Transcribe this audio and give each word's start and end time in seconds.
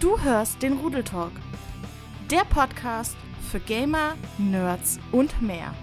Du 0.00 0.16
hörst 0.20 0.62
den 0.62 0.74
Rudeltalk, 0.74 1.32
der 2.30 2.44
Podcast 2.44 3.16
für 3.50 3.58
Gamer, 3.58 4.14
Nerds 4.38 5.00
und 5.10 5.42
mehr. 5.42 5.74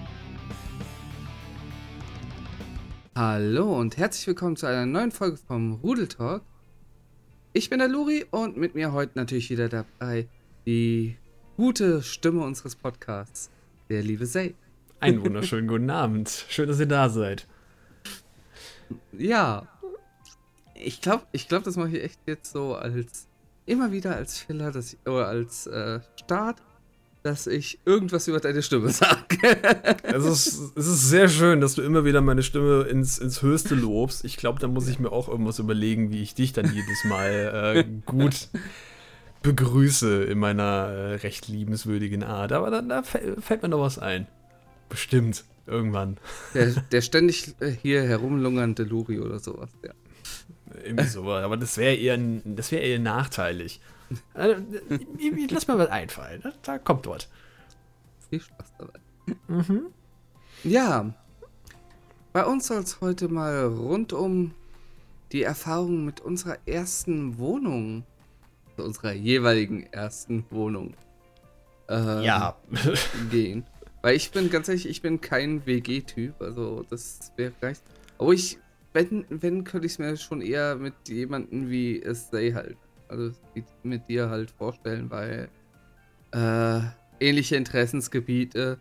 Hallo 3.14 3.78
und 3.78 3.98
herzlich 3.98 4.26
willkommen 4.28 4.56
zu 4.56 4.68
einer 4.68 4.86
neuen 4.86 5.12
Folge 5.12 5.36
vom 5.36 5.74
Rudeltalk. 5.74 6.44
Ich 7.52 7.70
bin 7.70 7.80
der 7.80 7.90
Luri 7.90 8.26
und 8.32 8.56
mit 8.56 8.74
mir 8.74 8.94
heute 8.94 9.12
natürlich 9.16 9.50
wieder 9.50 9.68
dabei 9.68 10.30
die 10.66 11.18
gute 11.58 12.02
Stimme 12.02 12.42
unseres 12.42 12.78
Podcasts, 12.78 13.52
der 13.90 14.02
liebe 14.02 14.26
Say. 14.26 14.56
Einen 15.02 15.26
wunderschönen 15.26 15.68
guten 15.68 15.90
Abend. 15.90 16.30
Schön, 16.48 16.70
dass 16.70 16.80
ihr 16.80 16.86
da 16.86 17.10
seid. 17.10 17.48
Ja, 19.12 19.68
ich 20.74 21.02
glaube, 21.02 21.26
ich 21.34 21.50
glaub, 21.50 21.64
das 21.64 21.76
mache 21.76 21.98
ich 21.98 22.04
echt 22.06 22.20
jetzt 22.26 22.54
so 22.54 22.76
als 22.76 23.28
immer 23.66 23.92
wieder 23.92 24.16
als 24.16 24.40
Filler, 24.40 24.72
dass 24.72 24.94
ich, 24.94 25.00
oder 25.06 25.28
als 25.28 25.68
äh, 25.68 26.00
Start, 26.24 26.58
dass 27.24 27.48
ich 27.48 27.80
irgendwas 27.86 28.28
über 28.28 28.40
deine 28.40 28.62
Stimme 28.62 28.90
sage. 28.92 29.58
es, 30.04 30.26
ist, 30.26 30.78
es 30.78 30.88
ist 30.88 31.10
sehr 31.10 31.28
schön, 31.28 31.62
dass 31.62 31.76
du 31.76 31.82
immer 31.82 32.06
wieder 32.06 32.22
meine 32.22 32.44
Stimme 32.44 32.84
ins, 32.84 33.18
ins 33.18 33.42
Höchste 33.42 33.76
lobst. 33.76 34.24
Ich 34.26 34.38
glaube, 34.38 34.60
da 34.60 34.68
muss 34.68 34.88
ich 34.88 35.00
mir 35.00 35.12
auch 35.12 35.28
irgendwas 35.28 35.60
überlegen, 35.60 36.12
wie 36.12 36.22
ich 36.22 36.36
dich 36.36 36.54
dann 36.54 36.72
jedes 36.72 37.04
Mal 37.06 37.76
äh, 37.76 37.84
gut 38.06 38.50
begrüße 39.42 40.24
in 40.24 40.40
meiner 40.40 40.64
äh, 40.64 41.16
recht 41.16 41.48
liebenswürdigen 41.48 42.24
Art. 42.24 42.52
Aber 42.52 42.70
dann, 42.70 42.90
da 42.90 43.04
fällt 43.04 43.62
mir 43.64 43.70
noch 43.70 43.82
was 43.82 44.00
ein. 44.00 44.28
Bestimmt. 44.90 45.46
Irgendwann. 45.68 46.18
Der, 46.54 46.72
der 46.92 47.02
ständig 47.02 47.56
äh, 47.60 47.72
hier 47.72 48.04
herumlungernde 48.04 48.84
Luri 48.84 49.20
oder 49.20 49.40
sowas, 49.40 49.72
ja. 49.84 49.94
Irgendwie 50.84 51.06
sowas. 51.06 51.44
Aber 51.44 51.58
das 51.58 51.78
wäre 51.78 51.96
eher, 51.96 52.18
das 52.46 52.72
wär 52.72 52.82
eher 52.82 53.00
nachteilig. 53.00 53.80
Also, 54.34 54.56
lass 55.50 55.68
mal 55.68 55.78
was 55.78 55.90
einfallen. 55.90 56.42
Ne? 56.44 56.54
Da 56.62 56.78
kommt 56.78 57.06
dort. 57.06 57.30
Viel 58.30 58.42
Spaß 58.42 58.74
dabei. 58.78 59.00
Mhm. 59.48 59.88
Ja. 60.64 61.14
Bei 62.34 62.46
uns 62.46 62.68
soll 62.68 62.80
es 62.80 63.02
heute 63.02 63.28
mal 63.28 63.66
rund 63.66 64.14
um 64.14 64.54
die 65.32 65.44
Erfahrung 65.44 66.06
mit 66.06 66.22
unserer 66.22 66.58
ersten 66.66 67.38
Wohnung, 67.38 68.04
unserer 68.78 69.14
jeweiligen 69.14 69.84
ersten 69.92 70.46
Wohnung, 70.50 70.96
ähm, 71.90 72.24
ja. 72.24 72.58
gehen. 73.32 73.66
Weil 74.02 74.16
ich 74.16 74.32
bin 74.32 74.50
ganz 74.50 74.68
ehrlich, 74.68 74.88
ich 74.88 75.02
bin 75.02 75.22
kein 75.22 75.66
WG-Typ, 75.66 76.42
also 76.42 76.86
das 76.90 77.32
wäre 77.38 77.54
gleich. 77.60 77.78
Aber 78.18 78.34
ich, 78.34 78.60
wenn, 78.96 79.26
wenn 79.30 79.66
könnte 79.66 79.86
ich 79.86 79.94
es 79.94 80.00
mir 80.00 80.16
schon 80.16 80.42
eher 80.42 80.78
mit 80.78 80.94
jemandem 81.08 81.70
wie 81.70 82.02
sei 82.14 82.52
halt 82.54 82.78
also 83.08 83.32
mit 83.84 84.08
dir 84.08 84.30
halt 84.30 84.52
vorstellen, 84.52 85.12
weil 85.12 85.50
äh, 86.32 86.80
ähnliche 87.20 87.58
Interessensgebiete 87.58 88.80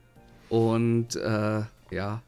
und 0.48 1.16
äh, 1.16 1.62
ja, 1.90 2.22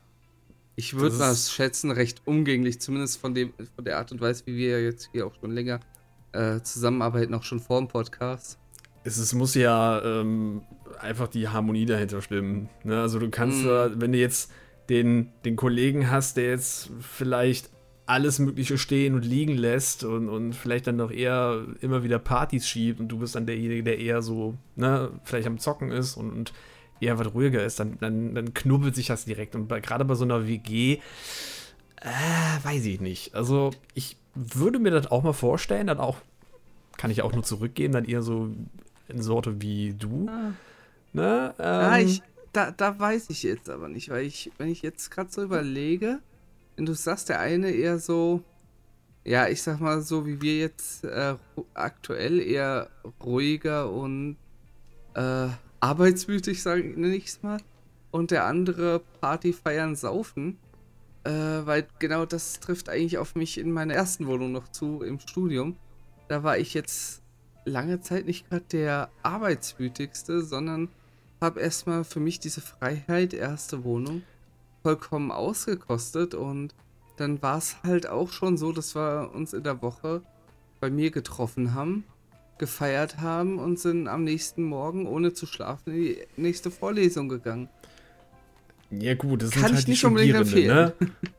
ich 0.74 0.94
würde 0.94 1.16
das 1.16 1.52
schätzen, 1.52 1.90
recht 1.90 2.22
umgänglich, 2.26 2.80
zumindest 2.80 3.18
von, 3.18 3.34
dem, 3.34 3.54
von 3.74 3.84
der 3.84 3.96
Art 3.98 4.12
und 4.12 4.20
Weise, 4.20 4.42
wie 4.46 4.56
wir 4.56 4.82
jetzt 4.82 5.08
hier 5.12 5.26
auch 5.26 5.34
schon 5.40 5.52
länger 5.52 5.80
äh, 6.32 6.60
zusammenarbeiten, 6.60 7.32
auch 7.34 7.44
schon 7.44 7.60
vor 7.60 7.80
dem 7.80 7.88
Podcast. 7.88 8.58
Es, 9.04 9.16
es 9.16 9.32
muss 9.32 9.54
ja 9.54 10.02
ähm, 10.02 10.62
einfach 10.98 11.28
die 11.28 11.48
Harmonie 11.48 11.86
dahinter 11.86 12.20
stimmen. 12.20 12.68
Ne? 12.84 13.00
Also 13.00 13.20
du 13.20 13.30
kannst, 13.30 13.64
mm. 13.64 14.00
wenn 14.00 14.12
du 14.12 14.18
jetzt 14.18 14.50
den, 14.88 15.32
den 15.44 15.56
Kollegen 15.56 16.10
hast, 16.10 16.36
der 16.36 16.50
jetzt 16.50 16.90
vielleicht 17.00 17.70
alles 18.06 18.38
Mögliche 18.38 18.78
stehen 18.78 19.14
und 19.14 19.24
liegen 19.24 19.56
lässt 19.56 20.04
und, 20.04 20.28
und 20.28 20.54
vielleicht 20.54 20.86
dann 20.86 20.98
doch 20.98 21.10
eher 21.10 21.64
immer 21.80 22.04
wieder 22.04 22.20
Partys 22.20 22.68
schiebt 22.68 23.00
und 23.00 23.08
du 23.08 23.18
bist 23.18 23.34
dann 23.34 23.46
derjenige, 23.46 23.82
der 23.82 23.98
eher 23.98 24.22
so, 24.22 24.54
ne, 24.76 25.10
vielleicht 25.24 25.48
am 25.48 25.58
Zocken 25.58 25.90
ist 25.90 26.16
und, 26.16 26.30
und 26.30 26.52
eher 27.00 27.18
was 27.18 27.34
ruhiger 27.34 27.64
ist, 27.64 27.80
dann, 27.80 27.98
dann, 28.00 28.34
dann 28.34 28.54
knubbelt 28.54 28.94
sich 28.94 29.08
das 29.08 29.24
direkt. 29.24 29.54
Und 29.54 29.66
bei, 29.66 29.80
gerade 29.80 30.04
bei 30.04 30.14
so 30.14 30.24
einer 30.24 30.46
WG, 30.46 31.00
äh, 32.00 32.64
weiß 32.64 32.84
ich 32.86 33.00
nicht. 33.00 33.34
Also 33.34 33.70
ich 33.94 34.16
würde 34.34 34.78
mir 34.78 34.92
das 34.92 35.10
auch 35.10 35.24
mal 35.24 35.32
vorstellen, 35.32 35.88
dann 35.88 35.98
auch, 35.98 36.18
kann 36.96 37.10
ich 37.10 37.22
auch 37.22 37.32
nur 37.32 37.42
zurückgeben, 37.42 37.92
dann 37.92 38.04
eher 38.04 38.22
so 38.22 38.50
in 39.08 39.22
Sorte 39.22 39.60
wie 39.60 39.94
du. 39.94 40.28
Ah. 40.28 40.52
Ne? 41.12 41.54
Ähm, 41.58 41.64
ja, 41.64 41.98
ich, 41.98 42.22
da, 42.52 42.70
da 42.70 42.98
weiß 42.98 43.30
ich 43.30 43.42
jetzt 43.42 43.68
aber 43.68 43.88
nicht, 43.88 44.10
weil 44.10 44.24
ich, 44.24 44.52
wenn 44.58 44.68
ich 44.68 44.82
jetzt 44.82 45.10
gerade 45.10 45.30
so 45.30 45.42
überlege, 45.42 46.20
du 46.84 46.92
sagst, 46.92 47.30
der 47.30 47.40
eine 47.40 47.70
eher 47.70 47.98
so, 47.98 48.42
ja, 49.24 49.48
ich 49.48 49.62
sag 49.62 49.80
mal 49.80 50.02
so, 50.02 50.26
wie 50.26 50.42
wir 50.42 50.58
jetzt 50.58 51.04
äh, 51.04 51.36
aktuell 51.72 52.38
eher 52.40 52.90
ruhiger 53.24 53.90
und 53.90 54.36
äh, 55.14 55.48
arbeitsmütig, 55.80 56.62
sage 56.62 56.82
ich 56.82 57.26
es 57.26 57.42
mal. 57.42 57.60
Und 58.10 58.30
der 58.30 58.44
andere 58.44 59.00
Party 59.20 59.52
feiern, 59.54 59.96
saufen. 59.96 60.58
Äh, 61.24 61.30
weil 61.66 61.88
genau 61.98 62.24
das 62.24 62.60
trifft 62.60 62.88
eigentlich 62.88 63.18
auf 63.18 63.34
mich 63.34 63.58
in 63.58 63.72
meiner 63.72 63.94
ersten 63.94 64.26
Wohnung 64.26 64.52
noch 64.52 64.68
zu, 64.68 65.02
im 65.02 65.18
Studium. 65.18 65.76
Da 66.28 66.44
war 66.44 66.58
ich 66.58 66.72
jetzt 66.74 67.22
lange 67.64 68.00
Zeit 68.00 68.26
nicht 68.26 68.48
gerade 68.48 68.64
der 68.70 69.10
arbeitswütigste, 69.22 70.42
sondern 70.42 70.88
habe 71.40 71.60
erstmal 71.60 72.04
für 72.04 72.20
mich 72.20 72.38
diese 72.38 72.60
Freiheit, 72.60 73.34
erste 73.34 73.82
Wohnung, 73.82 74.22
vollkommen 74.86 75.32
ausgekostet 75.32 76.34
und 76.34 76.72
dann 77.16 77.42
war 77.42 77.58
es 77.58 77.78
halt 77.82 78.08
auch 78.08 78.30
schon 78.30 78.56
so, 78.56 78.70
dass 78.70 78.94
wir 78.94 79.32
uns 79.34 79.52
in 79.52 79.64
der 79.64 79.82
Woche 79.82 80.22
bei 80.78 80.90
mir 80.90 81.10
getroffen 81.10 81.74
haben, 81.74 82.04
gefeiert 82.58 83.18
haben 83.18 83.58
und 83.58 83.80
sind 83.80 84.06
am 84.06 84.22
nächsten 84.22 84.62
Morgen, 84.62 85.08
ohne 85.08 85.32
zu 85.32 85.44
schlafen, 85.44 85.92
in 85.92 86.02
die 86.04 86.18
nächste 86.36 86.70
Vorlesung 86.70 87.28
gegangen. 87.28 87.68
Ja, 88.92 89.14
gut, 89.14 89.42
das 89.42 89.50
Kann 89.50 89.62
sind 89.64 89.74
halt 89.74 89.88
die 89.88 89.96
Studierenden, 89.96 90.66
ne? 90.68 90.92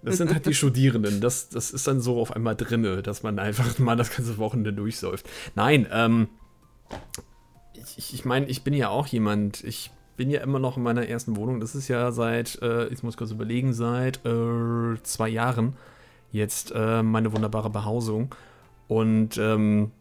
Das 0.04 0.18
sind 0.18 0.34
halt 0.34 0.46
die 0.46 0.54
Studierenden. 0.54 1.22
Das, 1.22 1.48
das 1.48 1.72
ist 1.72 1.88
dann 1.88 2.02
so 2.02 2.20
auf 2.20 2.36
einmal 2.36 2.58
drinne, 2.58 3.02
dass 3.02 3.24
man 3.24 3.40
einfach 3.40 3.80
mal 3.80 3.96
das 3.96 4.14
ganze 4.14 4.38
Wochenende 4.38 4.74
durchsäuft. 4.74 5.26
Nein, 5.56 5.88
ähm, 5.90 6.28
ich, 7.96 8.14
ich 8.14 8.26
meine, 8.26 8.48
ich 8.48 8.64
bin 8.64 8.74
ja 8.74 8.90
auch 8.90 9.08
jemand, 9.08 9.64
ich 9.64 9.92
bin 10.18 10.30
ja 10.30 10.42
immer 10.42 10.60
noch 10.60 10.76
in 10.78 10.84
meiner 10.84 11.08
ersten 11.08 11.38
Wohnung. 11.38 11.60
Das 11.60 11.76
ist 11.76 11.88
ja 11.88 12.12
seit, 12.12 12.62
äh, 12.62 12.88
ich 12.88 13.04
muss 13.04 13.16
kurz 13.18 13.32
überlegen, 13.32 13.74
seit 13.74 14.26
äh, 14.26 15.02
zwei 15.04 15.30
Jahren 15.30 15.78
jetzt 16.32 16.74
äh, 16.76 17.04
meine 17.04 17.32
wunderbare 17.32 17.70
Behausung. 17.70 18.36
Und 18.88 19.38
ähm, 19.38 19.92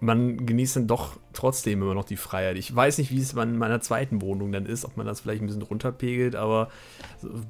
man 0.00 0.44
genießt 0.44 0.76
dann 0.76 0.86
doch 0.86 1.18
trotzdem 1.32 1.82
immer 1.82 1.94
noch 1.94 2.04
die 2.04 2.16
Freiheit. 2.16 2.56
Ich 2.56 2.74
weiß 2.74 2.98
nicht, 2.98 3.10
wie 3.10 3.20
es 3.20 3.32
in 3.32 3.58
meiner 3.58 3.80
zweiten 3.80 4.20
Wohnung 4.22 4.52
dann 4.52 4.66
ist, 4.66 4.84
ob 4.84 4.96
man 4.96 5.06
das 5.06 5.20
vielleicht 5.20 5.42
ein 5.42 5.46
bisschen 5.46 5.62
runterpegelt, 5.62 6.36
aber 6.36 6.68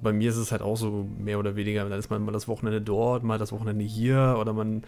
bei 0.03 0.13
mir 0.13 0.31
ist 0.31 0.37
es 0.37 0.53
halt 0.53 0.63
auch 0.63 0.77
so 0.77 1.09
mehr 1.19 1.39
oder 1.39 1.57
weniger, 1.57 1.89
dann 1.89 1.99
ist 1.99 2.11
man 2.11 2.25
mal 2.25 2.33
das 2.33 2.49
Wochenende 2.49 2.81
dort, 2.81 3.25
mal 3.25 3.39
das 3.39 3.53
Wochenende 3.53 3.85
hier 3.85 4.37
oder 4.41 4.53
man 4.53 4.85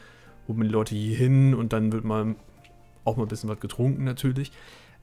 holt 0.46 0.62
die 0.62 0.68
Leute 0.68 0.94
hier 0.94 1.16
hin 1.16 1.54
und 1.54 1.72
dann 1.72 1.92
wird 1.92 2.04
man 2.04 2.36
auch 3.04 3.16
mal 3.16 3.24
ein 3.24 3.28
bisschen 3.28 3.50
was 3.50 3.60
getrunken 3.60 4.04
natürlich. 4.04 4.52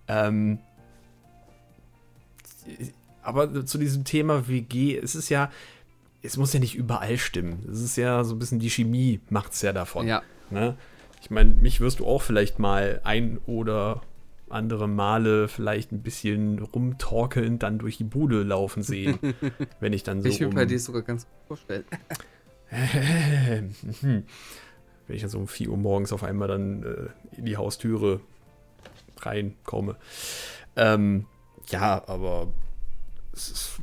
Ähm, 0.07 0.59
aber 3.21 3.65
zu 3.65 3.77
diesem 3.77 4.03
Thema 4.03 4.47
WG, 4.47 4.97
es 4.97 5.15
ist 5.15 5.29
ja, 5.29 5.51
es 6.21 6.37
muss 6.37 6.53
ja 6.53 6.59
nicht 6.59 6.75
überall 6.75 7.17
stimmen. 7.17 7.65
Es 7.71 7.81
ist 7.81 7.97
ja 7.97 8.23
so 8.23 8.35
ein 8.35 8.39
bisschen 8.39 8.59
die 8.59 8.69
Chemie 8.69 9.19
macht 9.29 9.53
es 9.53 9.61
ja 9.61 9.73
davon. 9.73 10.07
Ja. 10.07 10.21
Ne? 10.49 10.75
Ich 11.21 11.31
meine, 11.31 11.51
mich 11.51 11.81
wirst 11.81 11.99
du 11.99 12.05
auch 12.05 12.21
vielleicht 12.21 12.59
mal 12.59 13.01
ein 13.03 13.39
oder 13.45 14.01
andere 14.49 14.87
Male 14.87 15.47
vielleicht 15.47 15.91
ein 15.91 16.01
bisschen 16.01 16.59
rumtorkelnd 16.59 17.63
dann 17.63 17.79
durch 17.79 17.97
die 17.97 18.03
Bude 18.03 18.43
laufen 18.43 18.83
sehen, 18.83 19.17
wenn 19.79 19.91
ich 19.93 20.03
dann 20.03 20.21
so. 20.21 20.29
Ich 20.29 20.39
will 20.39 20.47
um 20.47 20.55
bei 20.55 20.65
dir 20.65 20.79
sogar 20.79 21.01
ganz 21.01 21.25
gut 21.25 21.47
vorstellen. 21.47 21.85
wenn 25.07 25.15
ich 25.15 25.21
dann 25.21 25.29
so 25.29 25.39
um 25.39 25.47
4 25.47 25.69
Uhr 25.69 25.77
morgens 25.77 26.13
auf 26.13 26.23
einmal 26.23 26.47
dann 26.47 26.83
äh, 26.83 27.37
in 27.37 27.45
die 27.45 27.57
Haustüre 27.57 28.21
reinkomme. 29.19 29.95
Ähm, 30.75 31.25
ja, 31.69 32.03
aber 32.07 32.53
es, 33.33 33.49
ist, 33.49 33.81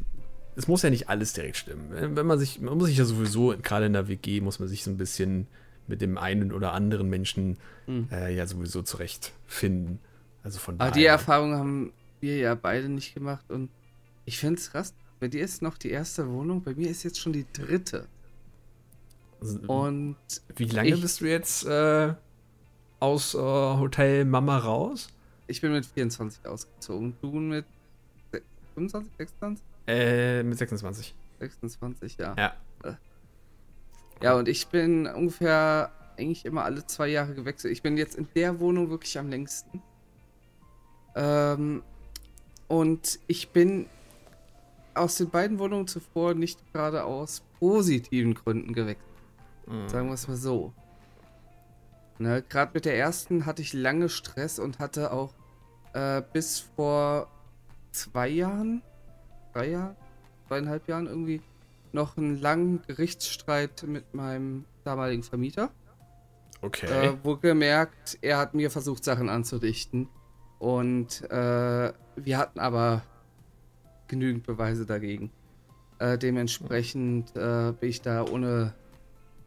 es, 0.57 0.69
muss 0.69 0.83
ja 0.83 0.91
nicht 0.91 1.09
alles 1.09 1.33
direkt 1.33 1.57
stimmen. 1.57 2.17
Wenn 2.17 2.27
man 2.27 2.39
sich, 2.39 2.61
man 2.61 2.77
muss 2.77 2.89
sich 2.89 2.99
ja 2.99 3.05
sowieso, 3.05 3.55
gerade 3.61 3.87
in 3.87 3.93
der 3.93 4.09
WG, 4.09 4.41
muss 4.41 4.59
man 4.59 4.69
sich 4.69 4.85
so 4.85 4.91
ein 4.91 4.97
bisschen 4.97 5.47
mit 5.87 6.01
dem 6.01 6.19
einen 6.19 6.53
oder 6.53 6.73
anderen 6.73 7.09
Menschen 7.09 7.59
mhm. 7.87 8.09
äh, 8.11 8.35
ja 8.35 8.47
sowieso 8.47 8.83
zurechtfinden. 8.83 9.99
Also 10.43 10.59
von. 10.59 10.81
Aber 10.81 10.91
die 10.91 11.05
Erfahrung 11.05 11.55
haben 11.55 11.93
wir 12.21 12.37
ja 12.37 12.55
beide 12.55 12.89
nicht 12.89 13.15
gemacht 13.15 13.51
und 13.51 13.71
ich 14.25 14.39
finde 14.39 14.61
es 14.61 14.71
krass. 14.71 14.95
Bei 15.21 15.29
dir 15.29 15.45
ist 15.45 15.63
noch 15.63 15.79
die 15.79 15.91
erste 15.91 16.29
Wohnung, 16.29 16.63
bei 16.63 16.75
mir 16.75 16.91
ist 16.91 17.03
jetzt 17.05 17.21
schon 17.21 17.33
die 17.33 17.47
dritte. 17.53 18.07
Und 19.67 20.17
wie 20.57 20.65
lange 20.67 20.89
ich, 20.89 21.01
bist 21.01 21.21
du 21.21 21.27
jetzt 21.27 21.65
äh, 21.65 22.15
aus 23.01 23.35
äh, 23.35 23.39
Hotel 23.39 24.25
Mama 24.25 24.59
raus? 24.59 25.09
Ich 25.49 25.61
bin 25.61 25.73
mit 25.73 25.85
24 25.85 26.47
ausgezogen. 26.47 27.17
Du 27.21 27.33
mit 27.33 27.65
25, 28.75 29.13
26? 29.17 29.65
Äh, 29.87 30.43
mit 30.43 30.59
26. 30.59 31.15
26, 31.41 32.19
ja. 32.19 32.35
Ja. 32.37 32.55
Ja, 34.23 34.35
und 34.35 34.49
ich 34.49 34.69
bin 34.69 35.07
ungefähr 35.09 35.91
eigentlich 36.17 36.45
immer 36.45 36.65
alle 36.65 36.87
zwei 36.87 37.09
Jahre 37.09 37.35
gewechselt. 37.35 37.73
Ich 37.73 37.83
bin 37.83 37.97
jetzt 37.97 38.15
in 38.15 38.29
der 38.37 38.61
Wohnung 38.61 38.89
wirklich 38.89 39.19
am 39.19 39.29
längsten. 39.29 39.83
Ähm, 41.17 41.83
und 42.69 43.19
ich 43.27 43.49
bin 43.51 43.87
aus 44.95 45.17
den 45.17 45.31
beiden 45.31 45.59
Wohnungen 45.59 45.89
zuvor 45.89 46.35
nicht 46.35 46.61
gerade 46.73 47.05
aus 47.05 47.43
positiven 47.59 48.35
Gründen 48.35 48.73
gewechselt. 48.73 49.07
Mhm. 49.67 49.89
Sagen 49.89 50.07
wir 50.09 50.15
es 50.15 50.29
mal 50.29 50.37
so. 50.37 50.73
Ne, 52.19 52.45
Gerade 52.49 52.71
mit 52.75 52.85
der 52.85 52.97
ersten 52.97 53.47
hatte 53.47 53.63
ich 53.63 53.73
lange 53.73 54.09
Stress 54.09 54.59
und 54.59 54.79
hatte 54.79 55.13
auch 55.13 55.35
äh, 55.95 56.23
bis 56.33 56.61
vor 56.61 57.29
zwei 57.93 58.29
Jahren, 58.29 58.83
drei 59.53 59.71
Jahren, 59.71 59.97
zweieinhalb 60.49 60.89
Jahren 60.89 61.07
irgendwie 61.07 61.41
noch 61.93 62.17
einen 62.17 62.41
langen 62.41 62.83
Gerichtsstreit 62.87 63.85
mit 63.87 64.15
meinem 64.15 64.65
damaligen 64.85 65.23
Vermieter. 65.23 65.71
Okay. 66.63 66.87
Äh, 66.87 67.17
wo 67.23 67.37
gemerkt, 67.37 68.19
er 68.21 68.39
hat 68.39 68.55
mir 68.55 68.71
versucht, 68.71 69.05
Sachen 69.05 69.29
anzudichten. 69.29 70.09
Und 70.59 71.23
äh, 71.31 71.93
wir 72.17 72.39
hatten 72.39 72.61
aber 72.61 73.03
genügend 74.07 74.47
Beweise 74.47 74.87
dagegen. 74.87 75.33
Äh, 75.99 76.19
dementsprechend 76.19 77.35
äh, 77.37 77.73
bin 77.79 77.89
ich 77.89 78.01
da 78.01 78.25
ohne 78.25 78.75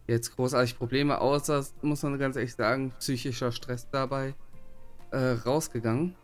jetzt 0.07 0.35
großartig 0.35 0.77
Probleme, 0.77 1.19
außer, 1.19 1.65
muss 1.81 2.03
man 2.03 2.19
ganz 2.19 2.35
ehrlich 2.35 2.53
sagen, 2.53 2.93
psychischer 2.99 3.51
Stress 3.51 3.89
dabei 3.89 4.35
äh, 5.11 5.17
rausgegangen. 5.45 6.15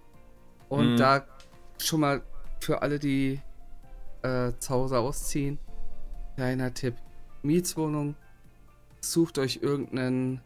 Und 0.70 0.94
mhm. 0.94 0.98
da 0.98 1.26
schon 1.86 2.02
mal 2.02 2.22
für 2.60 2.82
alle, 2.82 3.00
die 3.00 3.40
äh, 4.24 4.52
zu 4.60 4.70
Hause 4.70 5.00
ausziehen, 5.00 5.60
kleiner 6.36 6.74
Tipp: 6.74 6.96
Mietswohnung, 7.44 8.16
sucht 9.02 9.38
euch 9.38 9.60
irgendeinen 9.62 10.42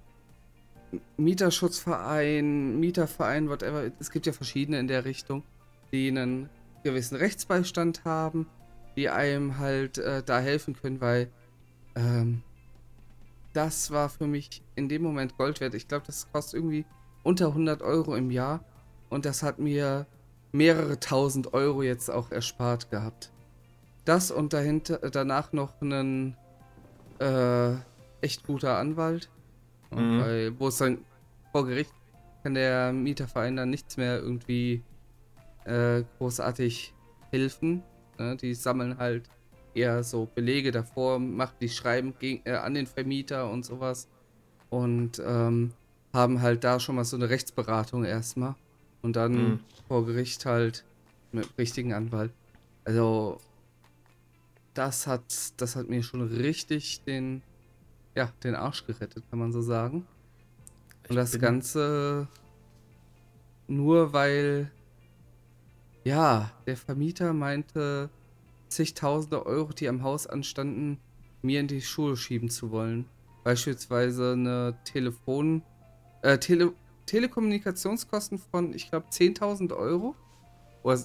Mieterschutzverein, 1.18 2.80
Mieterverein, 2.80 3.50
whatever. 3.50 3.92
Es 4.00 4.12
gibt 4.12 4.26
ja 4.26 4.34
verschiedene 4.34 4.80
in 4.80 4.88
der 4.88 5.06
Richtung, 5.06 5.44
die 5.92 6.08
einen 6.08 6.50
gewissen 6.84 7.16
Rechtsbeistand 7.16 8.06
haben, 8.06 8.48
die 8.96 9.10
einem 9.10 9.58
halt 9.58 9.98
äh, 9.98 10.24
da 10.24 10.40
helfen 10.40 10.76
können, 10.76 11.02
weil 11.02 11.30
ähm, 11.96 12.44
das 13.54 13.92
war 13.92 14.10
für 14.10 14.28
mich 14.28 14.62
in 14.76 14.90
dem 14.90 15.02
Moment 15.02 15.38
Gold 15.38 15.62
wert. 15.62 15.74
Ich 15.74 15.88
glaube, 15.88 16.06
das 16.06 16.32
kostet 16.32 16.56
irgendwie 16.56 16.86
unter 17.24 17.48
100 17.48 17.82
Euro 17.82 18.16
im 18.16 18.32
Jahr 18.32 18.64
und 19.10 19.26
das 19.26 19.44
hat 19.44 19.60
mir 19.60 20.06
mehrere 20.56 21.00
tausend 21.00 21.54
Euro 21.54 21.84
jetzt 21.84 22.10
auch 22.10 22.32
erspart 22.32 22.90
gehabt. 22.90 23.32
Das 24.06 24.32
und 24.32 24.54
dahinter, 24.54 24.98
danach 25.10 25.52
noch 25.54 25.82
einen 25.82 26.38
äh, 27.20 27.74
echt 28.22 28.46
guter 28.46 28.78
Anwalt, 28.78 29.30
Mhm. 29.96 30.20
Weil, 30.20 30.60
wo 30.60 30.68
es 30.68 30.78
dann 30.78 31.00
vor 31.52 31.66
Gericht 31.66 31.94
kann 32.44 32.54
der 32.54 32.94
Mieterverein 32.94 33.56
dann 33.56 33.70
nichts 33.70 33.98
mehr 33.98 34.20
irgendwie 34.20 34.84
äh, 35.64 36.04
großartig 36.18 36.94
helfen. 37.32 37.82
Ne? 38.20 38.36
Die 38.36 38.54
sammeln 38.54 38.98
halt 38.98 39.30
eher 39.74 40.04
so 40.04 40.28
Belege 40.36 40.72
davor, 40.72 41.20
macht 41.20 41.62
die 41.62 41.70
Schreiben 41.70 42.14
gegen, 42.20 42.42
äh, 42.46 42.56
an 42.56 42.76
den 42.76 42.86
Vermieter 42.86 43.50
und 43.50 43.66
sowas. 43.66 44.08
Und 44.70 45.22
ähm, 45.26 45.72
haben 46.14 46.42
halt 46.42 46.64
da 46.64 46.80
schon 46.80 46.96
mal 46.96 47.04
so 47.04 47.16
eine 47.16 47.30
Rechtsberatung 47.30 48.06
erstmal. 48.06 48.56
Und 49.06 49.16
dann 49.16 49.34
mhm. 49.34 49.60
vor 49.88 50.06
Gericht 50.06 50.46
halt 50.46 50.84
mit 51.32 51.48
richtigen 51.58 51.94
Anwalt. 51.94 52.32
Also 52.84 53.40
das 54.74 55.08
hat, 55.08 55.24
das 55.58 55.76
hat 55.76 55.90
mir 55.90 56.04
schon 56.04 56.22
richtig 56.22 57.04
den 57.04 57.42
ja, 58.16 58.32
den 58.44 58.56
Arsch 58.56 58.86
gerettet, 58.86 59.24
kann 59.30 59.40
man 59.40 59.52
so 59.52 59.62
sagen. 59.62 60.08
Und 61.10 61.16
das 61.16 61.38
Ganze 61.38 62.28
nur 63.68 64.14
weil, 64.14 64.72
ja, 66.04 66.52
der 66.66 66.78
Vermieter 66.78 67.34
meinte, 67.34 68.10
zigtausende 68.70 69.46
Euro, 69.46 69.74
die 69.74 69.88
am 69.88 70.02
Haus 70.02 70.26
anstanden, 70.28 71.00
mir 71.42 71.60
in 71.60 71.68
die 71.68 71.82
Schuhe 71.82 72.18
schieben 72.18 72.50
zu 72.50 72.72
wollen. 72.72 73.06
Beispielsweise 73.44 74.34
eine 74.34 74.78
Telefon, 74.86 75.62
äh, 76.24 76.40
Tele 76.40 76.74
Telekommunikationskosten 77.06 78.40
von, 78.40 78.74
ich 78.74 78.90
glaube, 78.90 79.08
10.000 79.10 79.76
Euro. 79.76 80.16
Oder 80.84 81.00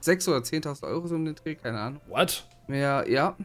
6 0.00 0.28
oder 0.28 0.38
10.000 0.38 0.84
Euro 0.84 1.06
so 1.06 1.14
um 1.14 1.24
den 1.24 1.34
Dreh, 1.34 1.54
keine 1.54 1.80
Ahnung. 1.80 2.00
What? 2.08 2.48
Ja, 2.68 3.06
ja 3.06 3.36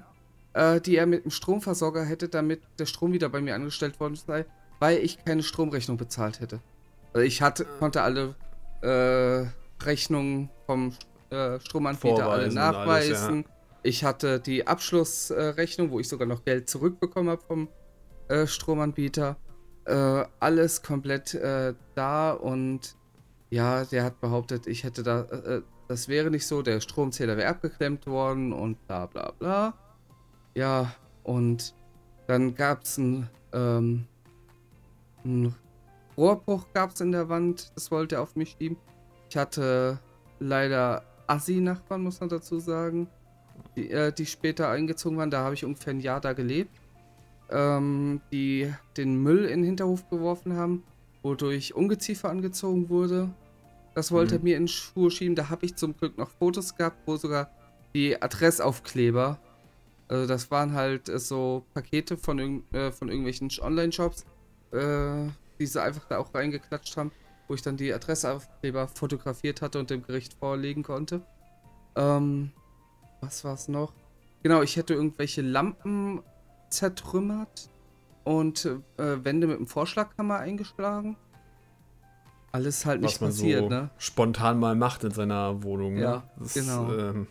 äh, 0.54 0.81
die 0.81 0.96
er 0.98 1.06
mit 1.06 1.24
dem 1.24 1.31
Stromversorger 1.31 2.04
hätte, 2.04 2.30
damit 2.30 2.62
der 2.80 2.86
Strom 2.86 3.13
wieder 3.13 3.30
bei 3.30 3.42
mir 3.42 3.56
angestellt 3.56 4.00
worden 4.00 4.16
sei, 4.16 4.46
weil 4.80 4.98
ich 5.00 5.24
keine 5.24 5.44
Stromrechnung 5.44 5.98
bezahlt 5.98 6.40
hätte. 6.40 6.60
Also 7.13 7.25
ich 7.25 7.42
hatte, 7.42 7.66
konnte 7.80 8.02
alle 8.02 8.36
äh, 8.81 9.46
Rechnungen 9.84 10.50
vom 10.66 10.94
äh, 11.30 11.60
Stromanbieter 11.60 12.24
Vorweisen 12.24 12.58
alle 12.58 12.74
nachweisen. 12.74 13.16
Alles, 13.16 13.46
ja. 13.46 13.52
Ich 13.84 14.04
hatte 14.04 14.40
die 14.40 14.68
Abschlussrechnung, 14.68 15.92
wo 15.92 16.00
ich 16.00 16.08
sogar 16.08 16.28
noch 16.28 16.46
Geld 16.46 16.69
zurückbekommen 16.69 17.30
habe 17.30 17.42
vom 17.42 17.68
äh, 18.28 18.46
Stromanbieter. 18.46 19.38
Äh, 19.86 20.25
alles 20.39 20.83
komplett 20.83 21.33
äh, 21.33 21.74
da 21.95 22.31
und 22.31 22.95
ja, 23.50 23.83
der 23.86 24.04
hat 24.06 24.22
behauptet, 24.22 24.68
ich 24.68 24.83
hätte 24.83 25.04
da, 25.04 25.25
das 25.89 26.07
wäre 26.07 26.31
nicht 26.31 26.48
so, 26.48 26.62
der 26.62 26.80
Stromzähler 26.80 27.36
wäre 27.36 27.50
abgeklemmt 27.50 28.07
worden 28.07 28.54
und 28.54 28.88
bla 28.88 29.07
bla 29.07 29.31
bla. 29.38 29.74
Ja, 30.56 30.95
und 31.24 31.74
dann 32.28 32.56
gab 32.56 32.83
es 32.83 32.98
einen, 32.98 33.30
ähm, 33.51 34.06
einen 35.25 35.54
Rohrbruch 36.18 36.66
gab's 36.74 37.01
in 37.01 37.12
der 37.12 37.27
Wand. 37.27 37.74
Das 37.75 37.92
wollte 37.92 38.16
er 38.16 38.22
auf 38.22 38.38
mich 38.38 38.56
schieben. 38.57 38.77
Ich 39.30 39.36
hatte 39.36 40.00
leider 40.39 41.04
Assi-Nachbarn, 41.27 42.04
muss 42.04 42.19
man 42.19 42.30
dazu 42.30 42.60
sagen, 42.60 43.10
die, 43.75 43.92
äh, 43.92 44.12
die 44.13 44.25
später 44.25 44.69
eingezogen 44.69 45.18
waren. 45.18 45.31
Da 45.31 45.44
habe 45.44 45.56
ich 45.56 45.66
ungefähr 45.66 45.94
ein 45.94 46.00
Jahr 46.00 46.22
da 46.22 46.34
gelebt. 46.34 46.72
Ähm, 47.51 48.21
die 48.31 48.74
den 48.98 49.21
Müll 49.21 49.45
in 49.45 49.59
den 49.59 49.65
Hinterhof 49.65 50.09
geworfen 50.09 50.56
haben, 50.56 50.83
wodurch 51.21 51.75
Ungeziefer 51.75 52.30
angezogen 52.30 52.89
wurde. 52.89 53.30
Das 53.94 54.12
wollte 54.12 54.36
mhm. 54.36 54.39
er 54.39 54.44
mir 54.44 54.57
in 54.57 54.68
Schuhe 54.68 55.12
schieben. 55.12 55.36
Da 55.36 55.50
habe 55.50 55.65
ich 55.65 55.75
zum 55.75 55.98
Glück 55.98 56.18
noch 56.18 56.30
Fotos 56.30 56.75
gehabt, 56.75 56.98
wo 57.06 57.18
sogar 57.18 57.51
die 57.94 58.21
Adressaufkleber 58.21 59.39
also 60.12 60.27
das 60.27 60.51
waren 60.51 60.74
halt 60.74 61.07
äh, 61.07 61.19
so 61.19 61.65
Pakete 61.74 62.18
von, 62.18 62.38
irg 62.38 62.74
äh, 62.74 62.92
von 62.92 63.07
irgendwelchen 63.07 63.50
Online-Shops, 63.62 64.25
äh, 64.74 65.30
die 65.57 65.65
sie 65.65 65.81
einfach 65.81 66.06
da 66.09 66.18
auch 66.18 66.36
reingeklatscht 66.36 66.98
haben, 66.98 67.13
wo 67.48 67.53
ich 67.53 67.62
dann 67.62 67.77
die 67.77 67.94
Adressaufkleber 67.94 68.89
fotografiert 68.89 69.62
hatte 69.62 69.79
und 69.79 69.89
dem 69.89 70.03
Gericht 70.03 70.34
vorlegen 70.34 70.84
konnte. 70.84 71.22
Ähm, 71.96 72.51
was 73.22 73.46
war's 73.46 73.70
noch? 73.70 73.93
Genau, 74.43 74.62
ich 74.62 74.75
hätte 74.75 74.96
irgendwelche 74.96 75.41
Lampen 75.41 76.22
zertrümmert 76.72 77.70
und 78.24 78.66
äh, 78.98 79.24
Wände 79.24 79.48
mit 79.48 79.58
dem 79.58 79.68
Vorschlaghammer 79.68 80.38
eingeschlagen. 80.38 81.18
Alles 82.51 82.86
halt 82.86 83.01
nicht 83.01 83.20
passiert, 83.20 83.63
so 83.63 83.70
ne? 83.70 83.90
Spontan 83.98 84.60
mal 84.60 84.75
macht 84.75 85.04
in 85.04 85.12
seiner 85.12 85.63
Wohnung. 85.63 85.94
Ne? 85.94 86.01
Ja, 86.01 86.24
das, 86.38 86.54
genau. 86.54 86.94
Ähm, 86.94 87.28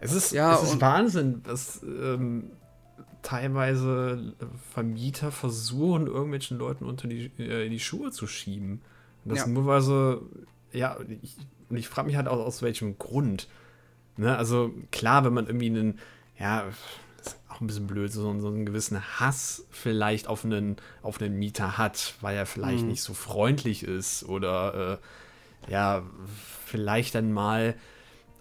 es 0.00 0.12
ist, 0.12 0.32
ja, 0.32 0.54
es 0.54 0.62
ist 0.64 0.80
Wahnsinn, 0.80 1.42
dass 1.44 1.82
ähm, 1.82 2.50
teilweise 3.22 4.34
Vermieter 4.72 5.30
versuchen, 5.30 6.06
irgendwelchen 6.06 6.58
Leuten 6.58 6.84
unter 6.86 7.06
die, 7.06 7.26
äh, 7.38 7.68
die 7.68 7.78
Schuhe 7.78 8.10
zu 8.10 8.26
schieben. 8.26 8.80
Und 9.24 9.32
das 9.32 9.40
ja. 9.40 9.46
nur 9.46 9.66
weil 9.66 9.82
sie, 9.82 10.20
ja, 10.72 10.96
ich, 11.22 11.36
und 11.68 11.76
ich 11.76 11.88
frage 11.88 12.06
mich 12.06 12.16
halt 12.16 12.28
auch, 12.28 12.44
aus 12.44 12.62
welchem 12.62 12.98
Grund. 12.98 13.48
Ne? 14.16 14.36
Also 14.36 14.72
klar, 14.90 15.24
wenn 15.24 15.34
man 15.34 15.46
irgendwie 15.46 15.66
einen, 15.66 15.98
ja, 16.38 16.64
auch 17.60 17.62
ein 17.62 17.66
bisschen 17.66 17.86
blöd, 17.86 18.10
so, 18.12 18.38
so 18.40 18.48
einen 18.48 18.64
gewissen 18.64 19.20
Hass 19.20 19.66
vielleicht 19.70 20.26
auf 20.26 20.44
einen, 20.44 20.76
auf 21.02 21.20
einen 21.20 21.38
Mieter 21.38 21.76
hat, 21.76 22.14
weil 22.20 22.36
er 22.36 22.46
vielleicht 22.46 22.82
mhm. 22.82 22.88
nicht 22.88 23.02
so 23.02 23.12
freundlich 23.12 23.82
ist 23.82 24.24
oder 24.24 24.98
äh, 25.66 25.70
ja, 25.70 26.02
vielleicht 26.64 27.14
dann 27.14 27.32
mal 27.32 27.74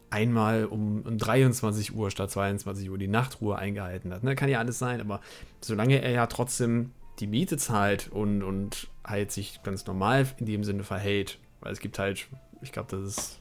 einmal 0.09 0.65
um, 0.65 1.03
23 1.05 1.93
Uhr 1.93 2.09
statt 2.09 2.31
22 2.31 2.89
Uhr 2.89 2.97
die 2.97 3.07
Nachtruhe 3.07 3.57
eingehalten 3.57 4.13
hat. 4.13 4.23
Ne? 4.23 4.35
Kann 4.35 4.49
ja 4.49 4.59
alles 4.59 4.79
sein, 4.79 5.01
aber 5.01 5.19
solange 5.61 6.01
er 6.01 6.11
ja 6.11 6.25
trotzdem 6.27 6.91
die 7.19 7.27
Miete 7.27 7.57
zahlt 7.57 8.07
und, 8.07 8.41
und 8.41 8.87
halt 9.03 9.31
sich 9.31 9.61
ganz 9.63 9.85
normal 9.85 10.27
in 10.37 10.45
dem 10.45 10.63
Sinne 10.63 10.83
verhält, 10.83 11.37
weil 11.59 11.73
es 11.73 11.79
gibt 11.79 11.99
halt, 11.99 12.27
ich 12.61 12.71
glaube, 12.71 12.89
das 12.89 13.01
ist 13.01 13.39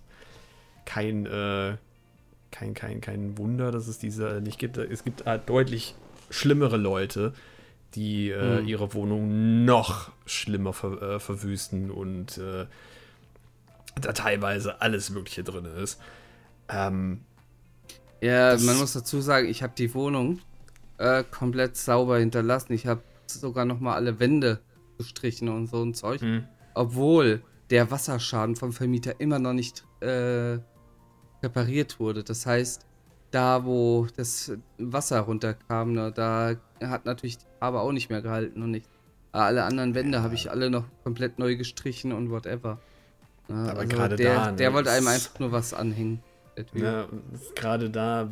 kein, 0.85 1.27
äh, 1.27 1.77
kein, 2.51 2.75
kein, 2.75 3.01
kein 3.01 3.39
Wunder, 3.39 3.71
dass 3.71 3.89
es 3.89 3.99
diese 3.99 4.41
nicht 4.41 4.59
gibt. 4.59 4.77
Es 4.77 5.05
gibt 5.05 5.27
halt 5.27 5.49
deutlich 5.49 5.95
schlimmere 6.31 6.77
Leute, 6.77 7.33
die 7.95 8.31
äh, 8.31 8.61
mhm. 8.61 8.69
ihre 8.69 8.95
Wohnung 8.95 9.65
noch 9.65 10.11
schlimmer 10.27 10.73
ver 10.73 11.03
äh, 11.03 11.21
verwüsten 11.21 11.91
und 11.91 12.39
äh, 12.39 12.67
da 14.01 14.13
teilweise 14.13 14.81
alles 14.81 15.11
Mögliche 15.11 15.45
drin 15.45 15.65
ist. 15.65 16.01
Ähm, 16.69 17.21
ja, 18.21 18.57
man 18.59 18.79
muss 18.79 18.93
dazu 18.93 19.21
sagen, 19.21 19.49
ich 19.49 19.63
habe 19.63 19.73
die 19.77 19.95
Wohnung 19.95 20.41
äh, 20.99 21.25
komplett 21.25 21.77
sauber 21.77 22.19
hinterlassen. 22.19 22.73
Ich 22.73 22.87
habe 22.87 23.03
sogar 23.27 23.65
noch 23.65 23.81
mal 23.81 23.95
alle 23.95 24.19
Wände 24.19 24.61
gestrichen 24.99 25.49
und 25.49 25.69
so 25.69 25.83
ein 25.83 25.95
Zeug. 25.95 26.23
Mhm. 26.23 26.45
Obwohl 26.75 27.43
der 27.71 27.91
Wasserschaden 27.91 28.57
vom 28.57 28.73
Vermieter 28.73 29.21
immer 29.21 29.39
noch 29.39 29.53
nicht 29.53 29.85
äh, 30.01 30.59
repariert 31.43 32.01
wurde. 32.01 32.25
Das 32.25 32.47
heißt, 32.47 32.85
da 33.31 33.65
wo 33.65 34.07
das 34.17 34.53
Wasser 34.79 35.21
runterkam, 35.21 35.93
ne, 35.93 36.13
da 36.13 36.55
hat 36.81 37.05
natürlich 37.05 37.39
die 37.39 37.47
Farbe 37.61 37.81
auch 37.81 37.93
nicht 37.93 38.11
mehr 38.11 38.23
gehalten 38.23 38.63
und 38.63 38.71
nicht. 38.71 38.89
Alle 39.33 39.65
anderen 39.65 39.95
Wände 39.95 40.19
ja. 40.19 40.23
habe 40.25 40.35
ich 40.35 40.51
alle 40.51 40.71
noch 40.71 40.85
komplett 41.05 41.39
neu 41.39 41.57
gestrichen 41.57 42.13
und 42.13 42.31
whatever. 42.31 42.79
Ja, 43.49 43.55
aber 43.55 43.81
also 43.81 43.97
gerade 43.97 44.17
der, 44.17 44.35
da, 44.35 44.51
ne, 44.51 44.57
der 44.57 44.73
wollte 44.73 44.91
einem 44.91 45.09
einfach 45.09 45.39
nur 45.39 45.53
was 45.53 45.75
anhängen. 45.75 46.23
Ja, 46.75 47.07
gerade 47.55 47.89
da, 47.91 48.29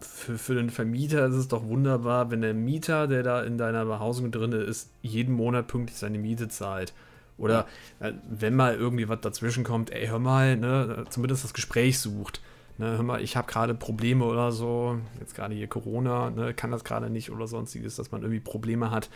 für, 0.00 0.38
für 0.38 0.54
den 0.54 0.70
Vermieter 0.70 1.26
ist 1.26 1.34
es 1.34 1.48
doch 1.48 1.64
wunderbar, 1.64 2.30
wenn 2.30 2.40
der 2.40 2.54
Mieter, 2.54 3.08
der 3.08 3.22
da 3.22 3.42
in 3.42 3.58
deiner 3.58 3.84
Behausung 3.84 4.30
drin 4.30 4.52
ist, 4.52 4.90
jeden 5.02 5.34
Monat 5.34 5.66
pünktlich 5.66 5.98
seine 5.98 6.18
Miete 6.18 6.48
zahlt. 6.48 6.92
Oder 7.38 7.66
äh, 8.00 8.12
wenn 8.28 8.54
mal 8.54 8.74
irgendwie 8.74 9.08
was 9.08 9.20
dazwischen 9.20 9.64
kommt, 9.64 9.90
ey, 9.90 10.08
hör 10.08 10.18
mal, 10.18 10.56
ne, 10.56 11.04
zumindest 11.08 11.44
das 11.44 11.54
Gespräch 11.54 11.98
sucht. 11.98 12.40
Ne, 12.78 12.96
hör 12.96 13.02
mal, 13.02 13.22
ich 13.22 13.36
habe 13.36 13.50
gerade 13.50 13.74
Probleme 13.74 14.24
oder 14.24 14.52
so, 14.52 14.98
jetzt 15.20 15.34
gerade 15.34 15.54
hier 15.54 15.66
Corona, 15.66 16.30
ne, 16.30 16.54
kann 16.54 16.70
das 16.70 16.84
gerade 16.84 17.10
nicht 17.10 17.30
oder 17.30 17.46
sonstiges, 17.46 17.96
dass 17.96 18.12
man 18.12 18.22
irgendwie 18.22 18.40
Probleme 18.40 18.90
hat, 18.90 19.08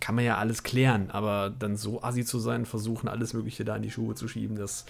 kann 0.00 0.14
man 0.14 0.24
ja 0.24 0.38
alles 0.38 0.62
klären, 0.62 1.10
aber 1.10 1.50
dann 1.50 1.76
so 1.76 2.02
assi 2.02 2.24
zu 2.24 2.38
sein, 2.38 2.64
versuchen 2.64 3.08
alles 3.08 3.34
Mögliche 3.34 3.64
da 3.64 3.76
in 3.76 3.82
die 3.82 3.90
Schuhe 3.90 4.14
zu 4.14 4.28
schieben, 4.28 4.56
das 4.56 4.86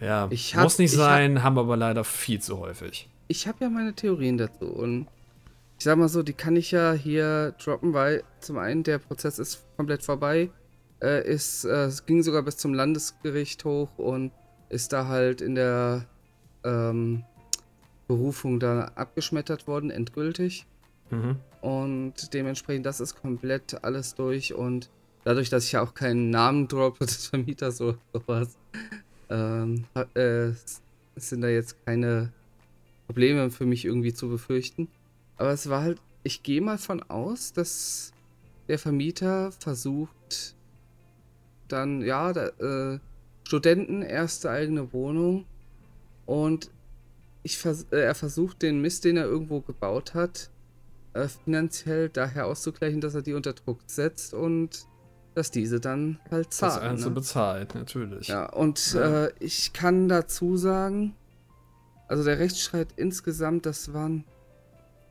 ja, 0.00 0.28
hab, 0.28 0.62
muss 0.62 0.78
nicht 0.78 0.90
sein, 0.90 1.38
hab, 1.38 1.44
haben 1.44 1.58
aber 1.58 1.76
leider 1.76 2.04
viel 2.04 2.40
zu 2.40 2.58
häufig. 2.58 3.08
Ich 3.28 3.46
habe 3.46 3.58
ja 3.64 3.70
meine 3.70 3.94
Theorien 3.94 4.38
dazu 4.38 4.66
und 4.66 5.06
ich 5.78 5.84
sag 5.84 5.98
mal 5.98 6.08
so, 6.08 6.22
die 6.22 6.32
kann 6.32 6.56
ich 6.56 6.70
ja 6.70 6.92
hier 6.92 7.54
droppen, 7.62 7.92
weil 7.92 8.24
zum 8.40 8.58
einen 8.58 8.82
der 8.82 8.98
Prozess 8.98 9.38
ist 9.38 9.64
komplett 9.76 10.02
vorbei, 10.02 10.50
äh, 11.02 11.26
ist, 11.28 11.64
äh, 11.64 11.84
es 11.84 12.06
ging 12.06 12.22
sogar 12.22 12.42
bis 12.42 12.56
zum 12.56 12.74
Landesgericht 12.74 13.64
hoch 13.64 13.98
und 13.98 14.32
ist 14.68 14.92
da 14.92 15.06
halt 15.06 15.40
in 15.40 15.54
der 15.54 16.06
ähm, 16.64 17.24
Berufung 18.08 18.60
da 18.60 18.92
abgeschmettert 18.94 19.66
worden, 19.66 19.90
endgültig. 19.90 20.66
Mhm. 21.10 21.36
Und 21.60 22.32
dementsprechend, 22.34 22.86
das 22.86 23.00
ist 23.00 23.20
komplett 23.20 23.84
alles 23.84 24.14
durch 24.14 24.54
und 24.54 24.90
dadurch, 25.24 25.50
dass 25.50 25.64
ich 25.64 25.72
ja 25.72 25.82
auch 25.82 25.94
keinen 25.94 26.30
Namen 26.30 26.68
droppe 26.68 27.04
des 27.06 27.26
Vermieters 27.26 27.80
oder 27.80 27.98
sowas, 28.12 28.56
ähm, 29.28 29.84
äh, 30.14 30.50
sind 31.16 31.40
da 31.40 31.48
jetzt 31.48 31.84
keine 31.84 32.32
Probleme 33.06 33.50
für 33.50 33.66
mich 33.66 33.84
irgendwie 33.84 34.14
zu 34.14 34.28
befürchten. 34.28 34.88
Aber 35.36 35.50
es 35.50 35.68
war 35.68 35.82
halt, 35.82 36.00
ich 36.22 36.42
gehe 36.42 36.60
mal 36.60 36.78
von 36.78 37.02
aus, 37.02 37.52
dass 37.52 38.12
der 38.68 38.78
Vermieter 38.78 39.52
versucht, 39.52 40.55
dann, 41.68 42.02
ja, 42.02 42.32
da, 42.32 42.46
äh, 42.48 42.98
Studenten, 43.44 44.02
erste 44.02 44.50
eigene 44.50 44.92
Wohnung 44.92 45.46
und 46.24 46.70
ich 47.42 47.58
vers 47.58 47.86
äh, 47.92 48.00
er 48.00 48.14
versucht 48.14 48.62
den 48.62 48.80
Mist, 48.80 49.04
den 49.04 49.16
er 49.16 49.24
irgendwo 49.24 49.60
gebaut 49.60 50.14
hat, 50.14 50.50
äh, 51.14 51.28
finanziell 51.28 52.08
daher 52.08 52.46
auszugleichen, 52.46 53.00
dass 53.00 53.14
er 53.14 53.22
die 53.22 53.34
unter 53.34 53.52
Druck 53.52 53.80
setzt 53.86 54.34
und 54.34 54.86
dass 55.34 55.50
diese 55.50 55.80
dann 55.80 56.18
halt 56.30 56.52
zahlen. 56.52 56.74
Das 56.74 56.82
Einzel 56.82 57.08
ne? 57.10 57.14
bezahlt, 57.14 57.74
natürlich. 57.74 58.28
Ja, 58.28 58.46
und 58.46 58.94
ja. 58.94 59.26
Äh, 59.26 59.32
ich 59.38 59.72
kann 59.72 60.08
dazu 60.08 60.56
sagen, 60.56 61.14
also 62.08 62.24
der 62.24 62.38
Rechtsstreit 62.38 62.88
insgesamt, 62.96 63.66
das 63.66 63.92
waren, 63.92 64.24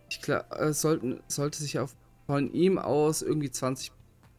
ich 0.10 0.22
glaube, 0.22 0.46
äh, 0.58 0.74
sollten, 0.74 1.22
sollte 1.28 1.62
sich 1.62 1.80
auf 1.80 1.96
von 2.26 2.52
ihm 2.54 2.78
aus 2.78 3.22
irgendwie 3.22 3.52
20, 3.52 3.92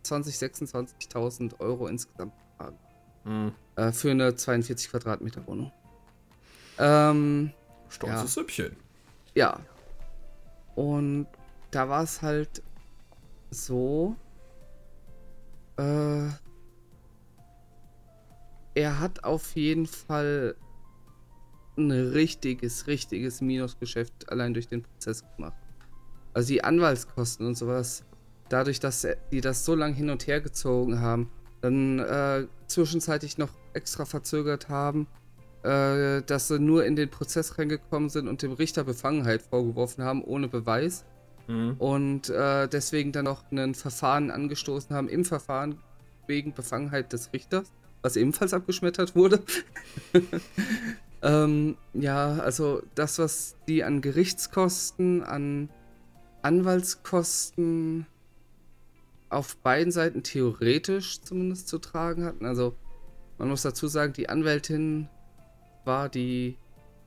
20 0.07 0.35
26.000 0.37 1.61
Euro 1.61 1.87
insgesamt 1.87 2.33
tragen. 2.57 2.79
Mhm. 3.25 3.53
Äh, 3.77 3.93
für 3.93 4.11
eine 4.11 4.35
42 4.35 4.91
Quadratmeter 4.91 5.47
Wohnung. 5.47 5.73
Ähm, 6.79 7.53
Stolzes 7.89 8.23
ja. 8.23 8.27
Süppchen. 8.27 8.77
Ja. 9.35 9.61
Und 10.75 11.27
da 11.71 11.89
war 11.89 12.03
es 12.03 12.23
halt 12.23 12.63
so, 13.51 14.17
äh, 15.79 16.29
er 18.75 19.01
hat 19.01 19.25
auf 19.25 19.57
jeden 19.57 19.87
Fall 19.87 20.57
ein 21.77 21.91
richtiges, 21.91 22.87
richtiges 22.87 23.41
Minusgeschäft 23.41 24.31
allein 24.31 24.55
durch 24.55 24.69
den 24.69 24.83
Prozess 24.83 25.25
gemacht. 25.37 25.57
Also 26.33 26.49
die 26.49 26.65
Anwaltskosten 26.65 27.47
und 27.47 27.55
sowas, 27.57 28.05
dadurch, 28.49 28.81
dass 28.81 29.07
die 29.33 29.41
das 29.41 29.65
so 29.65 29.75
lange 29.75 29.95
hin 29.95 30.11
und 30.11 30.26
her 30.26 30.41
gezogen 30.41 31.00
haben, 31.00 31.31
dann 31.61 31.99
äh, 31.99 32.47
zwischenzeitlich 32.67 33.38
noch 33.38 33.50
extra 33.73 34.05
verzögert 34.05 34.69
haben, 34.69 35.07
äh, 35.62 36.23
dass 36.23 36.49
sie 36.49 36.59
nur 36.59 36.85
in 36.85 36.97
den 36.97 37.11
Prozess 37.11 37.59
reingekommen 37.59 38.09
sind 38.09 38.29
und 38.29 38.43
dem 38.43 38.53
Richter 38.53 38.85
Befangenheit 38.85 39.43
vorgeworfen 39.43 40.05
haben, 40.05 40.23
ohne 40.23 40.49
Beweis. 40.49 41.05
Mhm. 41.49 41.76
Und 41.79 42.29
äh, 42.31 42.69
deswegen 42.69 43.12
dann 43.12 43.25
noch 43.25 43.50
ein 43.50 43.75
Verfahren 43.75 44.31
angestoßen 44.31 44.95
haben, 44.95 45.09
im 45.09 45.25
Verfahren 45.25 45.79
wegen 46.26 46.53
Befangenheit 46.53 47.12
des 47.12 47.33
Richters, 47.33 47.73
was 48.03 48.17
ebenfalls 48.17 48.53
abgeschmettert 48.53 49.15
wurde. 49.15 49.43
ähm, 51.23 51.76
ja, 51.95 52.38
also 52.38 52.83
das, 52.95 53.19
was 53.19 53.57
die 53.69 53.85
an 53.85 54.00
Gerichtskosten, 54.00 55.23
an 55.23 55.69
Anwaltskosten 56.43 58.07
auf 59.28 59.56
beiden 59.59 59.92
Seiten 59.92 60.23
theoretisch 60.23 61.21
zumindest 61.21 61.68
zu 61.68 61.78
tragen 61.78 62.25
hatten. 62.25 62.47
Also 62.47 62.76
man 63.38 63.49
muss 63.49 63.62
dazu 63.62 63.87
sagen, 63.87 64.12
die 64.12 64.28
Anwältin 64.28 65.09
war 65.85 66.09
die 66.09 66.56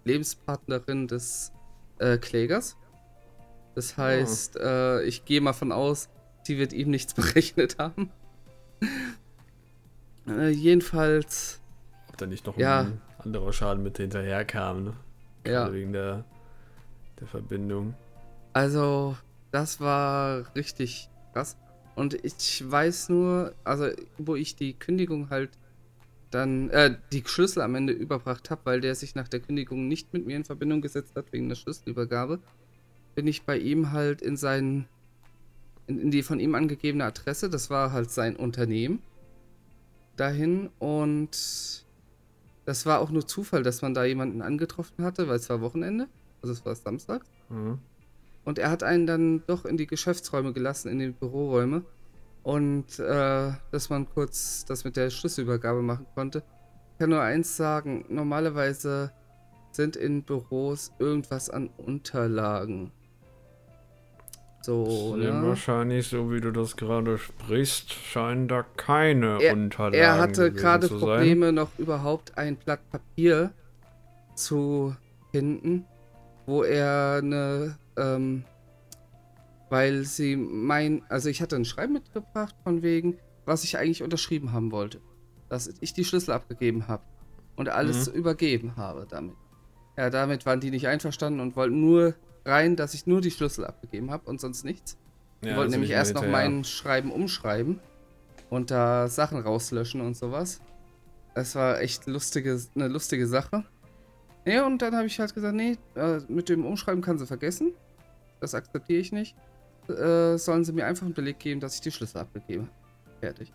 Lebenspartnerin 0.03 1.07
des 1.07 1.51
äh, 1.99 2.17
Klägers. 2.17 2.77
Das 3.75 3.97
heißt, 3.97 4.57
oh. 4.57 4.63
äh, 4.63 5.03
ich 5.03 5.25
gehe 5.25 5.41
mal 5.41 5.53
von 5.53 5.71
aus, 5.71 6.09
sie 6.43 6.57
wird 6.57 6.73
ihm 6.73 6.89
nichts 6.89 7.13
berechnet 7.15 7.77
haben. 7.77 8.11
äh, 10.27 10.49
jedenfalls. 10.49 11.61
Ob 12.09 12.17
da 12.17 12.25
nicht 12.25 12.45
noch 12.45 12.57
ja. 12.57 12.81
ein 12.81 13.01
anderer 13.19 13.53
Schaden 13.53 13.83
mit 13.83 13.97
hinterher 13.97 14.45
kam, 14.45 14.83
ne? 14.83 14.93
ja. 15.45 15.71
Wegen 15.71 15.93
der, 15.93 16.25
der 17.19 17.27
Verbindung. 17.27 17.95
Also, 18.53 19.15
das 19.51 19.79
war 19.79 20.43
richtig 20.55 21.09
krass. 21.33 21.57
Und 21.99 22.23
ich 22.23 22.63
weiß 22.65 23.09
nur, 23.09 23.53
also, 23.63 23.89
wo 24.17 24.35
ich 24.35 24.55
die 24.55 24.73
Kündigung 24.73 25.29
halt 25.29 25.51
dann, 26.31 26.69
äh, 26.69 26.95
die 27.11 27.23
Schlüssel 27.25 27.61
am 27.61 27.75
Ende 27.75 27.93
überbracht 27.93 28.49
habe, 28.49 28.61
weil 28.63 28.81
der 28.81 28.95
sich 28.95 29.15
nach 29.15 29.27
der 29.27 29.39
Kündigung 29.39 29.87
nicht 29.87 30.13
mit 30.13 30.25
mir 30.25 30.37
in 30.37 30.45
Verbindung 30.45 30.81
gesetzt 30.81 31.15
hat 31.15 31.31
wegen 31.33 31.49
der 31.49 31.55
Schlüsselübergabe 31.55 32.39
bin 33.15 33.27
ich 33.27 33.43
bei 33.43 33.57
ihm 33.57 33.91
halt 33.91 34.21
in 34.21 34.37
seinen, 34.37 34.87
in, 35.87 35.99
in 35.99 36.09
die 36.09 36.23
von 36.23 36.39
ihm 36.39 36.55
angegebene 36.55 37.03
Adresse, 37.03 37.49
das 37.49 37.69
war 37.69 37.91
halt 37.91 38.11
sein 38.11 38.37
Unternehmen, 38.37 39.01
dahin 40.15 40.69
und 40.79 41.85
das 42.63 42.85
war 42.85 43.01
auch 43.01 43.09
nur 43.09 43.27
Zufall, 43.27 43.61
dass 43.61 43.81
man 43.81 43.93
da 43.93 44.05
jemanden 44.05 44.41
angetroffen 44.41 45.03
hatte, 45.03 45.27
weil 45.27 45.35
es 45.35 45.49
war 45.49 45.59
Wochenende, 45.59 46.07
also 46.41 46.53
es 46.53 46.65
war 46.65 46.75
Samstag. 46.75 47.25
Mhm. 47.49 47.79
Und 48.49 48.57
er 48.57 48.71
hat 48.71 48.81
einen 48.81 49.05
dann 49.05 49.43
doch 49.45 49.63
in 49.63 49.77
die 49.77 49.85
Geschäftsräume 49.85 50.53
gelassen, 50.53 50.89
in 50.89 50.97
die 50.97 51.09
Büroräume. 51.09 51.83
Und 52.41 52.97
äh, 52.97 53.51
dass 53.71 53.91
man 53.91 54.09
kurz 54.09 54.65
das 54.65 54.83
mit 54.83 54.97
der 54.97 55.11
Schlüsselübergabe 55.11 55.83
machen 55.83 56.07
konnte. 56.15 56.41
Ich 56.93 56.97
kann 56.97 57.11
nur 57.11 57.21
eins 57.21 57.55
sagen, 57.55 58.05
normalerweise 58.09 59.11
sind 59.69 59.95
in 59.95 60.23
Büros 60.23 60.91
irgendwas 60.97 61.51
an 61.51 61.69
Unterlagen. 61.77 62.91
So, 64.63 65.15
ne? 65.15 65.43
Wahrscheinlich, 65.43 66.07
so 66.07 66.31
wie 66.31 66.41
du 66.41 66.49
das 66.49 66.75
gerade 66.75 67.19
sprichst, 67.19 67.93
scheinen 67.93 68.47
da 68.47 68.65
keine 68.77 69.43
er, 69.43 69.53
Unterlagen. 69.53 69.93
Er 69.93 70.17
hatte 70.17 70.51
gerade 70.51 70.87
Probleme, 70.87 71.45
sein. 71.45 71.55
noch 71.55 71.69
überhaupt 71.77 72.35
ein 72.35 72.55
Blatt 72.55 72.79
Papier 72.89 73.51
zu 74.33 74.95
finden, 75.31 75.85
wo 76.47 76.63
er 76.63 77.19
eine, 77.21 77.77
ähm, 77.99 78.43
weil 79.69 80.03
sie 80.03 80.35
mein, 80.35 81.03
also 81.09 81.29
ich 81.29 81.41
hatte 81.41 81.55
ein 81.55 81.65
Schreiben 81.65 81.93
mitgebracht 81.93 82.55
von 82.63 82.81
wegen, 82.81 83.17
was 83.45 83.63
ich 83.63 83.77
eigentlich 83.77 84.03
unterschrieben 84.03 84.51
haben 84.51 84.71
wollte, 84.71 85.01
dass 85.47 85.71
ich 85.81 85.93
die 85.93 86.05
Schlüssel 86.05 86.31
abgegeben 86.31 86.87
habe 86.87 87.03
und 87.55 87.69
alles 87.69 88.09
mhm. 88.09 88.15
übergeben 88.15 88.77
habe 88.77 89.05
damit. 89.09 89.35
Ja, 89.97 90.09
damit 90.09 90.45
waren 90.45 90.59
die 90.59 90.71
nicht 90.71 90.87
einverstanden 90.87 91.39
und 91.39 91.55
wollten 91.55 91.81
nur 91.81 92.15
rein, 92.45 92.75
dass 92.75 92.93
ich 92.93 93.05
nur 93.05 93.21
die 93.21 93.31
Schlüssel 93.31 93.65
abgegeben 93.65 94.11
habe 94.11 94.29
und 94.29 94.39
sonst 94.39 94.63
nichts. 94.63 94.97
Die 95.43 95.49
ja, 95.49 95.57
wollten 95.57 95.71
nämlich 95.71 95.91
erst 95.91 96.15
noch 96.15 96.25
mein 96.25 96.63
Schreiben 96.63 97.11
umschreiben 97.11 97.79
und 98.49 98.71
da 98.71 99.07
Sachen 99.07 99.39
rauslöschen 99.39 100.01
und 100.01 100.15
sowas. 100.15 100.61
Es 101.35 101.55
war 101.55 101.79
echt 101.81 102.07
lustige, 102.07 102.59
eine 102.75 102.87
lustige 102.87 103.27
Sache. 103.27 103.65
Ja, 104.45 104.65
und 104.65 104.81
dann 104.81 104.95
habe 104.95 105.07
ich 105.07 105.19
halt 105.19 105.33
gesagt, 105.33 105.55
nee, 105.55 105.77
äh, 105.95 106.19
mit 106.27 106.49
dem 106.49 106.65
Umschreiben 106.65 107.01
kann 107.01 107.17
sie 107.17 107.27
vergessen. 107.27 107.73
Das 108.39 108.53
akzeptiere 108.53 108.99
ich 108.99 109.11
nicht. 109.11 109.35
Äh, 109.87 110.37
sollen 110.37 110.63
sie 110.63 110.73
mir 110.73 110.85
einfach 110.85 111.05
einen 111.05 111.13
Beleg 111.13 111.39
geben, 111.39 111.59
dass 111.59 111.75
ich 111.75 111.81
die 111.81 111.91
Schlüssel 111.91 112.19
abgegeben 112.19 112.63
habe. 112.63 113.19
Fertig. 113.19 113.51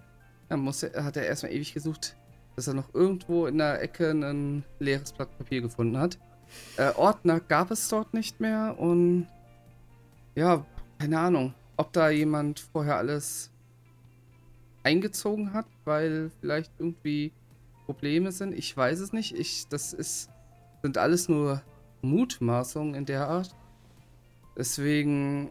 dann 0.49 0.61
muss 0.61 0.83
hat 0.83 1.17
er 1.17 1.27
erstmal 1.27 1.53
ewig 1.53 1.73
gesucht, 1.73 2.17
dass 2.55 2.67
er 2.67 2.75
noch 2.75 2.93
irgendwo 2.95 3.47
in 3.47 3.59
der 3.59 3.81
Ecke 3.81 4.11
ein 4.11 4.65
leeres 4.79 5.13
Blatt 5.13 5.37
Papier 5.39 5.63
gefunden 5.63 5.97
hat. 5.99 6.19
Äh, 6.77 6.93
Ordner 6.97 7.41
gab 7.41 7.71
es 7.71 7.89
dort 7.89 8.13
nicht 8.13 8.41
mehr 8.41 8.77
und 8.79 9.27
ja, 10.35 10.67
keine 10.99 11.19
Ahnung, 11.19 11.55
ob 11.77 11.93
da 11.93 12.11
jemand 12.11 12.61
vorher 12.61 12.97
alles 12.97 13.51
eingezogen 14.83 15.53
hat, 15.53 15.67
weil 15.85 16.31
vielleicht 16.41 16.73
irgendwie 16.79 17.33
Probleme 17.87 18.33
sind. 18.33 18.53
Ich 18.53 18.77
weiß 18.77 19.01
es 19.01 19.13
nicht. 19.13 19.37
Ich, 19.37 19.67
das 19.69 19.93
ist, 19.93 20.31
sind 20.83 20.99
alles 20.99 21.29
nur 21.29 21.63
Mutmaßungen 22.03 22.95
in 22.95 23.07
der 23.07 23.29
Art. 23.29 23.55
Deswegen, 24.57 25.51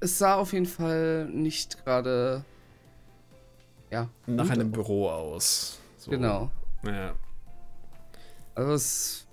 es 0.00 0.18
sah 0.18 0.36
auf 0.36 0.52
jeden 0.52 0.66
Fall 0.66 1.26
nicht 1.26 1.84
gerade, 1.84 2.44
ja. 3.90 4.08
Nach 4.26 4.48
einem 4.50 4.70
Büro 4.70 5.08
aus. 5.08 5.78
So. 5.98 6.10
Genau. 6.10 6.50
Ja. 6.84 7.14
Also 8.54 8.72
es, 8.72 9.26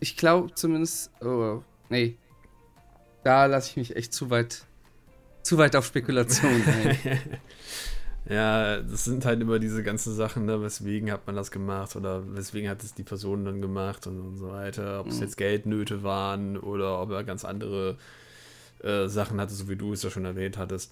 ich 0.00 0.16
glaube 0.16 0.54
zumindest, 0.54 1.10
oh, 1.22 1.62
nee, 1.88 2.16
da 3.22 3.46
lasse 3.46 3.70
ich 3.70 3.76
mich 3.76 3.96
echt 3.96 4.12
zu 4.12 4.30
weit, 4.30 4.64
zu 5.42 5.58
weit 5.58 5.76
auf 5.76 5.86
Spekulation 5.86 6.62
ein. 6.66 7.18
Ja, 8.26 8.80
das 8.80 9.04
sind 9.04 9.26
halt 9.26 9.40
immer 9.42 9.58
diese 9.58 9.82
ganzen 9.82 10.14
Sachen, 10.14 10.46
ne? 10.46 10.62
weswegen 10.62 11.12
hat 11.12 11.26
man 11.26 11.36
das 11.36 11.50
gemacht 11.50 11.94
oder 11.94 12.22
weswegen 12.34 12.70
hat 12.70 12.82
es 12.82 12.94
die 12.94 13.02
Person 13.02 13.44
dann 13.44 13.60
gemacht 13.60 14.06
und, 14.06 14.18
und 14.18 14.36
so 14.36 14.50
weiter. 14.50 15.00
Ob 15.00 15.08
es 15.08 15.16
mhm. 15.16 15.22
jetzt 15.22 15.36
Geldnöte 15.36 16.02
waren 16.02 16.56
oder 16.56 17.00
ob 17.00 17.10
er 17.10 17.22
ganz 17.22 17.44
andere 17.44 17.98
äh, 18.82 19.08
Sachen 19.08 19.40
hatte, 19.40 19.52
so 19.52 19.68
wie 19.68 19.76
du 19.76 19.92
es 19.92 20.02
ja 20.02 20.10
schon 20.10 20.24
erwähnt 20.24 20.56
hattest. 20.56 20.90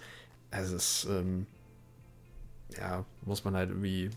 Also 0.51 0.77
es, 0.77 1.07
ähm, 1.11 1.47
ja, 2.77 3.07
muss 3.25 3.45
man 3.45 3.55
halt 3.55 3.71
irgendwie 3.71 4.11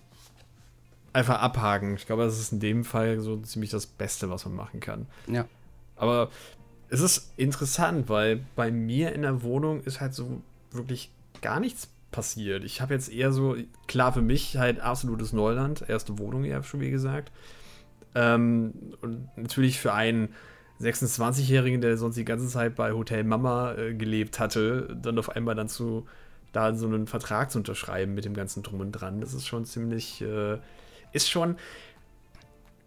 einfach 1.13 1.39
abhaken. 1.39 1.95
Ich 1.95 2.05
glaube, 2.05 2.25
das 2.25 2.37
ist 2.37 2.51
in 2.51 2.59
dem 2.59 2.83
Fall 2.83 3.21
so 3.21 3.37
ziemlich 3.37 3.71
das 3.71 3.85
Beste, 3.85 4.29
was 4.29 4.45
man 4.45 4.55
machen 4.55 4.81
kann. 4.81 5.07
Ja. 5.27 5.45
Aber 5.95 6.29
es 6.89 6.99
ist 6.99 7.31
interessant, 7.37 8.09
weil 8.09 8.45
bei 8.55 8.71
mir 8.71 9.13
in 9.13 9.21
der 9.21 9.41
Wohnung 9.41 9.81
ist 9.83 10.01
halt 10.01 10.13
so 10.13 10.41
wirklich 10.71 11.11
gar 11.41 11.61
nichts 11.61 11.87
passiert. 12.15 12.63
Ich 12.63 12.79
habe 12.79 12.93
jetzt 12.93 13.11
eher 13.11 13.33
so, 13.33 13.57
klar 13.87 14.13
für 14.13 14.21
mich 14.21 14.55
halt 14.57 14.79
absolutes 14.79 15.33
Neuland, 15.33 15.83
erste 15.87 16.17
Wohnung, 16.17 16.45
ja, 16.45 16.63
schon 16.63 16.79
wie 16.79 16.89
gesagt. 16.89 17.31
Ähm, 18.15 18.73
und 19.01 19.27
natürlich 19.35 19.81
für 19.81 19.93
einen 19.93 20.29
26-Jährigen, 20.79 21.81
der 21.81 21.97
sonst 21.97 22.15
die 22.15 22.23
ganze 22.23 22.47
Zeit 22.47 22.75
bei 22.75 22.93
Hotel 22.93 23.25
Mama 23.25 23.73
äh, 23.73 23.93
gelebt 23.93 24.39
hatte, 24.39 24.97
dann 25.01 25.19
auf 25.19 25.29
einmal 25.29 25.55
dann 25.55 25.67
zu 25.67 26.05
da 26.53 26.73
so 26.73 26.87
einen 26.87 27.05
Vertrag 27.05 27.51
zu 27.51 27.57
unterschreiben 27.57 28.13
mit 28.13 28.23
dem 28.23 28.33
ganzen 28.33 28.63
Drum 28.63 28.79
und 28.79 28.93
Dran, 28.93 29.19
das 29.19 29.33
ist 29.33 29.45
schon 29.45 29.65
ziemlich, 29.65 30.21
äh, 30.21 30.57
ist 31.11 31.29
schon, 31.29 31.57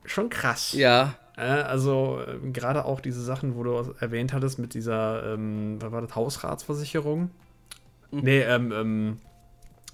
schon 0.06 0.30
krass. 0.30 0.73
Ja. 0.73 1.16
Äh, 1.37 1.42
also 1.42 2.23
äh, 2.26 2.50
gerade 2.50 2.87
auch 2.87 3.00
diese 3.00 3.23
Sachen, 3.23 3.56
wo 3.56 3.64
du 3.64 3.94
erwähnt 4.00 4.32
hattest 4.32 4.58
mit 4.58 4.73
dieser, 4.73 5.35
ähm, 5.35 5.76
was 5.82 5.92
war 5.92 6.00
das, 6.00 6.16
Hausratsversicherung? 6.16 7.30
Mhm. 8.11 8.21
Nee, 8.21 8.41
ähm, 8.41 8.73
ähm, 8.73 9.19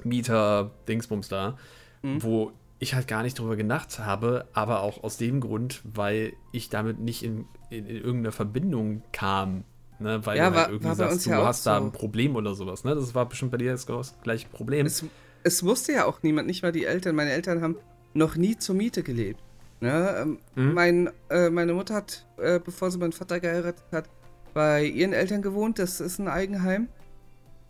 Mieter-Dingsbums 0.05 1.29
da, 1.29 1.57
mhm. 2.03 2.23
wo 2.23 2.53
ich 2.79 2.95
halt 2.95 3.09
gar 3.09 3.23
nicht 3.23 3.39
drüber 3.39 3.57
gedacht 3.57 3.99
habe, 3.99 4.47
aber 4.53 4.81
auch 4.81 5.03
aus 5.03 5.17
dem 5.17 5.41
Grund, 5.41 5.81
weil 5.85 6.35
ich 6.53 6.69
damit 6.69 7.01
nicht 7.01 7.23
in, 7.23 7.47
in, 7.71 7.87
in 7.87 7.97
irgendeiner 7.97 8.33
Verbindung 8.33 9.03
kam. 9.13 9.65
Ne, 10.01 10.27
weil 10.27 10.37
ja, 10.37 10.51
du 10.51 10.57
halt 10.57 10.69
irgendwie 10.71 10.95
sagst, 10.95 11.25
du 11.25 11.31
ja 11.31 11.47
hast 11.47 11.67
da 11.67 11.77
ein 11.77 11.93
Problem 11.93 12.35
oder 12.35 12.55
sowas. 12.55 12.83
Ne? 12.85 12.95
Das 12.95 13.15
war 13.15 13.29
bestimmt 13.29 13.53
bei 13.53 13.59
dir 13.59 13.71
das 13.71 13.87
gleiche 14.23 14.49
Problem. 14.49 14.87
Es, 14.87 15.05
es, 15.45 15.63
wusste 15.63 15.93
ja 15.93 16.05
auch 16.05 16.23
niemand, 16.23 16.49
nicht 16.49 16.63
mal 16.63 16.73
die 16.73 16.85
Eltern. 16.85 17.15
Meine 17.15 17.31
Eltern 17.31 17.63
haben 17.63 17.77
noch 18.13 18.35
nie 18.35 18.59
zur 18.59 18.75
Miete 18.75 19.05
gelebt. 19.05 19.41
Ne? 19.81 20.17
Ähm, 20.19 20.39
mhm. 20.57 20.75
Mein, 20.75 21.11
äh, 21.31 21.49
meine 21.49 21.75
Mutter 21.75 21.95
hat, 21.95 22.27
äh, 22.39 22.59
bevor 22.59 22.91
sie 22.91 22.99
meinen 22.99 23.13
Vater 23.13 23.39
geheiratet 23.39 23.85
hat, 23.93 24.09
bei 24.53 24.85
ihren 24.85 25.13
Eltern 25.13 25.43
gewohnt. 25.43 25.79
Das 25.79 26.01
ist 26.01 26.19
ein 26.19 26.29
Eigenheim. 26.29 26.89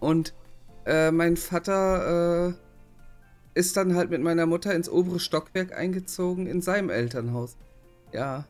Und 0.00 0.32
äh, 0.86 1.10
mein 1.10 1.36
Vater 1.36 2.48
äh, 2.48 2.54
ist 3.54 3.76
dann 3.76 3.94
halt 3.94 4.10
mit 4.10 4.22
meiner 4.22 4.46
Mutter 4.46 4.74
ins 4.74 4.88
obere 4.88 5.20
Stockwerk 5.20 5.76
eingezogen 5.76 6.46
in 6.46 6.60
seinem 6.60 6.90
Elternhaus. 6.90 7.56
Ja. 8.12 8.44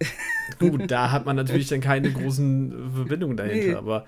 Gut, 0.58 0.90
da 0.90 1.12
hat 1.12 1.26
man 1.26 1.36
natürlich 1.36 1.68
dann 1.68 1.80
keine 1.80 2.12
großen 2.12 2.92
Verbindungen 2.94 3.36
dahinter, 3.36 3.68
nee. 3.68 3.74
aber. 3.74 4.06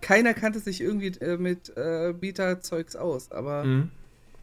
Keiner 0.00 0.34
kannte 0.34 0.60
sich 0.60 0.80
irgendwie 0.80 1.08
äh, 1.20 1.36
mit 1.36 1.76
äh, 1.76 2.14
Bieterzeugs 2.18 2.96
aus, 2.96 3.32
aber 3.32 3.64
mhm. 3.64 3.90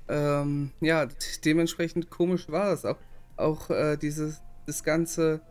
ähm, 0.07 0.71
ja, 0.81 1.07
dementsprechend 1.45 2.09
komisch 2.09 2.49
war 2.49 2.71
es 2.73 2.85
auch. 2.85 2.97
Auch 3.35 3.69
äh, 3.69 3.97
dieses, 3.97 4.41
das 4.67 4.83
ganze, 4.83 5.41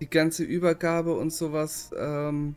die 0.00 0.10
ganze 0.10 0.44
Übergabe 0.44 1.14
und 1.14 1.32
sowas. 1.32 1.90
Ähm, 1.96 2.56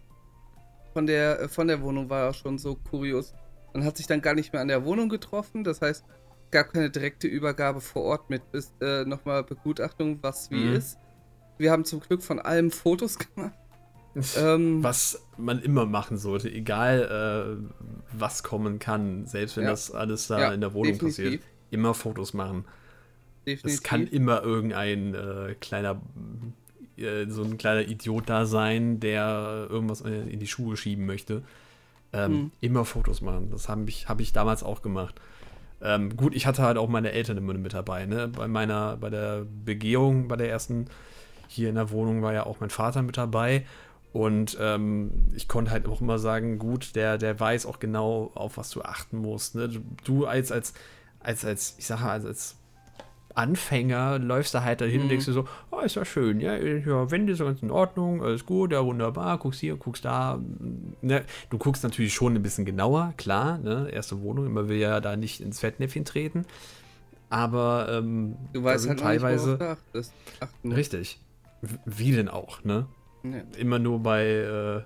von 0.93 1.05
der, 1.05 1.41
äh, 1.41 1.47
von 1.47 1.67
der 1.67 1.81
Wohnung 1.81 2.09
war 2.09 2.25
ja 2.25 2.33
schon 2.33 2.57
so 2.57 2.75
kurios. 2.75 3.33
Man 3.73 3.83
hat 3.83 3.97
sich 3.97 4.07
dann 4.07 4.21
gar 4.21 4.33
nicht 4.33 4.53
mehr 4.53 4.61
an 4.61 4.67
der 4.67 4.85
Wohnung 4.85 5.09
getroffen. 5.09 5.63
Das 5.63 5.81
heißt, 5.81 6.05
gab 6.51 6.73
keine 6.73 6.89
direkte 6.89 7.27
Übergabe 7.27 7.81
vor 7.81 8.03
Ort 8.03 8.29
mit 8.29 8.41
äh, 8.81 9.05
nochmal 9.05 9.43
Begutachtung, 9.43 10.19
was 10.21 10.49
wie 10.51 10.65
mhm. 10.65 10.73
ist. 10.73 10.97
Wir 11.57 11.71
haben 11.71 11.85
zum 11.85 11.99
Glück 11.99 12.23
von 12.23 12.39
allem 12.39 12.71
Fotos 12.71 13.17
gemacht. 13.35 13.53
ähm, 14.37 14.83
was 14.83 15.23
man 15.37 15.61
immer 15.61 15.85
machen 15.85 16.17
sollte, 16.17 16.51
egal 16.51 17.59
äh, 17.61 17.93
was 18.11 18.43
kommen 18.43 18.79
kann, 18.79 19.27
selbst 19.27 19.55
wenn 19.57 19.65
ja. 19.65 19.69
das 19.69 19.91
alles 19.91 20.27
da 20.27 20.39
ja, 20.39 20.53
in 20.53 20.61
der 20.61 20.73
Wohnung 20.73 20.93
definitiv. 20.93 21.25
passiert, 21.25 21.43
immer 21.69 21.93
Fotos 21.93 22.33
machen. 22.33 22.65
Definitiv. 23.45 23.79
Es 23.79 23.83
kann 23.83 24.07
immer 24.07 24.41
irgendein 24.41 25.13
äh, 25.13 25.55
kleiner 25.59 26.01
äh, 26.97 27.27
so 27.29 27.43
ein 27.43 27.57
kleiner 27.57 27.87
Idiot 27.87 28.29
da 28.29 28.45
sein, 28.45 28.99
der 28.99 29.67
irgendwas 29.69 30.01
in 30.01 30.39
die 30.39 30.47
Schuhe 30.47 30.75
schieben 30.75 31.05
möchte. 31.05 31.43
Ähm, 32.11 32.31
hm. 32.31 32.51
Immer 32.61 32.85
Fotos 32.85 33.21
machen. 33.21 33.49
Das 33.51 33.69
habe 33.69 33.87
ich, 33.87 34.09
hab 34.09 34.19
ich 34.19 34.33
damals 34.33 34.63
auch 34.63 34.81
gemacht. 34.81 35.19
Ähm, 35.81 36.15
gut, 36.17 36.35
ich 36.35 36.45
hatte 36.45 36.63
halt 36.63 36.77
auch 36.77 36.89
meine 36.89 37.11
Eltern 37.11 37.37
immer 37.37 37.53
mit 37.53 37.73
dabei. 37.73 38.05
Ne? 38.05 38.27
Bei 38.27 38.47
meiner, 38.47 38.97
bei 38.97 39.09
der 39.09 39.45
Begehung, 39.45 40.27
bei 40.27 40.35
der 40.35 40.49
ersten 40.49 40.87
hier 41.47 41.69
in 41.69 41.75
der 41.75 41.91
Wohnung 41.91 42.21
war 42.21 42.33
ja 42.33 42.45
auch 42.45 42.59
mein 42.59 42.69
Vater 42.69 43.01
mit 43.01 43.17
dabei. 43.17 43.65
Und 44.11 44.57
ähm, 44.59 45.11
ich 45.35 45.47
konnte 45.47 45.71
halt 45.71 45.87
auch 45.87 46.01
immer 46.01 46.17
sagen, 46.17 46.57
gut, 46.57 46.95
der, 46.95 47.17
der 47.17 47.39
weiß 47.39 47.65
auch 47.65 47.79
genau, 47.79 48.31
auf 48.33 48.57
was 48.57 48.71
du 48.71 48.81
achten 48.81 49.17
musst. 49.17 49.55
Ne? 49.55 49.69
Du 50.03 50.25
als, 50.25 50.51
als, 50.51 50.73
als, 51.19 51.45
als, 51.45 51.75
ich 51.77 51.85
sage 51.85 52.05
als, 52.05 52.25
als 52.25 52.55
Anfänger 53.35 54.19
läufst 54.19 54.53
du 54.53 54.63
halt 54.63 54.81
dahin 54.81 54.97
mhm. 54.97 55.01
und 55.03 55.09
denkst 55.09 55.25
dir 55.25 55.33
so, 55.33 55.47
oh, 55.71 55.79
ist 55.79 55.95
ja 55.95 56.03
schön, 56.03 56.39
ja, 56.39 56.55
ja 56.55 57.11
Wände 57.11 57.35
sind 57.35 57.45
ganz 57.45 57.61
in 57.61 57.71
Ordnung, 57.71 58.23
alles 58.23 58.45
gut, 58.45 58.71
ja, 58.71 58.83
wunderbar, 58.83 59.37
guckst 59.37 59.59
hier, 59.59 59.75
guckst 59.75 60.05
da. 60.05 60.39
Ne? 61.01 61.23
Du 61.49 61.57
guckst 61.57 61.83
natürlich 61.83 62.13
schon 62.13 62.35
ein 62.35 62.41
bisschen 62.41 62.65
genauer, 62.65 63.13
klar, 63.17 63.57
ne? 63.59 63.89
erste 63.91 64.21
Wohnung, 64.21 64.51
man 64.51 64.67
will 64.67 64.77
ja 64.77 64.99
da 64.99 65.15
nicht 65.15 65.41
ins 65.41 65.59
Fettnäpfchen 65.59 66.05
treten. 66.05 66.45
Aber 67.29 67.87
ähm, 67.91 68.35
du 68.53 68.63
weißt 68.63 68.89
halt 68.89 68.99
teilweise. 68.99 69.77
Nicht, 70.63 70.77
richtig. 70.77 71.19
Wie 71.85 72.11
denn 72.11 72.27
auch, 72.27 72.63
ne? 72.63 72.87
Ja. 73.23 73.41
Immer 73.57 73.79
nur 73.79 73.99
bei 73.99 74.25
äh, 74.25 74.81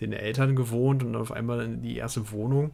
den 0.00 0.12
Eltern 0.12 0.56
gewohnt 0.56 1.02
und 1.02 1.16
auf 1.16 1.32
einmal 1.32 1.60
in 1.62 1.82
die 1.82 1.96
erste 1.96 2.30
Wohnung. 2.30 2.70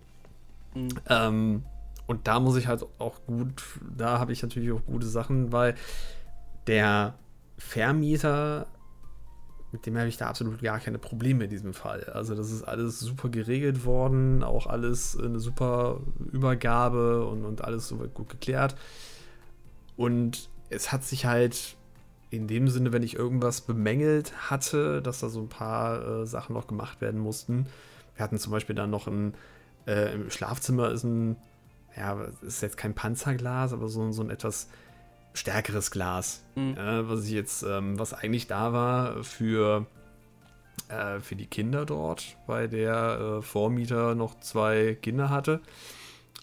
Mhm. 0.74 0.88
Ähm, 1.08 1.62
und 2.08 2.26
da 2.26 2.40
muss 2.40 2.56
ich 2.56 2.66
halt 2.66 2.84
auch 2.98 3.20
gut, 3.26 3.62
da 3.96 4.18
habe 4.18 4.32
ich 4.32 4.42
natürlich 4.42 4.72
auch 4.72 4.84
gute 4.86 5.06
Sachen, 5.06 5.52
weil 5.52 5.74
der 6.66 7.14
Vermieter, 7.58 8.66
mit 9.72 9.84
dem 9.84 9.98
habe 9.98 10.08
ich 10.08 10.16
da 10.16 10.26
absolut 10.26 10.62
gar 10.62 10.80
keine 10.80 10.98
Probleme 10.98 11.44
in 11.44 11.50
diesem 11.50 11.74
Fall. 11.74 12.04
Also 12.14 12.34
das 12.34 12.50
ist 12.50 12.62
alles 12.62 12.98
super 12.98 13.28
geregelt 13.28 13.84
worden, 13.84 14.42
auch 14.42 14.66
alles 14.66 15.18
eine 15.18 15.38
super 15.38 16.00
Übergabe 16.32 17.26
und, 17.26 17.44
und 17.44 17.62
alles 17.62 17.88
so 17.88 17.96
gut 17.96 18.30
geklärt. 18.30 18.74
Und 19.98 20.48
es 20.70 20.90
hat 20.90 21.04
sich 21.04 21.26
halt 21.26 21.76
in 22.30 22.46
dem 22.46 22.68
Sinne, 22.68 22.90
wenn 22.90 23.02
ich 23.02 23.16
irgendwas 23.16 23.60
bemängelt 23.60 24.50
hatte, 24.50 25.02
dass 25.02 25.20
da 25.20 25.28
so 25.28 25.40
ein 25.40 25.48
paar 25.50 26.22
äh, 26.22 26.26
Sachen 26.26 26.54
noch 26.54 26.68
gemacht 26.68 27.02
werden 27.02 27.20
mussten. 27.20 27.66
Wir 28.16 28.24
hatten 28.24 28.38
zum 28.38 28.52
Beispiel 28.52 28.76
dann 28.76 28.88
noch 28.88 29.06
ein, 29.06 29.34
äh, 29.86 30.14
im 30.14 30.30
Schlafzimmer 30.30 30.90
ist 30.90 31.04
ein 31.04 31.36
ja, 31.98 32.20
es 32.42 32.54
ist 32.54 32.62
jetzt 32.62 32.76
kein 32.76 32.94
Panzerglas, 32.94 33.72
aber 33.72 33.88
so, 33.88 34.10
so 34.12 34.22
ein 34.22 34.30
etwas 34.30 34.68
stärkeres 35.34 35.90
Glas, 35.90 36.44
mhm. 36.54 36.76
äh, 36.76 37.08
was 37.08 37.24
ich 37.24 37.32
jetzt, 37.32 37.62
ähm, 37.62 37.98
was 37.98 38.14
eigentlich 38.14 38.46
da 38.46 38.72
war 38.72 39.24
für, 39.24 39.86
äh, 40.88 41.20
für 41.20 41.36
die 41.36 41.46
Kinder 41.46 41.84
dort, 41.84 42.36
weil 42.46 42.68
der 42.68 43.38
äh, 43.38 43.42
Vormieter 43.42 44.14
noch 44.14 44.38
zwei 44.40 44.96
Kinder 45.00 45.28
hatte. 45.28 45.60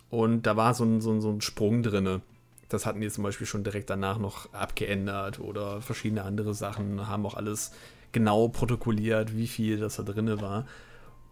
Und 0.09 0.43
da 0.43 0.55
war 0.55 0.73
so 0.73 0.83
ein, 0.83 1.01
so 1.01 1.11
ein, 1.11 1.21
so 1.21 1.29
ein 1.29 1.41
Sprung 1.41 1.83
drinne. 1.83 2.21
Das 2.69 2.85
hatten 2.85 3.01
die 3.01 3.09
zum 3.09 3.23
Beispiel 3.23 3.47
schon 3.47 3.63
direkt 3.63 3.89
danach 3.89 4.17
noch 4.17 4.53
abgeändert 4.53 5.39
oder 5.39 5.81
verschiedene 5.81 6.23
andere 6.23 6.53
Sachen, 6.53 7.07
haben 7.07 7.25
auch 7.25 7.35
alles 7.35 7.71
genau 8.11 8.47
protokolliert, 8.47 9.35
wie 9.35 9.47
viel 9.47 9.79
das 9.79 9.97
da 9.97 10.03
drinne 10.03 10.41
war. 10.41 10.65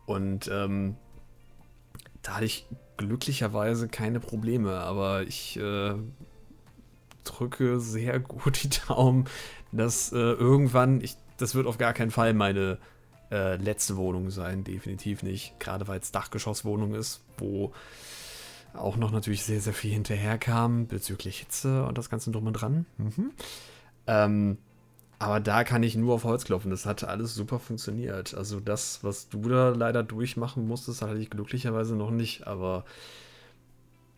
Und 0.05 0.49
ähm, 0.51 0.95
da 2.21 2.36
hatte 2.36 2.45
ich 2.45 2.67
glücklicherweise 2.97 3.88
keine 3.88 4.19
Probleme, 4.19 4.79
aber 4.79 5.23
ich 5.23 5.58
äh, 5.58 5.93
drücke 7.23 7.79
sehr 7.79 8.19
gut 8.19 8.63
die 8.63 8.69
Daumen, 8.88 9.25
dass 9.71 10.12
äh, 10.12 10.17
irgendwann, 10.17 11.01
ich, 11.01 11.15
das 11.38 11.56
wird 11.56 11.67
auf 11.67 11.77
gar 11.77 11.93
keinen 11.93 12.12
Fall 12.12 12.34
meine 12.34 12.77
äh, 13.32 13.56
letzte 13.56 13.97
Wohnung 13.97 14.29
sein, 14.29 14.63
definitiv 14.63 15.23
nicht. 15.23 15.60
Gerade 15.60 15.88
weil 15.88 15.99
es 15.99 16.12
Dachgeschosswohnung 16.12 16.93
ist, 16.93 17.21
wo 17.38 17.73
auch 18.73 18.97
noch 18.97 19.12
natürlich 19.12 19.43
sehr, 19.43 19.62
sehr 19.62 19.73
viel 19.73 19.93
hinterherkam 19.93 20.88
bezüglich 20.88 21.39
Hitze 21.39 21.86
und 21.86 21.97
das 21.97 22.10
Ganze 22.10 22.32
drum 22.32 22.47
und 22.47 22.53
dran. 22.53 22.86
Mhm. 22.97 23.32
Ähm, 24.08 24.58
aber 25.19 25.39
da 25.39 25.63
kann 25.63 25.84
ich 25.84 25.95
nur 25.95 26.15
auf 26.15 26.23
Holz 26.23 26.45
klopfen. 26.45 26.71
Das 26.71 26.86
hat 26.86 27.04
alles 27.04 27.36
super 27.36 27.60
funktioniert. 27.60 28.34
Also 28.34 28.60
das, 28.60 29.04
was 29.04 29.30
du 29.30 29.41
da 29.47 29.69
leider 29.69 30.04
durchmachen 30.04 30.67
musstest, 30.67 31.02
hatte 31.02 31.17
ich 31.17 31.30
glücklicherweise 31.30 31.95
noch 31.95 32.12
nicht. 32.12 32.47
Aber 32.47 32.84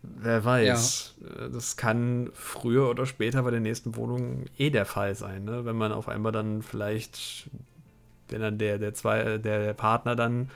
wer 0.02 0.44
weiß, 0.44 1.16
ja. 1.22 1.48
Das 1.50 1.78
kann 1.78 2.30
früher 2.34 2.90
oder 2.90 3.06
später 3.06 3.44
bei 3.44 3.52
der 3.52 3.60
nächsten 3.60 3.96
Wohnung 3.96 4.46
eh 4.58 4.70
der 4.70 4.86
Fall 4.86 5.16
sein. 5.16 5.44
Ne? 5.44 5.66
Wenn 5.66 5.76
man 5.76 5.92
auf 5.92 6.08
einmal 6.08 6.32
dann 6.32 6.62
vielleicht, 6.62 7.50
wenn 8.30 8.42
dann 8.42 8.58
der, 8.58 8.80
der, 8.80 8.94
zwei, 8.94 9.38
der, 9.38 9.60
der 9.60 9.74
Partner 9.74 10.16
dann 10.16 10.50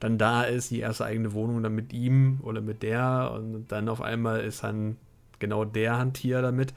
dann 0.00 0.16
da 0.16 0.44
ist, 0.44 0.70
die 0.70 0.80
erste 0.80 1.04
eigene 1.04 1.34
Wohnung 1.34 1.62
dann 1.62 1.74
mit 1.74 1.92
ihm 1.92 2.40
oder 2.42 2.62
mit 2.62 2.82
der 2.82 3.32
und 3.34 3.68
dann 3.68 3.88
auf 3.90 4.00
einmal 4.00 4.40
ist 4.40 4.64
dann 4.64 4.96
genau 5.38 5.66
der 5.66 5.98
Handtier 5.98 6.40
damit. 6.40 6.72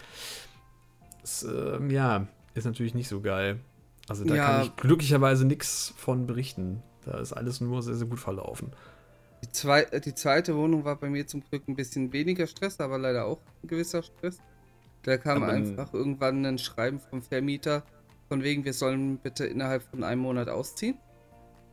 Das, 1.21 1.43
äh, 1.43 1.79
ja, 1.87 2.27
ist 2.53 2.65
natürlich 2.65 2.93
nicht 2.93 3.07
so 3.07 3.21
geil. 3.21 3.59
Also 4.07 4.25
da 4.25 4.35
ja. 4.35 4.45
kann 4.45 4.61
ich 4.63 4.75
glücklicherweise 4.75 5.45
nichts 5.45 5.93
von 5.95 6.27
berichten. 6.27 6.83
Da 7.05 7.19
ist 7.19 7.33
alles 7.33 7.61
nur 7.61 7.81
sehr, 7.81 7.95
sehr 7.95 8.07
gut 8.07 8.19
verlaufen. 8.19 8.71
Die, 9.43 9.51
zwei, 9.51 9.83
die 9.83 10.15
zweite 10.15 10.55
Wohnung 10.55 10.85
war 10.85 10.95
bei 10.95 11.09
mir 11.09 11.27
zum 11.27 11.43
Glück 11.43 11.67
ein 11.67 11.75
bisschen 11.75 12.13
weniger 12.13 12.47
Stress, 12.47 12.79
aber 12.79 12.97
leider 12.97 13.25
auch 13.25 13.39
ein 13.61 13.67
gewisser 13.67 14.03
Stress. 14.03 14.37
Da 15.03 15.17
kam 15.17 15.43
aber 15.43 15.51
einfach 15.51 15.93
irgendwann 15.93 16.45
ein 16.45 16.57
Schreiben 16.57 16.99
vom 16.99 17.21
Vermieter, 17.21 17.83
von 18.29 18.41
wegen, 18.41 18.63
wir 18.63 18.73
sollen 18.73 19.17
bitte 19.17 19.45
innerhalb 19.45 19.83
von 19.83 20.03
einem 20.03 20.21
Monat 20.21 20.47
ausziehen, 20.47 20.97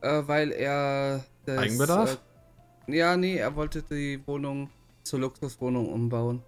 äh, 0.00 0.22
weil 0.26 0.50
er 0.50 1.24
das, 1.46 1.58
Eigenbedarf? 1.58 2.18
Äh, 2.88 2.96
ja, 2.96 3.16
nee, 3.16 3.36
er 3.36 3.54
wollte 3.54 3.82
die 3.82 4.20
Wohnung 4.26 4.68
zur 5.04 5.20
Luxuswohnung 5.20 5.92
umbauen. 5.92 6.42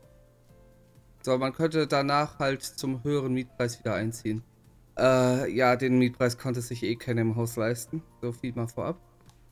So, 1.22 1.38
man 1.38 1.52
könnte 1.52 1.86
danach 1.86 2.38
halt 2.38 2.62
zum 2.62 3.04
höheren 3.04 3.32
Mietpreis 3.32 3.78
wieder 3.78 3.94
einziehen. 3.94 4.42
Äh, 4.98 5.50
ja, 5.52 5.76
den 5.76 5.98
Mietpreis 5.98 6.36
konnte 6.36 6.60
sich 6.60 6.82
eh 6.82 6.96
keiner 6.96 7.22
im 7.22 7.36
Haus 7.36 7.56
leisten. 7.56 8.02
So 8.20 8.32
viel 8.32 8.52
mal 8.54 8.66
vorab. 8.66 8.98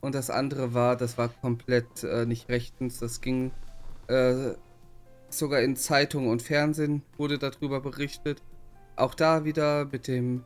Und 0.01 0.15
das 0.15 0.29
andere 0.29 0.73
war, 0.73 0.97
das 0.97 1.17
war 1.17 1.29
komplett 1.29 2.03
äh, 2.03 2.25
nicht 2.25 2.49
rechtens. 2.49 2.99
Das 2.99 3.21
ging 3.21 3.51
äh, 4.07 4.51
sogar 5.29 5.61
in 5.61 5.75
Zeitungen 5.75 6.29
und 6.29 6.41
Fernsehen 6.41 7.03
wurde 7.17 7.37
darüber 7.37 7.79
berichtet. 7.79 8.41
Auch 8.95 9.15
da 9.15 9.45
wieder 9.45 9.85
mit 9.85 10.07
dem 10.07 10.43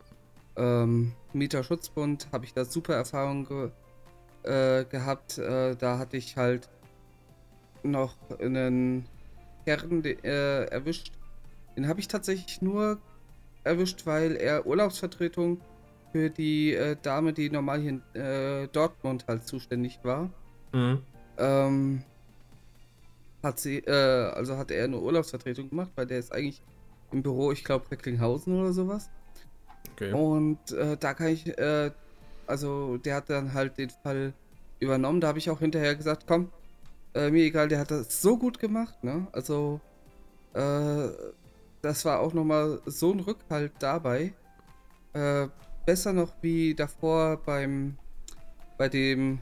ähm, 0.56 1.14
Mieterschutzbund 1.34 2.28
habe 2.32 2.46
ich 2.46 2.54
da 2.54 2.66
super 2.66 2.94
Erfahrungen 2.94 3.46
ge 3.46 3.72
äh, 4.44 4.86
gehabt. 4.86 5.38
Äh, 5.38 5.76
da 5.76 5.98
hatte 5.98 6.18
ich 6.18 6.38
halt 6.38 6.70
noch 7.84 8.16
einen 8.40 9.06
Herren 9.66 10.04
äh, 10.04 10.66
erwischt. 10.66 11.12
Den 11.76 11.88
habe 11.88 12.00
ich 12.00 12.08
tatsächlich 12.08 12.62
nur 12.62 13.00
erwischt, 13.64 14.06
weil 14.06 14.36
er 14.36 14.66
Urlaubsvertretung 14.66 15.60
für 16.12 16.30
die 16.30 16.74
äh, 16.74 16.96
Dame, 17.02 17.34
die 17.34 17.50
normal 17.50 17.82
hier 17.82 17.90
in 17.90 18.22
äh, 18.22 18.68
Dortmund 18.70 19.26
halt 19.28 19.46
zuständig 19.46 20.00
war. 20.04 20.30
Mhm. 20.72 21.02
Ähm, 21.38 22.04
hat 23.44 23.60
sie, 23.60 23.80
äh, 23.80 24.32
also 24.32 24.58
hat 24.58 24.72
er 24.72 24.86
eine 24.86 25.00
Urlaubsvertretung 25.00 25.70
gemacht, 25.70 25.92
weil 25.96 26.06
der 26.08 26.20
ist 26.20 26.32
eigentlich 26.32 26.62
im 27.12 27.22
Büro, 27.22 27.52
ich 27.52 27.64
glaube, 27.64 27.90
Recklinghausen 27.92 28.60
oder 28.60 28.74
sowas. 28.74 29.10
Okay. 29.94 30.14
Und 30.14 30.72
äh, 30.72 30.98
da 30.98 31.14
kann 31.14 31.28
ich, 31.28 31.48
äh, 31.58 31.92
also 32.48 32.98
der 32.98 33.16
hat 33.16 33.30
dann 33.30 33.54
halt 33.54 33.78
den 33.78 33.90
Fall 33.90 34.34
übernommen. 34.80 35.22
Da 35.22 35.28
habe 35.30 35.40
ich 35.40 35.50
auch 35.50 35.60
hinterher 35.60 35.96
gesagt, 35.96 36.26
komm, 36.28 36.50
äh, 37.14 37.30
mir 37.30 37.44
egal, 37.44 37.68
der 37.68 37.80
hat 37.80 37.92
das 37.92 38.22
so 38.22 38.38
gut 38.38 38.60
gemacht, 38.60 39.04
ne? 39.04 39.28
Also, 39.32 39.80
äh, 40.54 41.08
das 41.86 42.04
war 42.04 42.19
auch 42.19 42.34
nochmal 42.34 42.82
so 42.88 43.12
ein 43.12 43.19
Rückhalt 43.19 43.74
dabei. 43.78 44.34
Äh, 45.13 45.48
besser 45.86 46.13
noch 46.13 46.34
wie 46.41 46.74
davor 46.74 47.38
beim, 47.38 47.95
bei 48.80 48.89
dem 48.89 49.39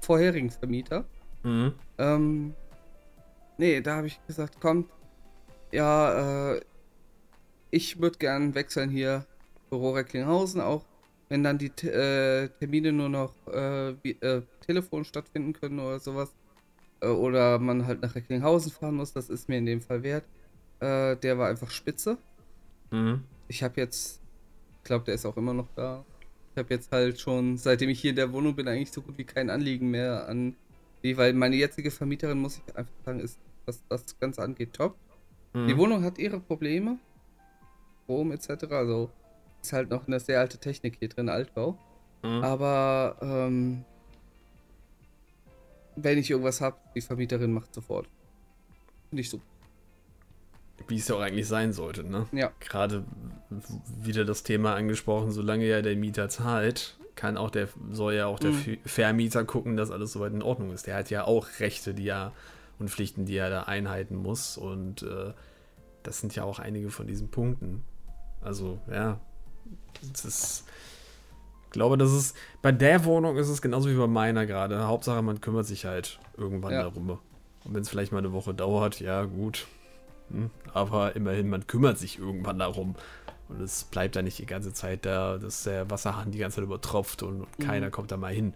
vorherigen 0.00 0.50
Vermieter. 0.50 1.04
Mhm. 1.42 1.74
Ähm, 1.98 2.54
nee, 3.56 3.80
da 3.80 3.96
habe 3.96 4.06
ich 4.06 4.24
gesagt, 4.28 4.58
komm, 4.60 4.88
ja, 5.72 6.52
äh, 6.54 6.60
ich 7.72 8.00
würde 8.00 8.18
gern 8.18 8.54
wechseln 8.54 8.88
hier, 8.88 9.26
Büro 9.68 9.90
Recklinghausen, 9.90 10.60
auch 10.60 10.84
wenn 11.28 11.42
dann 11.42 11.58
die 11.58 11.72
äh, 11.86 12.48
Termine 12.60 12.92
nur 12.92 13.08
noch 13.08 13.34
äh, 13.48 13.96
wie, 14.02 14.12
äh, 14.20 14.42
Telefon 14.64 15.04
stattfinden 15.04 15.54
können 15.54 15.80
oder 15.80 15.98
sowas, 15.98 16.32
äh, 17.00 17.08
oder 17.08 17.58
man 17.58 17.84
halt 17.84 18.00
nach 18.00 18.14
Recklinghausen 18.14 18.70
fahren 18.70 18.94
muss, 18.94 19.12
das 19.12 19.28
ist 19.28 19.48
mir 19.48 19.58
in 19.58 19.66
dem 19.66 19.80
Fall 19.80 20.04
wert. 20.04 20.24
Äh, 20.80 21.16
der 21.16 21.38
war 21.38 21.48
einfach 21.48 21.70
spitze. 21.70 22.18
Mhm. 22.90 23.24
Ich 23.48 23.62
habe 23.62 23.80
jetzt, 23.80 24.20
ich 24.78 24.84
glaube, 24.84 25.04
der 25.04 25.14
ist 25.14 25.26
auch 25.26 25.36
immer 25.36 25.54
noch 25.54 25.68
da. 25.74 26.04
Ich 26.54 26.58
habe 26.58 26.74
jetzt 26.74 26.90
halt 26.92 27.20
schon, 27.20 27.56
seitdem 27.56 27.88
ich 27.88 28.00
hier 28.00 28.10
in 28.10 28.16
der 28.16 28.32
Wohnung 28.32 28.54
bin, 28.54 28.68
eigentlich 28.68 28.92
so 28.92 29.00
gut 29.00 29.16
wie 29.18 29.24
kein 29.24 29.50
Anliegen 29.50 29.90
mehr 29.90 30.28
an 30.28 30.56
die, 31.02 31.16
weil 31.16 31.32
meine 31.32 31.56
jetzige 31.56 31.90
Vermieterin, 31.90 32.38
muss 32.38 32.58
ich 32.58 32.76
einfach 32.76 32.92
sagen, 33.04 33.20
ist, 33.20 33.38
was 33.66 33.82
das 33.88 34.18
Ganze 34.18 34.42
angeht, 34.42 34.72
top. 34.72 34.96
Mhm. 35.52 35.68
Die 35.68 35.76
Wohnung 35.76 36.04
hat 36.04 36.18
ihre 36.18 36.40
Probleme. 36.40 36.98
Strom 38.04 38.32
etc. 38.32 38.64
Also 38.70 39.10
ist 39.62 39.72
halt 39.72 39.90
noch 39.90 40.06
eine 40.06 40.18
sehr 40.18 40.40
alte 40.40 40.58
Technik 40.58 40.96
hier 40.98 41.08
drin, 41.08 41.28
Altbau. 41.28 41.78
Mhm. 42.22 42.42
Aber 42.42 43.16
ähm, 43.20 43.84
wenn 45.96 46.18
ich 46.18 46.30
irgendwas 46.30 46.60
habe, 46.60 46.76
die 46.94 47.00
Vermieterin 47.00 47.52
macht 47.52 47.74
sofort. 47.74 48.08
Finde 49.10 49.20
ich 49.20 49.30
super. 49.30 49.44
Wie 50.86 50.96
es 50.96 51.08
ja 51.08 51.16
auch 51.16 51.20
eigentlich 51.20 51.48
sein 51.48 51.72
sollte, 51.72 52.04
ne? 52.04 52.26
Ja. 52.32 52.52
Gerade 52.60 53.04
wieder 54.00 54.24
das 54.24 54.42
Thema 54.42 54.74
angesprochen, 54.74 55.30
solange 55.30 55.66
ja 55.66 55.82
der 55.82 55.96
Mieter 55.96 56.28
zahlt, 56.28 56.96
kann 57.14 57.36
auch 57.36 57.50
der, 57.50 57.68
soll 57.90 58.14
ja 58.14 58.26
auch 58.26 58.38
der 58.38 58.52
mhm. 58.52 58.78
Vermieter 58.84 59.44
gucken, 59.44 59.76
dass 59.76 59.90
alles 59.90 60.12
soweit 60.12 60.32
in 60.32 60.42
Ordnung 60.42 60.72
ist. 60.72 60.86
Der 60.86 60.96
hat 60.96 61.10
ja 61.10 61.24
auch 61.24 61.46
Rechte, 61.58 61.94
die 61.94 62.08
er 62.08 62.32
und 62.78 62.90
Pflichten, 62.90 63.24
die 63.26 63.36
er 63.36 63.50
da 63.50 63.62
einhalten 63.64 64.14
muss. 64.14 64.56
Und 64.56 65.02
äh, 65.02 65.32
das 66.04 66.20
sind 66.20 66.34
ja 66.36 66.44
auch 66.44 66.60
einige 66.60 66.90
von 66.90 67.06
diesen 67.06 67.28
Punkten. 67.28 67.82
Also, 68.40 68.78
ja. 68.88 69.20
Das 70.12 70.24
ist 70.24 70.64
ich 71.68 71.72
glaube, 71.72 71.98
das 71.98 72.12
ist 72.12 72.34
bei 72.62 72.72
der 72.72 73.04
Wohnung 73.04 73.36
ist 73.36 73.50
es 73.50 73.60
genauso 73.60 73.90
wie 73.90 73.94
bei 73.94 74.06
meiner 74.06 74.46
gerade. 74.46 74.86
Hauptsache, 74.86 75.20
man 75.20 75.42
kümmert 75.42 75.66
sich 75.66 75.84
halt 75.84 76.18
irgendwann 76.38 76.72
ja. 76.72 76.84
darum. 76.84 77.10
Und 77.10 77.20
wenn 77.64 77.82
es 77.82 77.90
vielleicht 77.90 78.10
mal 78.10 78.18
eine 78.18 78.32
Woche 78.32 78.54
dauert, 78.54 79.00
ja, 79.00 79.24
gut. 79.24 79.66
Hm. 80.30 80.50
Aber 80.72 81.16
immerhin, 81.16 81.48
man 81.48 81.66
kümmert 81.66 81.98
sich 81.98 82.18
irgendwann 82.18 82.58
darum. 82.58 82.94
Und 83.48 83.60
es 83.60 83.84
bleibt 83.84 84.14
da 84.14 84.22
nicht 84.22 84.38
die 84.38 84.46
ganze 84.46 84.72
Zeit 84.72 85.06
da, 85.06 85.38
dass 85.38 85.64
der 85.64 85.90
Wasserhahn 85.90 86.30
die 86.30 86.38
ganze 86.38 86.56
Zeit 86.56 86.64
übertropft 86.64 87.22
und, 87.22 87.40
und 87.42 87.58
mhm. 87.58 87.62
keiner 87.62 87.90
kommt 87.90 88.12
da 88.12 88.16
mal 88.16 88.32
hin. 88.32 88.52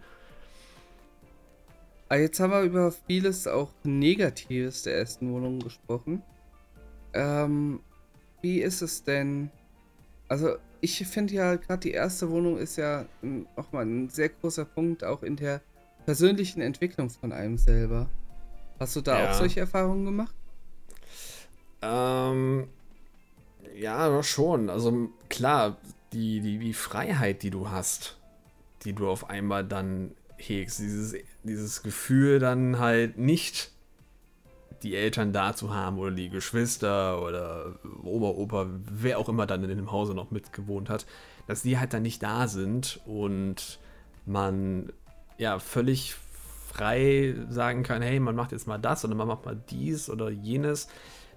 Ah, 2.09 2.17
jetzt 2.17 2.39
haben 2.39 2.51
wir 2.51 2.61
über 2.61 2.91
vieles 2.91 3.47
auch 3.47 3.71
Negatives 3.83 4.83
der 4.83 4.97
ersten 4.97 5.33
Wohnung 5.33 5.59
gesprochen. 5.59 6.21
Ähm, 7.13 7.79
wie 8.41 8.59
ist 8.59 8.81
es 8.81 9.03
denn? 9.03 9.49
Also, 10.27 10.57
ich 10.81 10.97
finde 11.07 11.33
ja, 11.33 11.55
gerade 11.55 11.79
die 11.79 11.91
erste 11.91 12.29
Wohnung 12.29 12.57
ist 12.57 12.75
ja 12.75 13.05
nochmal 13.55 13.85
ein 13.85 14.09
sehr 14.09 14.29
großer 14.29 14.65
Punkt 14.65 15.03
auch 15.03 15.23
in 15.23 15.37
der 15.37 15.61
persönlichen 16.05 16.61
Entwicklung 16.61 17.09
von 17.09 17.31
einem 17.31 17.57
selber. 17.57 18.09
Hast 18.79 18.95
du 18.95 19.01
da 19.01 19.17
ja. 19.19 19.29
auch 19.29 19.33
solche 19.33 19.61
Erfahrungen 19.61 20.05
gemacht? 20.05 20.35
Ähm, 21.83 22.67
ja, 23.75 24.23
schon. 24.23 24.69
Also 24.69 25.09
klar, 25.29 25.77
die, 26.13 26.39
die, 26.39 26.57
die 26.59 26.73
Freiheit, 26.73 27.43
die 27.43 27.49
du 27.49 27.69
hast, 27.69 28.17
die 28.85 28.93
du 28.93 29.09
auf 29.09 29.29
einmal 29.29 29.65
dann 29.65 30.11
hegst, 30.37 30.79
dieses, 30.79 31.15
dieses 31.43 31.83
Gefühl 31.83 32.39
dann 32.39 32.79
halt 32.79 33.17
nicht 33.17 33.71
die 34.83 34.95
Eltern 34.95 35.31
da 35.31 35.55
zu 35.55 35.73
haben 35.73 35.97
oder 35.97 36.11
die 36.11 36.29
Geschwister 36.29 37.21
oder 37.21 37.75
Oma, 38.03 38.27
Opa, 38.27 38.67
wer 38.91 39.17
auch 39.17 39.29
immer 39.29 39.45
dann 39.45 39.63
in 39.63 39.69
dem 39.77 39.91
Hause 39.91 40.13
noch 40.13 40.31
mitgewohnt 40.31 40.89
hat, 40.89 41.05
dass 41.47 41.61
die 41.61 41.79
halt 41.79 41.93
dann 41.93 42.01
nicht 42.01 42.21
da 42.21 42.47
sind 42.47 42.99
und 43.05 43.79
man 44.25 44.91
ja 45.37 45.59
völlig 45.59 46.15
frei 46.67 47.35
sagen 47.49 47.83
kann, 47.83 48.01
hey, 48.01 48.19
man 48.19 48.35
macht 48.35 48.51
jetzt 48.51 48.67
mal 48.67 48.77
das 48.77 49.05
oder 49.05 49.15
man 49.15 49.27
macht 49.27 49.45
mal 49.45 49.61
dies 49.69 50.09
oder 50.09 50.29
jenes. 50.29 50.87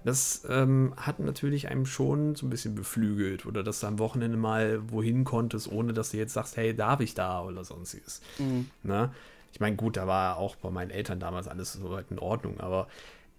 Das 0.07 0.45
ähm, 0.47 0.93
hat 0.95 1.19
natürlich 1.19 1.67
einem 1.67 1.85
schon 1.85 2.35
so 2.35 2.45
ein 2.45 2.49
bisschen 2.49 2.75
beflügelt 2.75 3.45
oder 3.45 3.61
dass 3.61 3.81
du 3.81 3.87
am 3.87 3.99
Wochenende 3.99 4.37
mal 4.37 4.79
wohin 4.89 5.25
konntest, 5.25 5.69
ohne 5.69 5.91
dass 5.91 6.11
du 6.11 6.17
jetzt 6.17 6.33
sagst, 6.33 6.55
hey, 6.55 6.73
darf 6.73 7.01
ich 7.01 7.13
da 7.13 7.41
oder 7.41 7.65
sonstiges. 7.65 8.21
Mhm. 8.39 8.69
Na? 8.83 9.11
ich 9.57 9.59
meine, 9.59 9.75
gut, 9.75 9.97
da 9.97 10.05
war 10.05 10.37
auch 10.37 10.55
bei 10.55 10.69
meinen 10.69 10.91
Eltern 10.91 11.19
damals 11.19 11.47
alles 11.47 11.73
soweit 11.73 12.11
in 12.11 12.19
Ordnung, 12.19 12.59
aber 12.59 12.87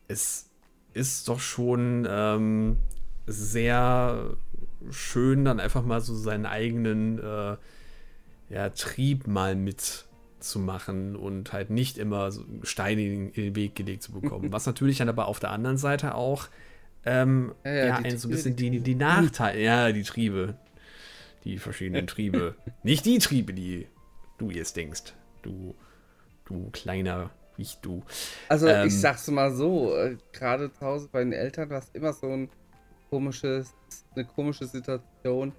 es 0.09 0.51
ist 0.93 1.29
doch 1.29 1.39
schon 1.39 2.09
ähm, 2.11 2.77
sehr 3.29 4.37
schön, 4.91 5.45
dann 5.45 5.61
einfach 5.61 5.85
mal 5.85 6.01
so 6.01 6.17
seinen 6.17 6.45
eigenen 6.45 7.21
äh, 7.21 7.57
ja, 8.51 8.69
Trieb 8.71 9.29
mal 9.29 9.55
mitzumachen 10.39 11.17
und 11.17 11.53
halt 11.53 11.71
nicht 11.71 11.99
immer 11.99 12.31
so 12.31 12.45
Steine 12.63 13.03
in 13.03 13.33
den 13.33 13.57
Weg 13.57 13.75
gelegt 13.75 14.03
zu 14.03 14.13
bekommen. 14.13 14.53
Was 14.53 14.67
natürlich 14.67 14.99
dann 14.99 15.09
aber 15.09 15.27
auf 15.27 15.41
der 15.41 15.51
anderen 15.51 15.77
Seite 15.77 16.15
auch 16.15 16.49
ähm, 17.05 17.55
ja, 17.65 17.73
ja, 17.73 17.87
ja 17.87 17.97
ein, 17.97 18.19
so 18.19 18.29
ein 18.29 18.31
bisschen 18.31 18.57
die, 18.57 18.71
die, 18.71 18.81
die 18.81 18.95
Nachteile, 18.95 19.61
ja, 19.61 19.93
die 19.93 20.03
Triebe, 20.03 20.55
die 21.45 21.59
verschiedenen 21.59 22.07
Triebe. 22.07 22.55
Nicht 22.83 23.05
die 23.05 23.19
Triebe, 23.19 23.53
die 23.53 23.87
du 24.39 24.51
jetzt 24.51 24.77
denkst. 24.77 25.15
Du, 25.43 25.75
du 26.45 26.71
kleiner 26.73 27.31
ich 27.57 27.77
du. 27.79 28.05
Also 28.49 28.69
ähm, 28.69 28.87
ich 28.87 29.01
sag's 29.01 29.27
mal 29.29 29.53
so, 29.53 29.97
äh, 29.97 30.17
gerade 30.33 30.73
zu 30.73 30.81
Hause 30.81 31.09
bei 31.11 31.21
den 31.21 31.33
Eltern 31.33 31.69
war 31.71 31.79
es 31.79 31.91
immer 31.93 32.13
so 32.13 32.29
ein 32.29 32.49
komisches, 33.11 33.75
eine 34.15 34.25
komische 34.25 34.67
Situation, 34.67 35.53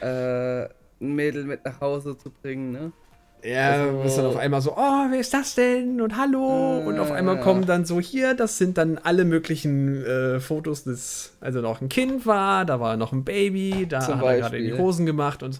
äh, 0.00 0.66
ein 0.66 0.70
Mädel 1.00 1.44
mit 1.44 1.64
nach 1.64 1.80
Hause 1.80 2.16
zu 2.16 2.30
bringen, 2.30 2.70
ne? 2.70 2.92
Ja, 3.42 3.72
also, 3.72 4.02
bist 4.02 4.18
dann 4.18 4.26
auf 4.26 4.36
einmal 4.36 4.60
so, 4.60 4.72
oh, 4.76 5.06
wer 5.10 5.18
ist 5.18 5.32
das 5.32 5.54
denn? 5.54 6.00
Und 6.00 6.16
hallo. 6.16 6.80
Äh, 6.80 6.84
und 6.86 6.98
auf 6.98 7.10
einmal 7.10 7.40
kommen 7.40 7.64
dann 7.64 7.84
so 7.84 8.00
hier, 8.00 8.34
das 8.34 8.58
sind 8.58 8.76
dann 8.76 8.98
alle 8.98 9.24
möglichen 9.24 10.04
äh, 10.04 10.40
Fotos 10.40 10.84
des, 10.84 11.32
also 11.40 11.60
noch 11.60 11.80
ein 11.80 11.88
Kind 11.88 12.26
war, 12.26 12.64
da 12.64 12.80
war 12.80 12.96
noch 12.96 13.12
ein 13.12 13.24
Baby, 13.24 13.86
da 13.88 14.06
hat 14.06 14.22
er 14.22 14.38
gerade 14.38 14.62
die 14.62 14.74
Hosen 14.74 15.06
gemacht 15.06 15.42
und 15.42 15.58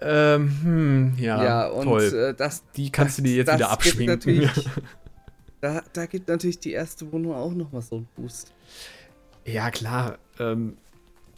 ähm, 0.00 0.58
hm, 0.62 1.14
ja, 1.18 1.44
ja 1.44 1.66
und, 1.68 1.84
toll. 1.84 2.02
Äh, 2.02 2.34
das, 2.34 2.64
die 2.76 2.90
kannst 2.90 3.18
das, 3.18 3.24
du 3.24 3.30
dir 3.30 3.36
jetzt 3.36 3.54
wieder 3.54 3.70
abschminken. 3.70 4.50
da, 5.60 5.82
da 5.92 6.06
gibt 6.06 6.28
natürlich 6.28 6.58
die 6.58 6.72
erste 6.72 7.10
Wohnung 7.12 7.34
auch 7.34 7.52
nochmal 7.52 7.82
so 7.82 7.96
einen 7.96 8.08
Boost. 8.16 8.52
Ja, 9.44 9.70
klar. 9.70 10.18
Ähm, 10.40 10.76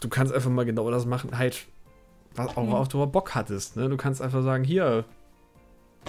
du 0.01 0.09
kannst 0.09 0.33
einfach 0.33 0.51
mal 0.51 0.65
genau 0.65 0.91
das 0.91 1.05
machen, 1.05 1.37
halt, 1.37 1.67
was, 2.35 2.57
auch 2.57 2.85
mhm. 2.85 2.89
du 2.89 3.07
Bock 3.07 3.35
hattest. 3.35 3.77
Ne? 3.77 3.89
Du 3.89 3.99
kannst 3.99 4.23
einfach 4.23 4.43
sagen, 4.43 4.65
hier, 4.65 5.05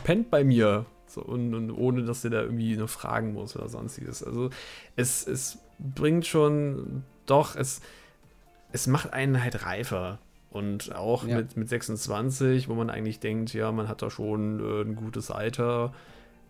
pennt 0.04 0.30
bei 0.30 0.44
mir. 0.44 0.86
So, 1.08 1.22
und, 1.22 1.54
und, 1.54 1.72
ohne, 1.72 2.04
dass 2.04 2.24
du 2.24 2.30
da 2.30 2.42
irgendwie 2.42 2.76
nur 2.76 2.88
fragen 2.88 3.34
musst 3.34 3.56
oder 3.56 3.70
sonstiges. 3.70 4.24
Also 4.24 4.50
es, 4.96 5.26
es 5.28 5.60
bringt 5.80 6.26
schon, 6.26 7.04
doch, 7.26 7.56
es, 7.56 7.82
es 8.72 8.88
macht 8.88 9.14
einen 9.14 9.42
halt 9.42 9.66
reifer. 9.66 10.20
Und 10.50 10.96
auch 10.96 11.28
ja. 11.28 11.38
mit, 11.38 11.58
mit 11.58 11.70
26, 11.70 12.70
wo 12.70 12.76
man 12.76 12.90
eigentlich 12.90 13.20
denkt, 13.20 13.54
ja, 13.54 13.72
man 13.72 13.90
hat 13.90 14.02
da 14.02 14.10
schon 14.10 14.60
äh, 14.60 14.82
ein 14.84 14.96
gutes 14.96 15.30
Alter 15.30 15.94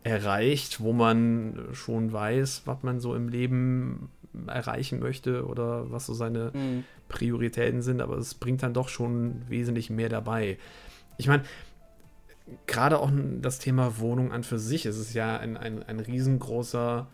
erreicht, 0.04 0.80
wo 0.80 0.94
man 0.94 1.70
schon 1.74 2.14
weiß, 2.14 2.64
was 2.66 2.84
man 2.84 3.00
so 3.00 3.16
im 3.16 3.28
Leben 3.28 4.10
erreichen 4.48 5.00
möchte 5.00 5.46
oder 5.46 5.92
was 5.92 6.06
so 6.06 6.14
seine 6.14 6.52
mhm. 6.54 6.84
Prioritäten 7.08 7.82
sind, 7.82 8.02
aber 8.02 8.18
es 8.18 8.36
bringt 8.36 8.62
dann 8.62 8.74
doch 8.74 8.90
schon 8.90 9.42
wesentlich 9.50 9.90
mehr 9.90 10.10
dabei. 10.10 10.58
Ich 11.18 11.28
meine, 11.28 11.44
gerade 12.68 13.00
auch 13.00 13.12
das 13.42 13.60
Thema 13.60 14.00
Wohnung 14.00 14.32
an 14.32 14.44
für 14.44 14.60
sich, 14.60 14.86
es 14.86 14.98
ist 14.98 15.14
ja 15.14 15.38
ein, 15.38 15.58
ein, 15.58 15.84
ein 15.84 16.00
riesengroßer, 16.00 17.08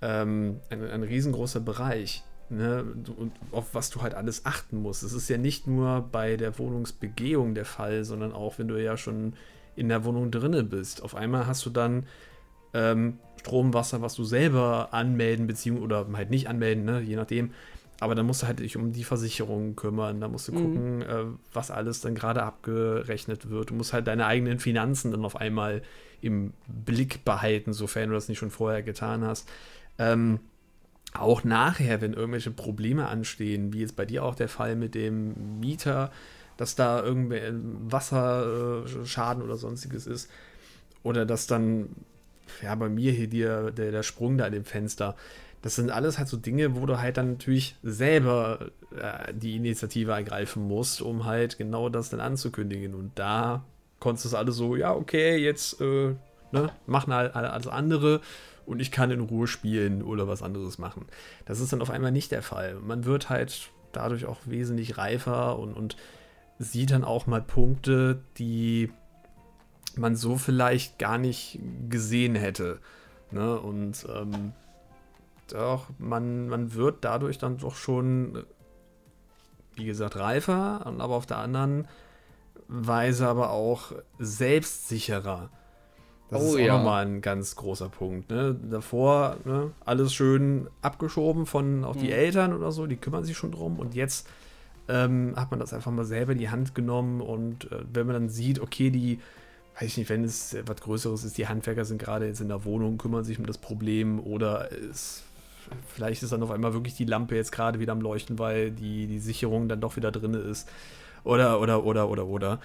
ähm, 0.00 0.60
ein, 0.70 0.82
ein 0.90 1.02
riesengroßer 1.02 1.60
Bereich. 1.60 2.24
Ne, 2.50 2.84
und 3.16 3.32
auf 3.50 3.74
was 3.74 3.88
du 3.88 4.02
halt 4.02 4.12
alles 4.12 4.44
achten 4.44 4.76
musst. 4.76 5.02
Es 5.02 5.14
ist 5.14 5.30
ja 5.30 5.38
nicht 5.38 5.66
nur 5.66 6.06
bei 6.12 6.36
der 6.36 6.58
Wohnungsbegehung 6.58 7.54
der 7.54 7.64
Fall, 7.64 8.04
sondern 8.04 8.32
auch, 8.32 8.58
wenn 8.58 8.68
du 8.68 8.82
ja 8.82 8.98
schon 8.98 9.32
in 9.74 9.88
der 9.88 10.04
Wohnung 10.04 10.30
drinne 10.30 10.62
bist. 10.62 11.02
Auf 11.02 11.14
einmal 11.14 11.46
hast 11.46 11.64
du 11.64 11.70
dann 11.70 12.04
ähm, 12.74 13.18
Strom, 13.40 13.72
Wasser, 13.72 14.02
was 14.02 14.14
du 14.14 14.24
selber 14.24 14.92
anmelden, 14.92 15.46
beziehungsweise 15.46 15.84
oder 15.84 16.06
halt 16.12 16.28
nicht 16.28 16.48
anmelden, 16.48 16.84
ne, 16.84 17.00
je 17.00 17.16
nachdem. 17.16 17.52
Aber 18.02 18.16
dann 18.16 18.26
musst 18.26 18.42
du 18.42 18.48
halt 18.48 18.58
dich 18.58 18.76
um 18.76 18.90
die 18.90 19.04
Versicherung 19.04 19.76
kümmern, 19.76 20.20
da 20.20 20.26
musst 20.26 20.48
du 20.48 20.52
mhm. 20.52 20.56
gucken, 20.56 20.96
mhm. 20.96 21.02
äh, 21.02 21.24
was 21.52 21.70
alles 21.70 22.00
dann 22.00 22.16
gerade 22.16 22.42
abgerechnet 22.42 23.48
wird. 23.48 23.70
Du 23.70 23.74
musst 23.74 23.92
halt 23.92 24.08
deine 24.08 24.26
eigenen 24.26 24.58
Finanzen 24.58 25.12
dann 25.12 25.24
auf 25.24 25.36
einmal 25.36 25.82
im 26.20 26.52
Blick 26.66 27.24
behalten, 27.24 27.72
sofern 27.72 28.08
du 28.08 28.16
das 28.16 28.28
nicht 28.28 28.38
schon 28.38 28.50
vorher 28.50 28.82
getan 28.82 29.24
hast. 29.24 29.48
Ähm, 30.00 30.40
auch 31.14 31.44
nachher, 31.44 32.00
wenn 32.00 32.14
irgendwelche 32.14 32.50
Probleme 32.50 33.06
anstehen, 33.06 33.72
wie 33.72 33.82
jetzt 33.82 33.94
bei 33.94 34.04
dir 34.04 34.24
auch 34.24 34.34
der 34.34 34.48
Fall 34.48 34.74
mit 34.74 34.96
dem 34.96 35.60
Mieter, 35.60 36.10
dass 36.56 36.74
da 36.74 37.04
irgendwer 37.04 37.52
Wasserschaden 37.52 39.44
oder 39.44 39.56
sonstiges 39.56 40.08
ist, 40.08 40.28
oder 41.04 41.24
dass 41.24 41.46
dann, 41.46 41.90
ja, 42.62 42.74
bei 42.74 42.88
mir 42.88 43.12
hier 43.12 43.28
der, 43.28 43.70
der, 43.70 43.92
der 43.92 44.02
Sprung 44.02 44.38
da 44.38 44.46
in 44.46 44.54
dem 44.54 44.64
Fenster, 44.64 45.14
das 45.62 45.76
sind 45.76 45.90
alles 45.90 46.18
halt 46.18 46.28
so 46.28 46.36
Dinge, 46.36 46.76
wo 46.76 46.86
du 46.86 47.00
halt 47.00 47.16
dann 47.16 47.32
natürlich 47.32 47.76
selber 47.82 48.70
äh, 48.96 49.32
die 49.32 49.56
Initiative 49.56 50.10
ergreifen 50.10 50.66
musst, 50.66 51.00
um 51.00 51.24
halt 51.24 51.56
genau 51.56 51.88
das 51.88 52.10
dann 52.10 52.20
anzukündigen. 52.20 52.94
Und 52.94 53.12
da 53.14 53.64
konntest 54.00 54.24
du 54.24 54.28
es 54.30 54.34
alles 54.34 54.56
so, 54.56 54.74
ja, 54.74 54.92
okay, 54.92 55.36
jetzt 55.36 55.80
äh, 55.80 56.14
ne, 56.50 56.70
machen 56.86 57.14
halt 57.14 57.34
alles 57.34 57.68
andere 57.68 58.20
und 58.66 58.80
ich 58.80 58.90
kann 58.90 59.12
in 59.12 59.20
Ruhe 59.20 59.46
spielen 59.46 60.02
oder 60.02 60.26
was 60.26 60.42
anderes 60.42 60.78
machen. 60.78 61.06
Das 61.46 61.60
ist 61.60 61.72
dann 61.72 61.80
auf 61.80 61.90
einmal 61.90 62.12
nicht 62.12 62.32
der 62.32 62.42
Fall. 62.42 62.74
Man 62.74 63.04
wird 63.04 63.30
halt 63.30 63.70
dadurch 63.92 64.26
auch 64.26 64.38
wesentlich 64.46 64.98
reifer 64.98 65.58
und, 65.58 65.74
und 65.74 65.96
sieht 66.58 66.90
dann 66.90 67.04
auch 67.04 67.26
mal 67.28 67.42
Punkte, 67.42 68.20
die 68.38 68.90
man 69.96 70.16
so 70.16 70.36
vielleicht 70.36 70.98
gar 70.98 71.18
nicht 71.18 71.60
gesehen 71.88 72.34
hätte. 72.34 72.80
Ne? 73.30 73.58
Und 73.60 74.06
ähm, 74.12 74.52
doch, 75.52 75.88
man, 75.98 76.48
man 76.48 76.74
wird 76.74 77.04
dadurch 77.04 77.38
dann 77.38 77.58
doch 77.58 77.74
schon, 77.74 78.44
wie 79.74 79.84
gesagt, 79.84 80.16
reifer, 80.16 80.86
aber 80.86 81.14
auf 81.14 81.26
der 81.26 81.38
anderen 81.38 81.88
Weise 82.68 83.28
aber 83.28 83.50
auch 83.50 83.92
selbstsicherer. 84.18 85.50
Das 86.30 86.42
oh, 86.42 86.46
ist 86.46 86.54
auch 86.54 86.58
ja. 86.58 86.76
nochmal 86.78 87.04
ein 87.04 87.20
ganz 87.20 87.56
großer 87.56 87.90
Punkt. 87.90 88.30
Ne? 88.30 88.58
Davor 88.70 89.36
ne, 89.44 89.72
alles 89.84 90.14
schön 90.14 90.68
abgeschoben 90.80 91.44
von 91.44 91.84
auch 91.84 91.96
die 91.96 92.06
hm. 92.06 92.14
Eltern 92.14 92.52
oder 92.54 92.72
so, 92.72 92.86
die 92.86 92.96
kümmern 92.96 93.24
sich 93.24 93.36
schon 93.36 93.52
drum 93.52 93.78
und 93.78 93.94
jetzt 93.94 94.26
ähm, 94.88 95.34
hat 95.36 95.50
man 95.50 95.60
das 95.60 95.74
einfach 95.74 95.92
mal 95.92 96.06
selber 96.06 96.32
in 96.32 96.38
die 96.38 96.48
Hand 96.48 96.74
genommen 96.74 97.20
und 97.20 97.70
äh, 97.70 97.84
wenn 97.92 98.06
man 98.06 98.14
dann 98.14 98.28
sieht, 98.30 98.60
okay, 98.60 98.90
die, 98.90 99.20
weiß 99.74 99.88
ich 99.88 99.96
nicht, 99.98 100.10
wenn 100.10 100.24
es 100.24 100.56
was 100.66 100.80
Größeres 100.80 101.24
ist, 101.24 101.36
die 101.36 101.46
Handwerker 101.46 101.84
sind 101.84 101.98
gerade 101.98 102.26
jetzt 102.26 102.40
in 102.40 102.48
der 102.48 102.64
Wohnung, 102.64 102.96
kümmern 102.96 103.24
sich 103.24 103.38
um 103.38 103.46
das 103.46 103.58
Problem 103.58 104.18
oder 104.18 104.72
es 104.72 105.24
vielleicht 105.86 106.22
ist 106.22 106.32
dann 106.32 106.42
auf 106.42 106.50
einmal 106.50 106.72
wirklich 106.74 106.94
die 106.94 107.04
Lampe 107.04 107.36
jetzt 107.36 107.52
gerade 107.52 107.80
wieder 107.80 107.92
am 107.92 108.00
Leuchten, 108.00 108.38
weil 108.38 108.70
die, 108.70 109.06
die 109.06 109.18
Sicherung 109.18 109.68
dann 109.68 109.80
doch 109.80 109.96
wieder 109.96 110.10
drin 110.10 110.34
ist. 110.34 110.68
Oder, 111.24 111.60
oder, 111.60 111.84
oder, 111.84 112.08
oder, 112.08 112.26
oder. 112.26 112.60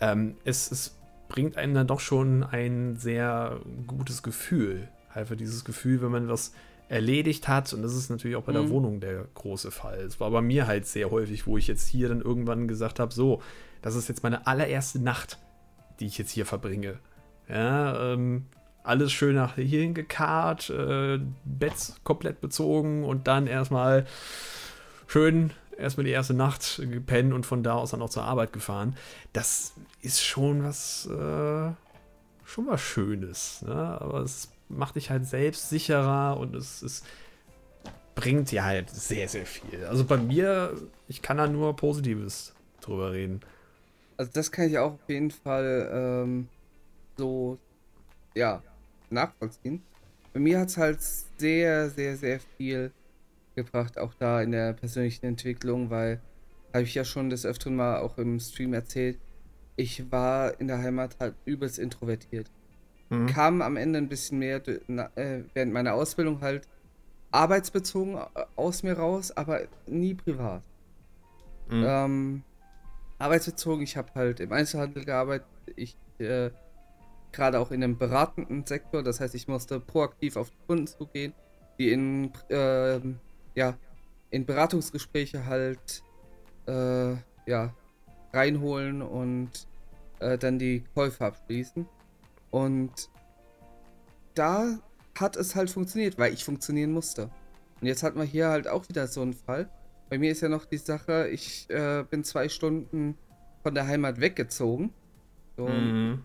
Ähm, 0.00 0.36
es, 0.44 0.70
es 0.70 0.96
bringt 1.28 1.56
einem 1.56 1.74
dann 1.74 1.86
doch 1.86 2.00
schon 2.00 2.42
ein 2.42 2.96
sehr 2.96 3.60
gutes 3.86 4.22
Gefühl. 4.22 4.88
Einfach 5.14 5.36
dieses 5.36 5.64
Gefühl, 5.64 6.02
wenn 6.02 6.10
man 6.10 6.28
was 6.28 6.52
erledigt 6.88 7.48
hat. 7.48 7.72
Und 7.72 7.82
das 7.82 7.94
ist 7.94 8.10
natürlich 8.10 8.36
auch 8.36 8.42
bei 8.42 8.52
der 8.52 8.62
mhm. 8.62 8.70
Wohnung 8.70 9.00
der 9.00 9.26
große 9.34 9.70
Fall. 9.70 10.00
Es 10.00 10.20
war 10.20 10.30
bei 10.30 10.42
mir 10.42 10.66
halt 10.66 10.86
sehr 10.86 11.10
häufig, 11.10 11.46
wo 11.46 11.56
ich 11.56 11.68
jetzt 11.68 11.88
hier 11.88 12.08
dann 12.08 12.20
irgendwann 12.20 12.68
gesagt 12.68 12.98
habe: 12.98 13.14
So, 13.14 13.40
das 13.80 13.94
ist 13.94 14.08
jetzt 14.08 14.22
meine 14.22 14.46
allererste 14.46 14.98
Nacht, 14.98 15.38
die 16.00 16.06
ich 16.06 16.18
jetzt 16.18 16.32
hier 16.32 16.46
verbringe. 16.46 16.98
Ja, 17.48 18.12
ähm, 18.12 18.46
alles 18.82 19.12
schön 19.12 19.34
nach 19.34 19.56
hierhin 19.56 19.94
gekarrt, 19.94 20.70
äh, 20.70 21.18
Bett 21.44 21.94
komplett 22.04 22.40
bezogen 22.40 23.04
und 23.04 23.26
dann 23.28 23.46
erstmal 23.46 24.06
schön 25.06 25.52
erstmal 25.80 26.04
die 26.04 26.10
erste 26.10 26.34
Nacht 26.34 26.80
gepennt 26.90 27.32
und 27.32 27.46
von 27.46 27.62
da 27.62 27.74
aus 27.74 27.90
dann 27.90 28.02
auch 28.02 28.10
zur 28.10 28.24
Arbeit 28.24 28.52
gefahren. 28.52 28.96
Das 29.32 29.72
ist 30.02 30.22
schon 30.22 30.62
was, 30.62 31.06
äh, 31.06 31.72
schon 32.44 32.66
was 32.66 32.80
Schönes. 32.80 33.62
Ne? 33.62 33.74
Aber 33.74 34.20
es 34.20 34.50
macht 34.68 34.96
dich 34.96 35.10
halt 35.10 35.26
selbst 35.26 35.68
sicherer 35.68 36.36
und 36.38 36.54
es, 36.54 36.82
es 36.82 37.02
bringt 38.14 38.50
dir 38.50 38.64
halt 38.64 38.90
sehr, 38.90 39.28
sehr 39.28 39.46
viel. 39.46 39.84
Also 39.86 40.04
bei 40.04 40.16
mir, 40.16 40.74
ich 41.08 41.22
kann 41.22 41.38
da 41.38 41.46
nur 41.46 41.74
Positives 41.76 42.54
drüber 42.80 43.12
reden. 43.12 43.40
Also 44.16 44.30
das 44.34 44.52
kann 44.52 44.66
ich 44.66 44.78
auch 44.78 44.94
auf 44.94 45.08
jeden 45.08 45.30
Fall 45.30 45.90
ähm, 45.92 46.48
so, 47.16 47.58
ja, 48.34 48.62
nachvollziehen. 49.10 49.82
Bei 50.32 50.40
mir 50.40 50.60
hat 50.60 50.68
es 50.68 50.76
halt 50.76 51.02
sehr, 51.02 51.90
sehr, 51.90 52.16
sehr 52.16 52.40
viel 52.56 52.92
gebracht, 53.54 53.98
auch 53.98 54.14
da 54.14 54.42
in 54.42 54.52
der 54.52 54.72
persönlichen 54.72 55.26
Entwicklung, 55.26 55.90
weil, 55.90 56.20
habe 56.72 56.84
ich 56.84 56.94
ja 56.94 57.04
schon 57.04 57.30
des 57.30 57.44
Öfteren 57.44 57.76
mal 57.76 58.00
auch 58.00 58.16
im 58.18 58.38
Stream 58.38 58.72
erzählt, 58.74 59.18
ich 59.76 60.10
war 60.12 60.60
in 60.60 60.68
der 60.68 60.78
Heimat 60.78 61.16
halt 61.18 61.34
übelst 61.44 61.78
introvertiert. 61.78 62.50
Mhm. 63.08 63.26
Kam 63.26 63.62
am 63.62 63.76
Ende 63.76 63.98
ein 63.98 64.08
bisschen 64.08 64.38
mehr 64.38 64.62
äh, 64.68 65.42
während 65.54 65.72
meiner 65.72 65.94
Ausbildung 65.94 66.40
halt 66.40 66.68
arbeitsbezogen 67.32 68.16
äh, 68.16 68.44
aus 68.56 68.82
mir 68.82 68.94
raus, 68.94 69.30
aber 69.32 69.62
nie 69.86 70.14
privat. 70.14 70.62
Mhm. 71.68 71.84
Ähm, 71.86 72.42
arbeitsbezogen, 73.18 73.82
ich 73.82 73.96
habe 73.96 74.10
halt 74.14 74.40
im 74.40 74.52
Einzelhandel 74.52 75.04
gearbeitet, 75.04 75.46
ich 75.76 75.96
äh, 76.18 76.50
gerade 77.32 77.58
auch 77.58 77.70
in 77.70 77.80
dem 77.80 77.98
beratenden 77.98 78.66
Sektor. 78.66 79.02
Das 79.02 79.20
heißt, 79.20 79.34
ich 79.34 79.48
musste 79.48 79.80
proaktiv 79.80 80.36
auf 80.36 80.50
die 80.50 80.66
Kunden 80.66 80.86
zugehen, 80.86 81.32
die 81.78 81.92
in, 81.92 82.32
äh, 82.48 83.00
ja, 83.54 83.76
in 84.30 84.46
Beratungsgespräche 84.46 85.46
halt 85.46 86.02
äh, 86.66 87.14
ja, 87.46 87.74
reinholen 88.32 89.02
und 89.02 89.50
äh, 90.20 90.38
dann 90.38 90.58
die 90.58 90.84
Käufe 90.94 91.24
abschließen. 91.24 91.86
Und 92.50 93.10
da 94.34 94.78
hat 95.18 95.36
es 95.36 95.54
halt 95.54 95.70
funktioniert, 95.70 96.18
weil 96.18 96.32
ich 96.32 96.44
funktionieren 96.44 96.92
musste. 96.92 97.30
Und 97.80 97.86
jetzt 97.86 98.02
hatten 98.02 98.18
wir 98.18 98.24
hier 98.24 98.48
halt 98.48 98.68
auch 98.68 98.88
wieder 98.88 99.06
so 99.06 99.22
einen 99.22 99.34
Fall. 99.34 99.68
Bei 100.08 100.18
mir 100.18 100.32
ist 100.32 100.40
ja 100.40 100.48
noch 100.48 100.64
die 100.64 100.78
Sache, 100.78 101.28
ich 101.28 101.68
äh, 101.70 102.04
bin 102.08 102.24
zwei 102.24 102.48
Stunden 102.48 103.16
von 103.62 103.74
der 103.74 103.86
Heimat 103.86 104.20
weggezogen. 104.20 104.92
So, 105.56 105.68
mhm. 105.68 106.22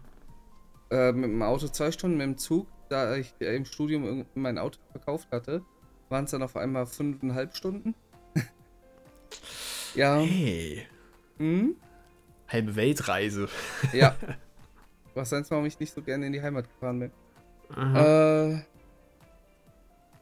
Äh, 0.89 1.11
mit 1.11 1.29
dem 1.29 1.41
Auto 1.41 1.67
zwei 1.67 1.91
Stunden, 1.91 2.17
mit 2.17 2.25
dem 2.25 2.37
Zug, 2.37 2.67
da 2.89 3.15
ich 3.15 3.33
im 3.39 3.65
Studium 3.65 4.25
mein 4.35 4.57
Auto 4.57 4.79
verkauft 4.91 5.29
hatte, 5.31 5.63
waren 6.09 6.25
es 6.25 6.31
dann 6.31 6.43
auf 6.43 6.55
einmal 6.55 6.85
fünfeinhalb 6.85 7.55
Stunden. 7.55 7.95
ja. 9.95 10.19
Hey. 10.19 10.85
Hm? 11.37 11.75
Halbe 12.47 12.75
Weltreise. 12.75 13.49
ja. 13.93 14.15
Was 15.15 15.29
sonst, 15.29 15.49
warum 15.49 15.65
ich 15.65 15.79
nicht 15.79 15.93
so 15.93 16.01
gerne 16.01 16.27
in 16.27 16.33
die 16.33 16.41
Heimat 16.41 16.67
gefahren 16.67 16.99
bin. 16.99 17.95
Äh, 17.95 18.59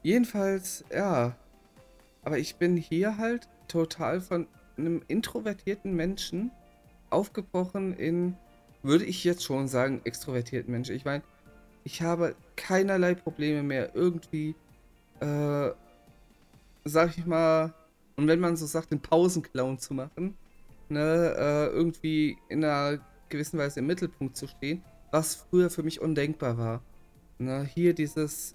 jedenfalls, 0.02 0.84
ja. 0.92 1.36
Aber 2.22 2.38
ich 2.38 2.56
bin 2.56 2.76
hier 2.76 3.18
halt 3.18 3.48
total 3.66 4.20
von 4.20 4.46
einem 4.76 5.02
introvertierten 5.08 5.94
Menschen 5.94 6.52
aufgebrochen 7.10 7.92
in, 7.94 8.36
würde 8.84 9.04
ich 9.04 9.24
jetzt 9.24 9.42
schon 9.42 9.66
sagen, 9.66 10.02
extrovertierten 10.04 10.70
Menschen. 10.70 10.94
Ich 10.94 11.04
meine, 11.04 11.22
ich 11.84 12.02
habe 12.02 12.36
keinerlei 12.56 13.14
Probleme 13.14 13.62
mehr 13.62 13.94
irgendwie, 13.94 14.54
äh, 15.20 15.70
sag 16.84 17.18
ich 17.18 17.26
mal, 17.26 17.74
und 18.16 18.28
wenn 18.28 18.40
man 18.40 18.56
so 18.56 18.66
sagt, 18.66 18.92
den 18.92 19.00
Pausenclown 19.00 19.78
zu 19.78 19.94
machen, 19.94 20.36
ne, 20.88 21.34
äh, 21.36 21.66
irgendwie 21.74 22.38
in 22.48 22.64
einer 22.64 23.00
gewissen 23.28 23.58
Weise 23.58 23.80
im 23.80 23.86
Mittelpunkt 23.86 24.36
zu 24.36 24.46
stehen, 24.46 24.82
was 25.10 25.34
früher 25.34 25.70
für 25.70 25.82
mich 25.82 26.00
undenkbar 26.00 26.58
war. 26.58 26.82
Ne, 27.38 27.68
hier 27.74 27.94
dieses, 27.94 28.54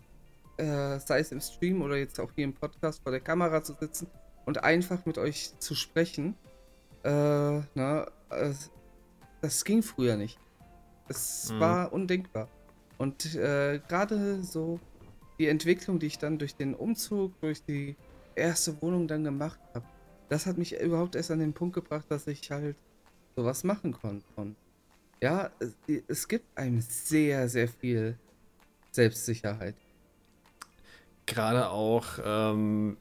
äh, 0.57 0.99
sei 0.99 1.19
es 1.19 1.31
im 1.31 1.41
Stream 1.41 1.81
oder 1.81 1.97
jetzt 1.97 2.19
auch 2.19 2.31
hier 2.35 2.45
im 2.45 2.53
Podcast 2.53 3.03
vor 3.03 3.11
der 3.11 3.21
Kamera 3.21 3.63
zu 3.63 3.73
sitzen 3.73 4.07
und 4.45 4.63
einfach 4.63 5.05
mit 5.05 5.17
euch 5.17 5.57
zu 5.59 5.75
sprechen, 5.75 6.35
äh, 7.03 7.09
ne, 7.09 8.05
das 9.41 9.63
ging 9.63 9.83
früher 9.83 10.15
nicht. 10.15 10.37
Es 11.07 11.51
mhm. 11.51 11.59
war 11.59 11.93
undenkbar. 11.93 12.47
Und 12.97 13.35
äh, 13.35 13.79
gerade 13.87 14.43
so 14.43 14.79
die 15.39 15.47
Entwicklung, 15.47 15.99
die 15.99 16.07
ich 16.07 16.17
dann 16.17 16.37
durch 16.37 16.55
den 16.55 16.75
Umzug, 16.75 17.39
durch 17.39 17.63
die 17.63 17.95
erste 18.35 18.81
Wohnung 18.81 19.07
dann 19.07 19.23
gemacht 19.23 19.59
habe, 19.73 19.85
das 20.27 20.45
hat 20.45 20.57
mich 20.57 20.79
überhaupt 20.79 21.15
erst 21.15 21.31
an 21.31 21.39
den 21.39 21.53
Punkt 21.53 21.73
gebracht, 21.73 22.05
dass 22.09 22.27
ich 22.27 22.51
halt 22.51 22.75
sowas 23.35 23.63
machen 23.63 23.93
konnte. 23.93 24.25
Und 24.35 24.55
ja, 25.21 25.49
es, 25.59 25.75
es 26.07 26.27
gibt 26.27 26.57
einem 26.57 26.81
sehr, 26.81 27.49
sehr 27.49 27.67
viel 27.67 28.17
Selbstsicherheit. 28.91 29.75
Gerade 31.25 31.69
auch, 31.69 32.05
ähm, 32.23 32.97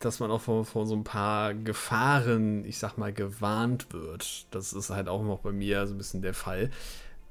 dass 0.00 0.18
man 0.18 0.30
auch 0.30 0.40
vor, 0.40 0.64
vor, 0.64 0.86
so 0.86 0.94
ein 0.94 1.04
paar 1.04 1.54
Gefahren, 1.54 2.64
ich 2.64 2.78
sag 2.78 2.96
mal, 2.96 3.12
gewarnt 3.12 3.92
wird. 3.92 4.46
Das 4.50 4.72
ist 4.72 4.90
halt 4.90 5.08
auch 5.08 5.22
noch 5.22 5.40
bei 5.40 5.52
mir 5.52 5.86
so 5.86 5.94
ein 5.94 5.98
bisschen 5.98 6.22
der 6.22 6.34
Fall. 6.34 6.70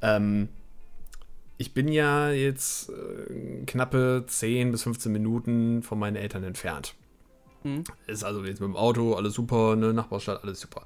Ähm, 0.02 0.50
ich 1.58 1.74
bin 1.74 1.90
ja 1.90 2.32
jetzt 2.32 2.90
äh, 2.90 3.66
knappe 3.66 4.24
10 4.26 4.72
bis 4.72 4.84
15 4.84 5.12
Minuten 5.12 5.84
von 5.84 6.00
meinen 6.00 6.16
Eltern 6.16 6.44
entfernt. 6.44 6.96
Mhm. 7.64 7.84
Ist 8.08 8.24
also 8.24 8.44
jetzt 8.46 8.62
mit 8.62 8.70
dem 8.70 8.78
Auto, 8.78 9.16
alles 9.16 9.34
super, 9.34 9.76
ne, 9.76 9.94
Nachbarstadt, 9.94 10.44
alles 10.44 10.62
super. 10.62 10.86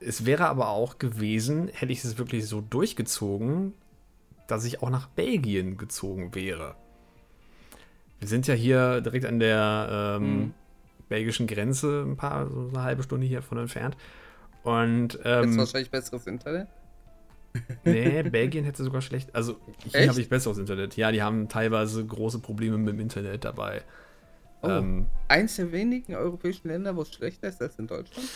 Es 0.00 0.26
wäre 0.26 0.46
aber 0.46 0.68
auch 0.68 0.98
gewesen, 0.98 1.68
hätte 1.72 1.92
ich 1.92 2.04
es 2.04 2.18
wirklich 2.18 2.46
so 2.46 2.60
durchgezogen, 2.60 3.72
dass 4.46 4.64
ich 4.64 4.82
auch 4.82 4.90
nach 4.90 5.08
Belgien 5.08 5.78
gezogen 5.78 6.34
wäre. 6.34 6.76
Wir 8.18 8.28
sind 8.28 8.46
ja 8.46 8.54
hier 8.54 9.00
direkt 9.00 9.24
an 9.24 9.40
der 9.40 10.16
ähm, 10.20 10.36
mhm. 10.36 10.54
Belgischen 11.08 11.46
Grenze, 11.46 12.04
ein 12.06 12.16
paar, 12.16 12.48
so 12.48 12.68
eine 12.68 12.82
halbe 12.82 13.02
Stunde 13.02 13.26
hier 13.26 13.42
von 13.42 13.58
entfernt. 13.58 13.96
Und 14.62 15.18
ähm, 15.24 15.50
Jetzt 15.50 15.58
wahrscheinlich 15.58 15.90
besseres 15.90 16.26
Internet? 16.26 16.68
Nee, 17.84 18.22
Belgien 18.24 18.64
hätte 18.64 18.82
sogar 18.82 19.00
schlecht. 19.00 19.32
Also 19.32 19.60
hier 19.92 20.08
habe 20.08 20.20
ich 20.20 20.28
besseres 20.28 20.58
Internet. 20.58 20.96
Ja, 20.96 21.12
die 21.12 21.22
haben 21.22 21.48
teilweise 21.48 22.04
große 22.04 22.40
Probleme 22.40 22.78
mit 22.78 22.94
dem 22.94 23.00
Internet 23.00 23.44
dabei. 23.44 23.82
Oh, 24.62 24.68
ähm, 24.68 25.06
eins 25.28 25.56
der 25.56 25.70
wenigen 25.70 26.16
europäischen 26.16 26.68
Länder, 26.68 26.96
wo 26.96 27.02
es 27.02 27.12
schlechter 27.12 27.48
ist 27.48 27.62
als 27.62 27.78
in 27.78 27.86
Deutschland? 27.86 28.28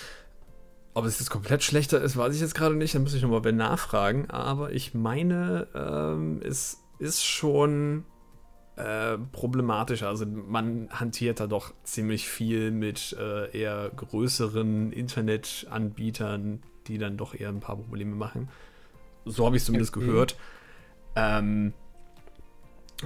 Ob 0.94 1.04
es 1.04 1.18
jetzt 1.18 1.30
komplett 1.30 1.62
schlechter 1.62 2.00
ist, 2.00 2.16
weiß 2.16 2.34
ich 2.34 2.40
jetzt 2.40 2.54
gerade 2.54 2.74
nicht. 2.76 2.94
Da 2.94 2.98
muss 2.98 3.14
ich 3.14 3.22
nochmal 3.22 3.52
nachfragen. 3.52 4.30
Aber 4.30 4.72
ich 4.72 4.94
meine, 4.94 5.66
ähm, 5.74 6.40
es 6.44 6.78
ist 6.98 7.24
schon 7.24 8.04
äh, 8.78 9.18
problematisch. 9.32 10.04
Also 10.04 10.24
man 10.24 10.88
hantiert 10.90 11.40
da 11.40 11.48
doch 11.48 11.74
ziemlich 11.82 12.28
viel 12.28 12.70
mit 12.70 13.16
äh, 13.18 13.50
eher 13.50 13.90
größeren 13.90 14.92
Internetanbietern, 14.92 16.62
die 16.86 16.98
dann 16.98 17.16
doch 17.16 17.34
eher 17.34 17.48
ein 17.48 17.58
paar 17.58 17.76
Probleme 17.76 18.14
machen. 18.14 18.48
So 19.24 19.46
habe 19.46 19.56
ich 19.56 19.62
es 19.62 19.66
zumindest 19.66 19.92
gehört. 19.92 20.36
Ähm, 21.16 21.72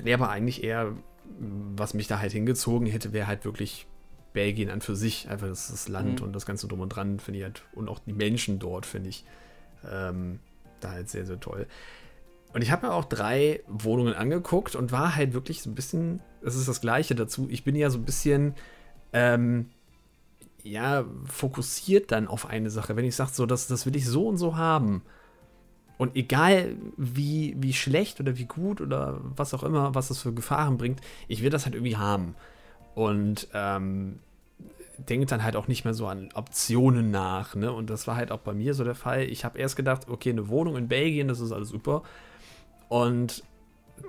nee, 0.05 0.13
aber 0.13 0.29
eigentlich 0.29 0.63
eher, 0.63 0.93
was 1.77 1.95
mich 1.95 2.07
da 2.07 2.19
halt 2.19 2.33
hingezogen 2.33 2.87
hätte, 2.87 3.15
wäre 3.15 3.27
halt 3.27 3.47
wirklich 3.47 3.87
Belgien 4.35 4.69
an 4.69 4.83
für 4.83 4.95
sich, 4.95 5.31
einfach 5.31 5.49
das, 5.49 5.69
das 5.69 5.89
Land 5.89 6.21
mhm. 6.21 6.27
und 6.27 6.33
das 6.35 6.45
Ganze 6.45 6.69
drum 6.69 6.81
und 6.81 6.91
dran, 6.91 7.19
finde 7.19 7.39
ich 7.39 7.45
halt, 7.45 7.63
und 7.73 7.89
auch 7.89 8.01
die 8.01 8.13
Menschen 8.13 8.59
dort, 8.59 8.85
finde 8.85 9.09
ich 9.09 9.25
ähm, 9.91 10.39
da 10.81 10.91
halt 10.91 11.09
sehr, 11.09 11.25
sehr 11.25 11.41
toll. 11.41 11.67
Und 12.53 12.63
ich 12.63 12.71
habe 12.71 12.87
mir 12.87 12.93
auch 12.93 13.05
drei 13.05 13.61
Wohnungen 13.67 14.15
angeguckt 14.15 14.77
und 14.77 14.93
war 14.93 15.17
halt 15.17 15.33
wirklich 15.33 15.63
so 15.63 15.71
ein 15.71 15.75
bisschen, 15.75 16.21
das 16.43 16.55
ist 16.55 16.69
das 16.69 16.81
Gleiche 16.81 17.15
dazu, 17.15 17.49
ich 17.51 17.65
bin 17.65 17.75
ja 17.75 17.89
so 17.89 17.99
ein 17.99 18.05
bisschen, 18.05 18.55
ähm, 19.13 19.71
ja, 20.63 21.05
fokussiert 21.25 22.13
dann 22.13 22.29
auf 22.29 22.47
eine 22.47 22.71
Sache. 22.71 22.95
Wenn 22.95 23.05
ich 23.05 23.17
sage, 23.17 23.31
so, 23.33 23.47
das, 23.47 23.67
das 23.67 23.87
will 23.87 23.97
ich 23.97 24.07
so 24.07 24.29
und 24.29 24.37
so 24.37 24.57
haben. 24.57 25.03
Und 25.99 26.17
egal 26.17 26.77
wie, 26.97 27.55
wie 27.59 27.73
schlecht 27.73 28.21
oder 28.21 28.37
wie 28.37 28.47
gut 28.47 28.81
oder 28.81 29.21
was 29.23 29.55
auch 29.55 29.63
immer, 29.63 29.95
was 29.95 30.09
das 30.09 30.21
für 30.21 30.33
Gefahren 30.33 30.77
bringt, 30.77 31.01
ich 31.29 31.43
will 31.43 31.51
das 31.51 31.65
halt 31.65 31.75
irgendwie 31.75 31.97
haben 31.97 32.35
und 32.95 33.49
ähm, 33.55 34.19
denkt 34.99 35.33
dann 35.33 35.43
halt 35.43 35.57
auch 35.57 35.69
nicht 35.69 35.85
mehr 35.85 35.95
so 35.95 36.07
an 36.07 36.31
Optionen 36.35 37.11
nach. 37.11 37.55
Ne? 37.55 37.73
Und 37.73 37.91
das 37.91 38.07
war 38.07 38.17
halt 38.17 38.31
auch 38.31 38.41
bei 38.41 38.53
mir 38.53 38.75
so 38.75 38.85
der 38.85 38.95
Fall. 38.95 39.23
Ich 39.25 39.45
habe 39.45 39.59
erst 39.59 39.77
gedacht, 39.77 40.09
okay, 40.09 40.31
eine 40.31 40.49
Wohnung 40.49 40.77
in 40.77 40.89
Belgien, 40.89 41.29
das 41.29 41.41
ist 41.41 41.53
alles 41.53 41.69
super. 41.69 42.03
Und 42.93 43.43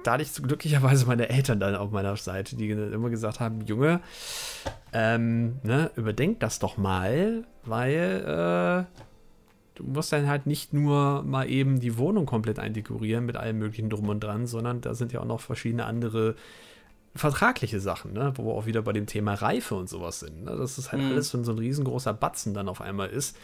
da 0.04 0.14
hatte 0.14 0.24
ich 0.24 0.34
glücklicherweise 0.34 1.06
meine 1.06 1.30
Eltern 1.30 1.62
dann 1.62 1.74
auf 1.74 1.92
meiner 1.92 2.18
Seite, 2.18 2.58
die 2.58 2.70
immer 2.70 3.10
gesagt 3.10 3.40
haben, 3.40 3.62
Junge, 3.62 4.02
ähm, 4.92 5.60
ne, 5.64 5.90
überdenk 5.96 6.42
das 6.42 6.60
doch 6.60 6.76
mal, 6.76 7.46
weil 7.64 7.96
äh, 8.92 9.00
du 9.76 9.84
musst 9.86 10.12
dann 10.12 10.28
halt 10.28 10.48
nicht 10.48 10.74
nur 10.74 11.24
mal 11.24 11.50
eben 11.50 11.80
die 11.80 11.98
Wohnung 11.98 12.26
komplett 12.26 12.60
eindekorieren 12.60 13.26
mit 13.26 13.38
allem 13.38 13.58
möglichen 13.60 13.90
drum 13.90 14.10
und 14.10 14.22
dran, 14.22 14.48
sondern 14.48 14.82
da 14.82 14.96
sind 14.96 15.14
ja 15.14 15.22
auch 15.22 15.26
noch 15.26 15.40
verschiedene 15.40 15.86
andere 15.86 16.36
vertragliche 17.16 17.80
Sachen, 17.80 18.12
ne? 18.12 18.34
wo 18.36 18.48
wir 18.48 18.54
auch 18.54 18.66
wieder 18.66 18.82
bei 18.82 18.92
dem 18.92 19.06
Thema 19.06 19.36
Reife 19.36 19.76
und 19.76 19.88
sowas 19.88 20.20
sind. 20.20 20.44
Ne? 20.44 20.58
Dass 20.58 20.78
es 20.78 20.92
halt 20.92 21.02
mhm. 21.02 21.12
alles 21.12 21.30
so 21.30 21.38
ein 21.38 21.58
riesengroßer 21.58 22.14
Batzen 22.14 22.54
dann 22.54 22.68
auf 22.68 22.82
einmal 22.82 23.08
ist, 23.08 23.38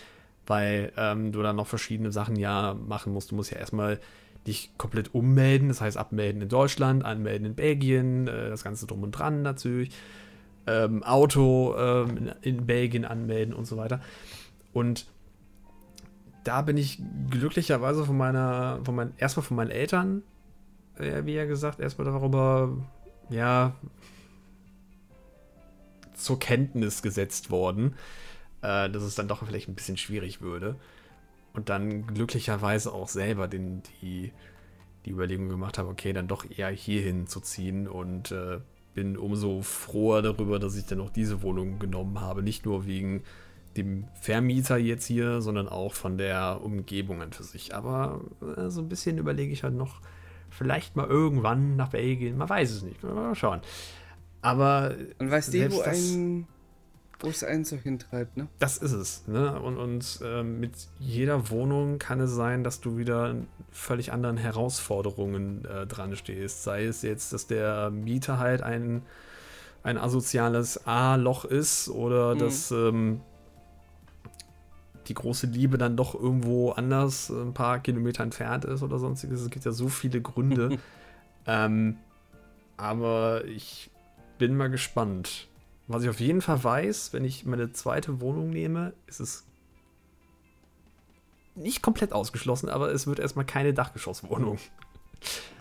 weil 0.47 0.91
ähm, 0.97 1.31
du 1.31 1.41
dann 1.41 1.55
noch 1.55 1.67
verschiedene 1.67 2.11
Sachen 2.11 2.35
ja 2.35 2.73
machen 2.73 3.13
musst. 3.13 3.31
Du 3.31 3.35
musst 3.35 3.51
ja 3.51 3.57
erstmal 3.57 4.01
dich 4.47 4.71
komplett 4.77 5.13
ummelden, 5.13 5.67
das 5.67 5.81
heißt 5.81 5.97
abmelden 5.97 6.41
in 6.41 6.49
Deutschland, 6.49 7.05
anmelden 7.05 7.45
in 7.45 7.55
Belgien, 7.55 8.27
äh, 8.27 8.49
das 8.49 8.63
Ganze 8.63 8.87
drum 8.87 9.03
und 9.03 9.11
dran 9.11 9.41
natürlich. 9.41 9.91
Ähm, 10.67 11.03
Auto 11.03 11.75
ähm, 11.77 12.31
in 12.41 12.65
Belgien 12.65 13.05
anmelden 13.05 13.53
und 13.53 13.65
so 13.65 13.77
weiter. 13.77 14.01
Und 14.73 15.07
da 16.43 16.61
bin 16.61 16.77
ich 16.77 17.01
glücklicherweise 17.29 18.05
von 18.05 18.17
meiner, 18.17 18.79
von 18.83 18.95
meinen, 18.95 19.13
erstmal 19.17 19.45
von 19.45 19.57
meinen 19.57 19.71
Eltern, 19.71 20.23
äh, 20.97 21.25
wie 21.25 21.33
ja 21.33 21.45
gesagt, 21.45 21.79
erstmal 21.79 22.05
darüber 22.05 22.75
ja, 23.29 23.75
zur 26.13 26.39
Kenntnis 26.39 27.01
gesetzt 27.01 27.49
worden, 27.49 27.95
äh, 28.61 28.89
dass 28.89 29.03
es 29.03 29.15
dann 29.15 29.27
doch 29.27 29.45
vielleicht 29.45 29.69
ein 29.69 29.75
bisschen 29.75 29.97
schwierig 29.97 30.41
würde. 30.41 30.75
Und 31.53 31.69
dann 31.69 32.07
glücklicherweise 32.07 32.93
auch 32.93 33.07
selber 33.07 33.47
den, 33.47 33.81
die, 34.01 34.31
die 35.05 35.11
Überlegung 35.11 35.49
gemacht 35.49 35.77
habe, 35.77 35.89
okay, 35.89 36.13
dann 36.13 36.27
doch 36.27 36.45
eher 36.49 36.69
hierhin 36.69 37.27
zu 37.27 37.39
ziehen 37.39 37.87
und 37.87 38.31
äh, 38.31 38.59
bin 38.93 39.17
umso 39.17 39.61
froher 39.61 40.21
darüber, 40.21 40.59
dass 40.59 40.75
ich 40.75 40.85
dann 40.85 41.01
auch 41.01 41.09
diese 41.09 41.41
Wohnung 41.41 41.79
genommen 41.79 42.19
habe. 42.21 42.43
Nicht 42.43 42.65
nur 42.65 42.85
wegen 42.85 43.23
dem 43.77 44.05
Vermieter 44.21 44.77
jetzt 44.77 45.05
hier, 45.05 45.41
sondern 45.41 45.67
auch 45.67 45.93
von 45.93 46.17
der 46.17 46.59
Umgebung 46.63 47.21
an 47.21 47.31
für 47.31 47.43
sich. 47.43 47.75
Aber 47.75 48.21
äh, 48.57 48.69
so 48.69 48.81
ein 48.81 48.89
bisschen 48.89 49.17
überlege 49.17 49.51
ich 49.51 49.63
halt 49.63 49.75
noch, 49.75 50.01
vielleicht 50.49 50.95
mal 50.95 51.07
irgendwann 51.07 51.75
nach 51.75 51.89
Belgien, 51.89 52.37
man 52.37 52.49
weiß 52.49 52.71
es 52.71 52.83
nicht, 52.83 53.03
mal 53.03 53.35
schauen. 53.35 53.61
Aber. 54.41 54.95
Und 55.19 55.31
weißt 55.31 55.53
du, 55.53 55.71
wo 55.71 55.81
ein 55.81 56.47
wo 57.19 57.27
es 57.27 57.43
einen 57.43 57.65
so 57.65 57.75
hintreibt, 57.75 58.37
ne? 58.37 58.47
Das 58.59 58.77
ist 58.77 58.93
es, 58.93 59.27
ne? 59.27 59.59
Und, 59.59 59.77
und 59.77 60.19
äh, 60.23 60.41
mit 60.41 60.71
jeder 60.99 61.49
Wohnung 61.49 61.99
kann 61.99 62.21
es 62.21 62.31
sein, 62.31 62.63
dass 62.63 62.79
du 62.79 62.97
wieder 62.97 63.35
völlig 63.71 64.13
anderen 64.13 64.37
Herausforderungen 64.37 65.65
äh, 65.65 65.85
dran 65.85 66.15
stehst. 66.15 66.63
Sei 66.63 66.85
es 66.85 67.01
jetzt, 67.01 67.33
dass 67.33 67.45
der 67.47 67.89
Mieter 67.89 68.39
halt 68.39 68.61
ein, 68.61 69.01
ein 69.83 69.97
asoziales 69.97 70.87
A-Loch 70.87 71.43
ist 71.43 71.89
oder 71.89 72.35
mhm. 72.35 72.39
dass 72.39 72.71
ähm, 72.71 73.21
die 75.07 75.13
große 75.13 75.47
Liebe 75.47 75.77
dann 75.77 75.97
doch 75.97 76.15
irgendwo 76.15 76.71
anders 76.71 77.29
ein 77.29 77.53
paar 77.53 77.79
Kilometer 77.79 78.23
entfernt 78.23 78.63
ist 78.63 78.81
oder 78.81 78.97
sonstiges. 78.97 79.41
Es 79.41 79.49
gibt 79.49 79.65
ja 79.65 79.71
so 79.71 79.89
viele 79.89 80.21
Gründe. 80.21 80.77
ähm, 81.45 81.97
aber 82.77 83.43
ich 83.43 83.91
bin 84.37 84.55
mal 84.55 84.69
gespannt. 84.69 85.48
Was 85.89 86.03
ich 86.03 86.09
auf 86.09 86.19
jeden 86.19 86.41
Fall 86.41 86.63
weiß, 86.63 87.13
wenn 87.13 87.25
ich 87.25 87.47
meine 87.47 87.73
zweite 87.73 88.21
Wohnung 88.21 88.51
nehme, 88.51 88.93
ist 89.07 89.19
es 89.19 89.43
nicht 91.55 91.81
komplett 91.81 92.13
ausgeschlossen, 92.13 92.69
aber 92.69 92.91
es 92.91 93.07
wird 93.07 93.17
erstmal 93.17 93.43
keine 93.43 93.73
Dachgeschosswohnung. 93.73 94.59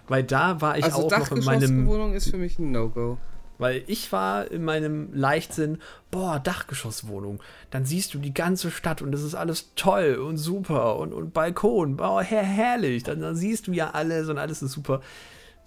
Weil 0.07 0.23
da 0.25 0.61
war 0.61 0.77
ich 0.77 0.85
also 0.85 1.07
auch 1.07 1.19
noch 1.19 1.33
in 1.33 1.45
meinem. 1.45 1.87
Wohnung 1.87 2.13
ist 2.13 2.29
für 2.29 2.37
mich 2.37 2.59
ein 2.59 2.71
No-Go. 2.73 3.17
Weil 3.57 3.83
ich 3.87 4.13
war 4.13 4.51
in 4.51 4.65
meinem 4.65 5.15
Leichtsinn, 5.15 5.79
boah, 6.11 6.39
Dachgeschosswohnung. 6.39 7.43
Dann 7.71 7.87
siehst 7.87 8.13
du 8.13 8.19
die 8.19 8.35
ganze 8.35 8.71
Stadt 8.71 9.01
und 9.01 9.11
das 9.13 9.23
ist 9.23 9.35
alles 9.35 9.73
toll 9.77 10.17
und 10.17 10.37
super 10.37 10.97
und, 10.99 11.15
und 11.15 11.33
Balkon, 11.33 11.97
boah, 11.97 12.23
her 12.23 12.43
herrlich. 12.43 13.03
Dann, 13.03 13.23
dann 13.23 13.35
siehst 13.35 13.67
du 13.67 13.73
ja 13.73 13.93
alles 13.93 14.29
und 14.29 14.37
alles 14.37 14.61
ist 14.61 14.73
super. 14.73 15.01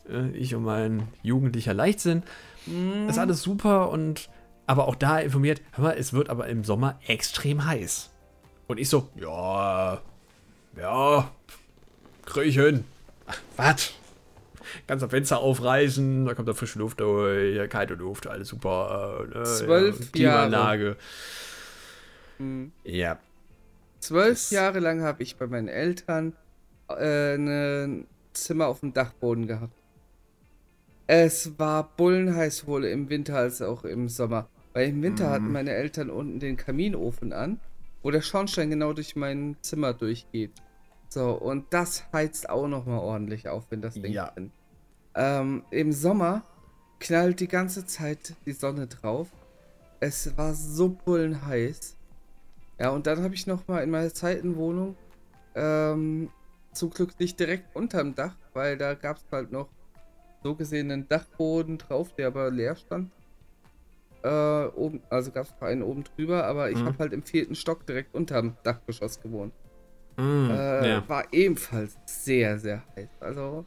Äh, 0.07 0.29
ich 0.37 0.53
und 0.53 0.63
mein 0.63 1.07
jugendlicher 1.23 1.73
Leichtsinn. 1.73 2.21
Mm. 2.67 3.09
Ist 3.09 3.17
alles 3.17 3.41
super 3.41 3.89
und 3.89 4.29
aber 4.71 4.87
auch 4.87 4.95
da 4.95 5.19
informiert, 5.19 5.61
hör 5.73 5.83
mal, 5.83 5.97
es 5.97 6.13
wird 6.13 6.29
aber 6.29 6.47
im 6.47 6.63
Sommer 6.63 6.97
extrem 7.05 7.65
heiß. 7.65 8.09
Und 8.67 8.79
ich 8.79 8.87
so, 8.87 9.09
ja, 9.17 10.01
ja, 10.77 11.29
krieg 12.25 12.45
ich 12.45 12.55
hin. 12.55 12.85
Was? 13.57 13.93
Ganz 14.87 15.03
am 15.03 15.09
Fenster 15.09 15.39
aufreißen, 15.39 16.25
da 16.25 16.35
kommt 16.35 16.47
da 16.47 16.53
frische 16.53 16.79
Luft 16.79 17.01
durch, 17.01 17.69
kalte 17.69 17.95
Luft, 17.95 18.27
alles 18.27 18.47
super. 18.47 19.25
Äh, 19.35 19.43
Zwölf 19.43 19.99
ja, 19.99 20.05
Klimaanlage. 20.13 20.83
Jahre. 20.85 20.97
Hm. 22.37 22.71
Ja. 22.85 23.19
Zwölf 23.99 24.35
das 24.35 24.51
Jahre 24.51 24.79
lang 24.79 25.01
habe 25.01 25.21
ich 25.21 25.35
bei 25.35 25.47
meinen 25.47 25.67
Eltern 25.67 26.31
äh, 26.87 27.35
ein 27.35 28.07
Zimmer 28.31 28.67
auf 28.67 28.79
dem 28.79 28.93
Dachboden 28.93 29.47
gehabt. 29.47 29.73
Es 31.07 31.59
war 31.59 31.91
bullenheiß 31.97 32.59
sowohl 32.59 32.85
im 32.85 33.09
Winter 33.09 33.35
als 33.35 33.61
auch 33.61 33.83
im 33.83 34.07
Sommer. 34.07 34.47
Weil 34.73 34.89
im 34.89 35.01
Winter 35.01 35.27
mhm. 35.27 35.31
hatten 35.31 35.51
meine 35.51 35.71
Eltern 35.71 36.09
unten 36.09 36.39
den 36.39 36.57
Kaminofen 36.57 37.33
an, 37.33 37.59
wo 38.03 38.11
der 38.11 38.21
Schornstein 38.21 38.69
genau 38.69 38.93
durch 38.93 39.15
mein 39.15 39.57
Zimmer 39.61 39.93
durchgeht. 39.93 40.51
So, 41.09 41.31
und 41.33 41.65
das 41.71 42.05
heizt 42.13 42.49
auch 42.49 42.67
nochmal 42.67 42.99
ordentlich 42.99 43.49
auf, 43.49 43.65
wenn 43.69 43.81
das 43.81 43.95
Ding 43.95 44.13
ja. 44.13 44.29
Bin. 44.31 44.51
Ähm, 45.13 45.63
Im 45.69 45.91
Sommer 45.91 46.43
knallt 46.99 47.41
die 47.41 47.49
ganze 47.49 47.85
Zeit 47.85 48.35
die 48.45 48.53
Sonne 48.53 48.87
drauf. 48.87 49.27
Es 49.99 50.37
war 50.37 50.53
so 50.53 50.89
bullenheiß. 50.89 51.97
Ja, 52.79 52.89
und 52.91 53.07
dann 53.07 53.21
habe 53.21 53.35
ich 53.35 53.45
nochmal 53.45 53.83
in 53.83 53.91
meiner 53.91 54.13
zweiten 54.13 54.55
Wohnung 54.55 54.95
ähm, 55.53 56.29
zum 56.71 56.89
Glück 56.89 57.19
nicht 57.19 57.39
direkt 57.39 57.75
unterm 57.75 58.15
Dach, 58.15 58.35
weil 58.53 58.77
da 58.77 58.93
gab 58.93 59.17
es 59.17 59.25
halt 59.31 59.51
noch 59.51 59.69
so 60.43 60.55
gesehen 60.55 60.91
einen 60.91 61.07
Dachboden 61.07 61.77
drauf, 61.77 62.13
der 62.15 62.27
aber 62.27 62.49
leer 62.49 62.75
stand. 62.75 63.11
Äh, 64.23 64.65
oben, 64.75 65.01
also 65.09 65.31
gab 65.31 65.47
es 65.47 65.53
einen 65.61 65.81
oben 65.81 66.03
drüber, 66.03 66.45
aber 66.45 66.69
ich 66.69 66.77
mhm. 66.77 66.85
habe 66.85 66.99
halt 66.99 67.13
im 67.13 67.23
vierten 67.23 67.55
Stock 67.55 67.85
direkt 67.87 68.13
unterm 68.13 68.55
Dachgeschoss 68.63 69.19
gewohnt. 69.19 69.53
Mhm, 70.17 70.51
äh, 70.51 70.89
ja. 70.89 71.09
War 71.09 71.25
ebenfalls 71.31 71.97
sehr, 72.05 72.59
sehr 72.59 72.83
heiß. 72.95 73.09
Also 73.19 73.65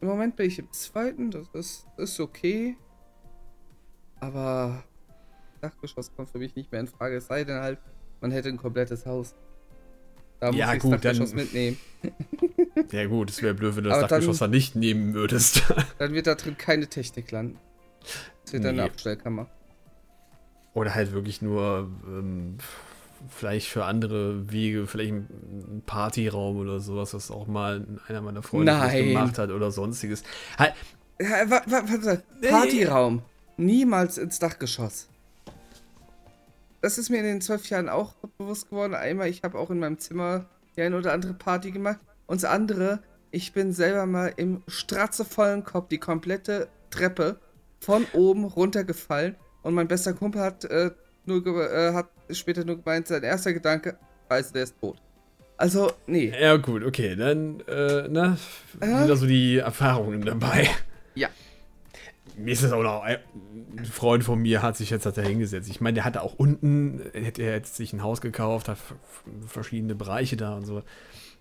im 0.00 0.08
Moment 0.08 0.36
bin 0.36 0.46
ich 0.46 0.58
im 0.58 0.70
zweiten, 0.72 1.30
das 1.30 1.48
ist, 1.52 1.86
ist 1.96 2.20
okay. 2.20 2.76
Aber 4.20 4.84
Dachgeschoss 5.60 6.14
kommt 6.14 6.30
für 6.30 6.38
mich 6.38 6.54
nicht 6.54 6.70
mehr 6.70 6.80
in 6.80 6.86
Frage. 6.86 7.16
Es 7.16 7.26
sei 7.26 7.44
denn 7.44 7.60
halt, 7.60 7.78
man 8.20 8.30
hätte 8.30 8.48
ein 8.48 8.56
komplettes 8.56 9.04
Haus. 9.06 9.34
Da 10.38 10.50
ja, 10.50 10.66
muss 10.66 10.76
ich 10.76 10.82
gut, 10.82 10.92
das 10.92 11.00
Dachgeschoss 11.00 11.30
dann, 11.30 11.38
mitnehmen. 11.38 11.76
Ja, 12.92 13.06
gut, 13.06 13.30
es 13.30 13.42
wäre 13.42 13.54
blöd, 13.54 13.76
wenn 13.76 13.84
du 13.84 13.90
das 13.90 13.98
Aber 13.98 14.08
Dachgeschoss 14.08 14.38
dann, 14.38 14.50
dann 14.50 14.56
nicht 14.56 14.74
nehmen 14.74 15.14
würdest. 15.14 15.62
Dann 15.98 16.12
wird 16.12 16.26
da 16.26 16.34
drin 16.34 16.56
keine 16.56 16.86
Technik 16.86 17.30
landen. 17.30 17.58
Das 18.44 18.52
wird 18.52 18.62
nee. 18.62 18.68
eine 18.70 18.84
Abstellkammer. 18.84 19.48
Oder 20.74 20.94
halt 20.94 21.12
wirklich 21.12 21.42
nur 21.42 21.90
ähm, 22.06 22.58
vielleicht 23.28 23.68
für 23.68 23.84
andere 23.84 24.50
Wege, 24.50 24.86
vielleicht 24.86 25.12
ein 25.12 25.82
Partyraum 25.84 26.58
oder 26.58 26.80
sowas, 26.80 27.12
was 27.14 27.30
auch 27.30 27.46
mal 27.46 27.86
einer 28.08 28.20
meiner 28.20 28.42
Freunde 28.42 28.72
gemacht 28.72 29.38
hat 29.38 29.50
oder 29.50 29.70
sonstiges. 29.70 30.22
Halt, 30.58 30.74
ja, 31.20 31.44
Partyraum. 32.48 33.22
Niemals 33.56 34.16
ins 34.16 34.38
Dachgeschoss. 34.38 35.08
Das 36.80 36.96
ist 36.96 37.10
mir 37.10 37.18
in 37.18 37.24
den 37.24 37.40
zwölf 37.42 37.68
Jahren 37.68 37.90
auch 37.90 38.14
bewusst 38.38 38.70
geworden. 38.70 38.94
Einmal, 38.94 39.28
ich 39.28 39.42
habe 39.42 39.58
auch 39.58 39.70
in 39.70 39.78
meinem 39.78 39.98
Zimmer 39.98 40.46
die 40.76 40.82
eine 40.82 40.96
oder 40.96 41.12
andere 41.12 41.34
Party 41.34 41.72
gemacht. 41.72 41.98
Und 42.26 42.42
das 42.42 42.50
andere, 42.50 43.00
ich 43.30 43.52
bin 43.52 43.72
selber 43.72 44.06
mal 44.06 44.32
im 44.36 44.62
stratzevollen 44.66 45.64
Kopf 45.64 45.88
die 45.88 45.98
komplette 45.98 46.68
Treppe 46.88 47.38
von 47.80 48.06
oben 48.12 48.44
runtergefallen 48.44 49.36
und 49.62 49.74
mein 49.74 49.88
bester 49.88 50.12
Kumpel 50.12 50.42
hat, 50.42 50.64
äh, 50.64 50.90
nur 51.24 51.44
äh, 51.46 51.92
hat 51.92 52.08
später 52.30 52.64
nur 52.64 52.76
gemeint, 52.76 53.08
sein 53.08 53.22
erster 53.22 53.52
Gedanke, 53.52 53.96
weiß, 54.28 54.52
der 54.52 54.64
ist 54.64 54.78
tot. 54.80 55.00
Also, 55.56 55.92
nee. 56.06 56.32
Ja, 56.40 56.56
gut, 56.56 56.82
okay, 56.84 57.16
dann, 57.16 57.60
äh, 57.68 58.08
na, 58.08 58.38
äh? 58.80 59.04
wieder 59.04 59.16
so 59.16 59.26
die 59.26 59.58
Erfahrungen 59.58 60.22
dabei. 60.22 60.68
Ja. 61.14 61.28
Mir 62.36 62.52
ist 62.52 62.62
das 62.62 62.72
auch 62.72 62.82
noch, 62.82 63.02
ein 63.02 63.18
Freund 63.84 64.24
von 64.24 64.40
mir 64.40 64.62
hat 64.62 64.76
sich 64.76 64.88
jetzt 64.88 65.04
da 65.04 65.20
hingesetzt. 65.20 65.68
Ich 65.68 65.82
meine, 65.82 65.96
der 65.96 66.04
hatte 66.04 66.22
auch 66.22 66.34
unten, 66.34 67.02
hätte 67.12 67.42
er 67.42 67.54
jetzt 67.54 67.76
sich 67.76 67.92
ein 67.92 68.02
Haus 68.02 68.22
gekauft, 68.22 68.68
hat 68.68 68.78
verschiedene 69.46 69.94
Bereiche 69.94 70.36
da 70.38 70.56
und 70.56 70.64
so. 70.64 70.82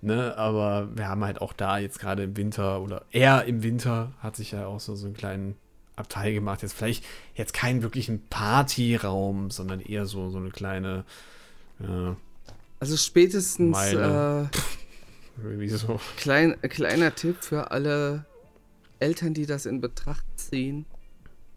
Ne, 0.01 0.37
aber 0.37 0.89
wir 0.95 1.07
haben 1.07 1.23
halt 1.23 1.41
auch 1.41 1.53
da 1.53 1.77
jetzt 1.77 1.99
gerade 1.99 2.23
im 2.23 2.35
Winter 2.37 2.81
oder 2.81 3.05
er 3.11 3.45
im 3.45 3.63
Winter 3.63 4.13
hat 4.19 4.35
sich 4.35 4.51
ja 4.51 4.65
auch 4.65 4.79
so, 4.79 4.95
so 4.95 5.05
einen 5.05 5.15
kleinen 5.15 5.55
Abteil 5.99 6.33
gemacht. 6.33 6.61
Jetzt 6.61 6.73
vielleicht 6.73 7.03
jetzt 7.35 7.53
keinen 7.53 7.81
wirklichen 7.83 8.27
Partyraum, 8.29 9.51
sondern 9.51 9.79
eher 9.79 10.05
so, 10.05 10.29
so 10.29 10.37
eine 10.37 10.49
kleine. 10.49 11.05
Ja, 11.79 12.15
also 12.79 12.97
spätestens. 12.97 13.71
Meile. 13.71 14.49
Äh, 15.43 15.67
so. 15.67 15.99
Klein, 16.17 16.55
kleiner 16.61 17.13
Tipp 17.13 17.37
für 17.41 17.71
alle 17.71 18.25
Eltern, 18.99 19.33
die 19.33 19.45
das 19.45 19.65
in 19.65 19.81
Betracht 19.81 20.25
ziehen. 20.35 20.85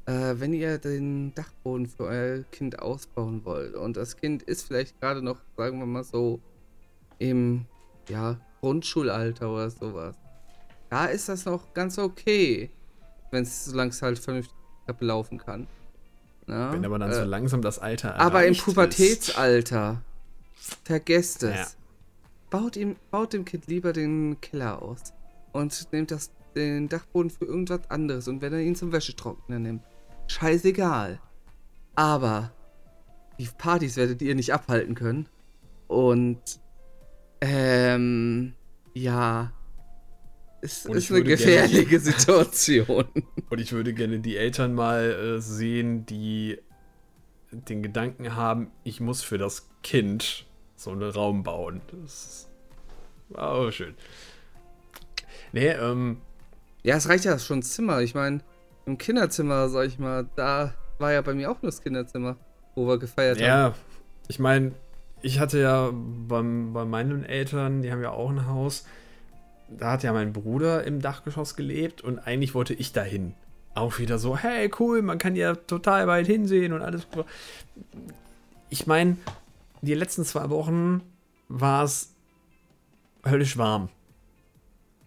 Äh, 0.07 0.35
wenn 0.39 0.53
ihr 0.53 0.79
den 0.79 1.33
Dachboden 1.35 1.87
für 1.87 2.05
euer 2.05 2.43
Kind 2.51 2.81
ausbauen 2.81 3.45
wollt 3.45 3.75
und 3.75 3.97
das 3.97 4.17
Kind 4.17 4.43
ist 4.43 4.67
vielleicht 4.67 5.01
gerade 5.01 5.23
noch, 5.23 5.39
sagen 5.57 5.79
wir 5.79 5.87
mal 5.87 6.03
so, 6.03 6.41
im 7.19 7.67
ja, 8.09 8.41
Grundschulalter 8.61 9.49
oder 9.49 9.71
sowas, 9.71 10.17
da 10.91 11.07
ist 11.07 11.29
das 11.29 11.45
noch 11.45 11.73
ganz 11.73 11.99
okay 11.99 12.71
wenn 13.33 13.43
es 13.43 13.65
solange 13.65 13.91
es 13.91 14.01
halt 14.03 14.19
vernünftig 14.19 14.55
laufen 15.01 15.39
kann. 15.39 15.67
Ja? 16.47 16.73
Wenn 16.73 16.85
aber 16.85 16.99
dann 16.99 17.11
äh, 17.11 17.15
so 17.15 17.25
langsam 17.25 17.63
das 17.63 17.79
Alter 17.79 18.21
Aber 18.21 18.45
im 18.47 18.57
Pubertätsalter, 18.57 20.03
ist. 20.55 20.79
vergesst 20.85 21.43
es. 21.43 21.57
Ja. 21.57 21.67
Baut, 22.51 22.77
ihm, 22.77 22.97
baut 23.11 23.33
dem 23.33 23.45
Kind 23.45 23.67
lieber 23.67 23.93
den 23.93 24.41
Keller 24.41 24.83
aus 24.83 25.15
und 25.53 25.93
nehmt 25.93 26.11
das, 26.11 26.31
den 26.55 26.89
Dachboden 26.89 27.31
für 27.31 27.47
irgendwas 27.47 27.91
anderes 27.91 28.29
und 28.29 28.43
wenn 28.43 28.53
er 28.53 28.61
ihn 28.61 28.77
zum 28.77 28.93
Wäschetrocknen 28.93 29.63
nimmt, 29.63 29.83
scheißegal. 30.27 31.19
Aber 31.95 32.53
die 33.39 33.49
Partys 33.57 33.97
werdet 33.97 34.21
ihr 34.23 34.35
nicht 34.35 34.53
abhalten 34.53 34.95
können. 34.95 35.29
Und 35.89 36.61
ähm, 37.41 38.55
ja, 38.95 39.53
es 40.63 40.87
ist 40.87 41.11
eine 41.11 41.25
gefährliche 41.25 41.85
gerne, 41.85 42.05
Situation. 42.05 43.05
Und 43.51 43.59
ich 43.61 43.73
würde 43.73 43.93
gerne 43.93 44.21
die 44.21 44.37
Eltern 44.37 44.75
mal 44.75 45.11
äh, 45.11 45.41
sehen, 45.41 46.07
die 46.07 46.59
den 47.51 47.83
Gedanken 47.83 48.37
haben, 48.37 48.71
ich 48.85 49.01
muss 49.01 49.23
für 49.23 49.39
das 49.39 49.69
Kind 49.83 50.47
so 50.77 50.91
einen 50.91 51.11
Raum 51.11 51.43
bauen. 51.43 51.83
Das 51.91 52.49
war 53.29 53.51
auch 53.51 53.71
schön. 53.71 53.95
Nee, 55.53 55.69
ähm. 55.69 56.19
Ja, 56.85 56.97
es 56.97 57.09
reicht 57.09 57.25
ja 57.25 57.39
schon 57.39 57.61
das 57.61 57.73
Zimmer. 57.73 58.01
Ich 58.01 58.15
meine, 58.15 58.41
im 58.87 58.99
Kinderzimmer, 58.99 59.69
sag 59.69 59.87
ich 59.87 59.99
mal, 59.99 60.29
da 60.37 60.75
war 60.99 61.13
ja 61.13 61.21
bei 61.23 61.35
mir 61.35 61.51
auch 61.51 61.61
nur 61.61 61.71
das 61.71 61.83
Kinderzimmer, 61.83 62.37
wo 62.75 62.87
wir 62.87 62.99
gefeiert 62.99 63.39
ja, 63.39 63.49
haben. 63.49 63.75
Ja, 63.75 63.79
ich 64.29 64.39
meine, 64.39 64.73
ich 65.23 65.41
hatte 65.41 65.61
ja 65.61 65.91
beim, 65.93 66.73
bei 66.73 66.85
meinen 66.85 67.25
Eltern, 67.25 67.83
die 67.83 67.93
haben 67.93 68.03
ja 68.03 68.11
auch 68.11 68.31
ein 68.31 68.47
Haus 68.47 68.85
da 69.79 69.93
hat 69.93 70.03
ja 70.03 70.13
mein 70.13 70.33
Bruder 70.33 70.85
im 70.85 71.01
Dachgeschoss 71.01 71.57
gelebt 71.57 72.01
und 72.03 72.19
eigentlich 72.19 72.55
wollte 72.55 72.75
ich 72.75 72.93
dahin. 72.93 73.35
Auch 73.75 73.99
wieder 73.99 74.19
so, 74.19 74.37
hey, 74.37 74.71
cool, 74.79 75.03
man 75.03 75.19
kann 75.19 75.35
ja 75.35 75.55
total 75.55 76.07
weit 76.07 76.27
hinsehen 76.27 76.73
und 76.73 76.83
alles. 76.83 77.07
Ich 78.69 78.87
meine, 78.87 79.17
die 79.81 79.95
letzten 79.95 80.25
zwei 80.25 80.51
Wochen 80.51 81.03
war 81.49 81.85
es 81.85 82.15
höllisch 83.25 83.57
warm. 83.57 83.89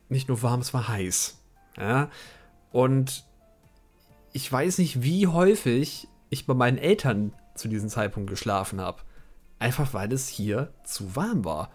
Nicht 0.09 0.27
nur 0.27 0.41
warm, 0.41 0.61
es 0.61 0.73
war 0.73 0.87
heiß. 0.87 1.39
Ja. 1.77 2.09
Und 2.71 3.23
ich 4.33 4.51
weiß 4.51 4.79
nicht, 4.79 5.01
wie 5.01 5.27
häufig 5.27 6.07
ich 6.29 6.45
bei 6.45 6.53
meinen 6.53 6.77
Eltern 6.77 7.33
zu 7.55 7.67
diesem 7.67 7.89
Zeitpunkt 7.89 8.29
geschlafen 8.29 8.81
habe. 8.81 9.01
Einfach 9.59 9.93
weil 9.93 10.11
es 10.11 10.27
hier 10.27 10.73
zu 10.83 11.15
warm 11.15 11.45
war. 11.45 11.71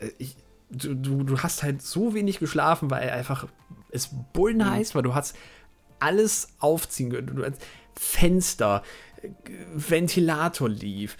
Äh, 0.00 0.10
ich, 0.18 0.36
du, 0.70 0.94
du, 0.94 1.22
du 1.22 1.38
hast 1.38 1.62
halt 1.62 1.82
so 1.82 2.14
wenig 2.14 2.38
geschlafen, 2.38 2.90
weil 2.90 3.10
einfach 3.10 3.46
es 3.90 4.10
bullen 4.32 4.58
mhm. 4.58 4.94
war. 4.94 5.02
Du 5.02 5.14
hast 5.14 5.36
alles 5.98 6.48
aufziehen 6.58 7.10
können. 7.10 7.36
Du 7.36 7.44
hast 7.44 7.60
Fenster, 7.98 8.82
Ventilator 9.74 10.68
lief. 10.68 11.16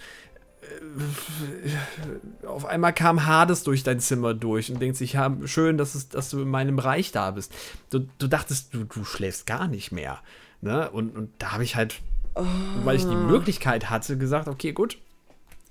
Äh, 0.61 2.45
auf 2.45 2.65
einmal 2.65 2.93
kam 2.93 3.25
Hades 3.25 3.63
durch 3.63 3.83
dein 3.83 3.99
Zimmer 3.99 4.33
durch 4.33 4.71
und 4.71 4.81
denkt 4.81 4.97
sich, 4.97 5.13
ja, 5.13 5.35
schön, 5.45 5.77
dass, 5.77 5.95
es, 5.95 6.09
dass 6.09 6.29
du 6.29 6.41
in 6.41 6.49
meinem 6.49 6.75
Bereich 6.75 7.11
da 7.11 7.31
bist. 7.31 7.53
Du, 7.89 8.07
du 8.17 8.27
dachtest, 8.27 8.73
du, 8.73 8.83
du 8.85 9.03
schläfst 9.03 9.45
gar 9.45 9.67
nicht 9.67 9.91
mehr. 9.91 10.19
Ne? 10.61 10.89
Und, 10.89 11.15
und 11.15 11.31
da 11.39 11.53
habe 11.53 11.63
ich 11.63 11.75
halt, 11.75 12.01
oh. 12.35 12.45
weil 12.83 12.95
ich 12.95 13.05
die 13.05 13.15
Möglichkeit 13.15 13.89
hatte, 13.89 14.17
gesagt, 14.17 14.47
okay, 14.47 14.71
gut, 14.71 14.97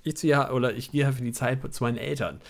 ich 0.02 0.16
ziehe 0.16 0.52
oder 0.52 0.74
ich 0.74 0.90
gehe 0.90 1.04
halt 1.06 1.16
für 1.16 1.24
die 1.24 1.32
Zeit 1.32 1.60
zu 1.72 1.84
meinen 1.84 1.98
Eltern. 1.98 2.40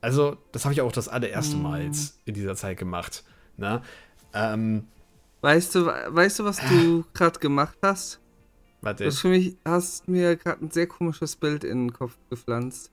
Also, 0.00 0.36
das 0.52 0.64
habe 0.64 0.74
ich 0.74 0.80
auch 0.80 0.92
das 0.92 1.08
allererste 1.08 1.56
Mal 1.56 1.82
jetzt 1.82 2.20
in 2.24 2.34
dieser 2.34 2.54
Zeit 2.54 2.78
gemacht. 2.78 3.24
Ne? 3.56 3.82
Ähm, 4.32 4.86
weißt 5.40 5.74
du, 5.74 5.86
weißt 5.86 6.38
du, 6.38 6.44
was 6.44 6.58
du 6.68 7.04
gerade 7.14 7.38
gemacht 7.40 7.76
hast? 7.82 8.20
Warte. 8.80 9.04
Du 9.04 9.10
hast 9.10 9.18
für 9.18 9.28
mich 9.28 9.56
hast 9.64 10.06
mir 10.06 10.36
gerade 10.36 10.64
ein 10.64 10.70
sehr 10.70 10.86
komisches 10.86 11.34
Bild 11.34 11.64
in 11.64 11.88
den 11.88 11.92
Kopf 11.92 12.16
gepflanzt. 12.30 12.92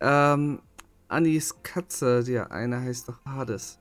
Ähm, 0.00 0.60
Annis 1.08 1.54
Katze, 1.62 2.24
die 2.24 2.38
eine 2.38 2.80
heißt 2.80 3.08
doch 3.08 3.24
Hades. 3.26 3.78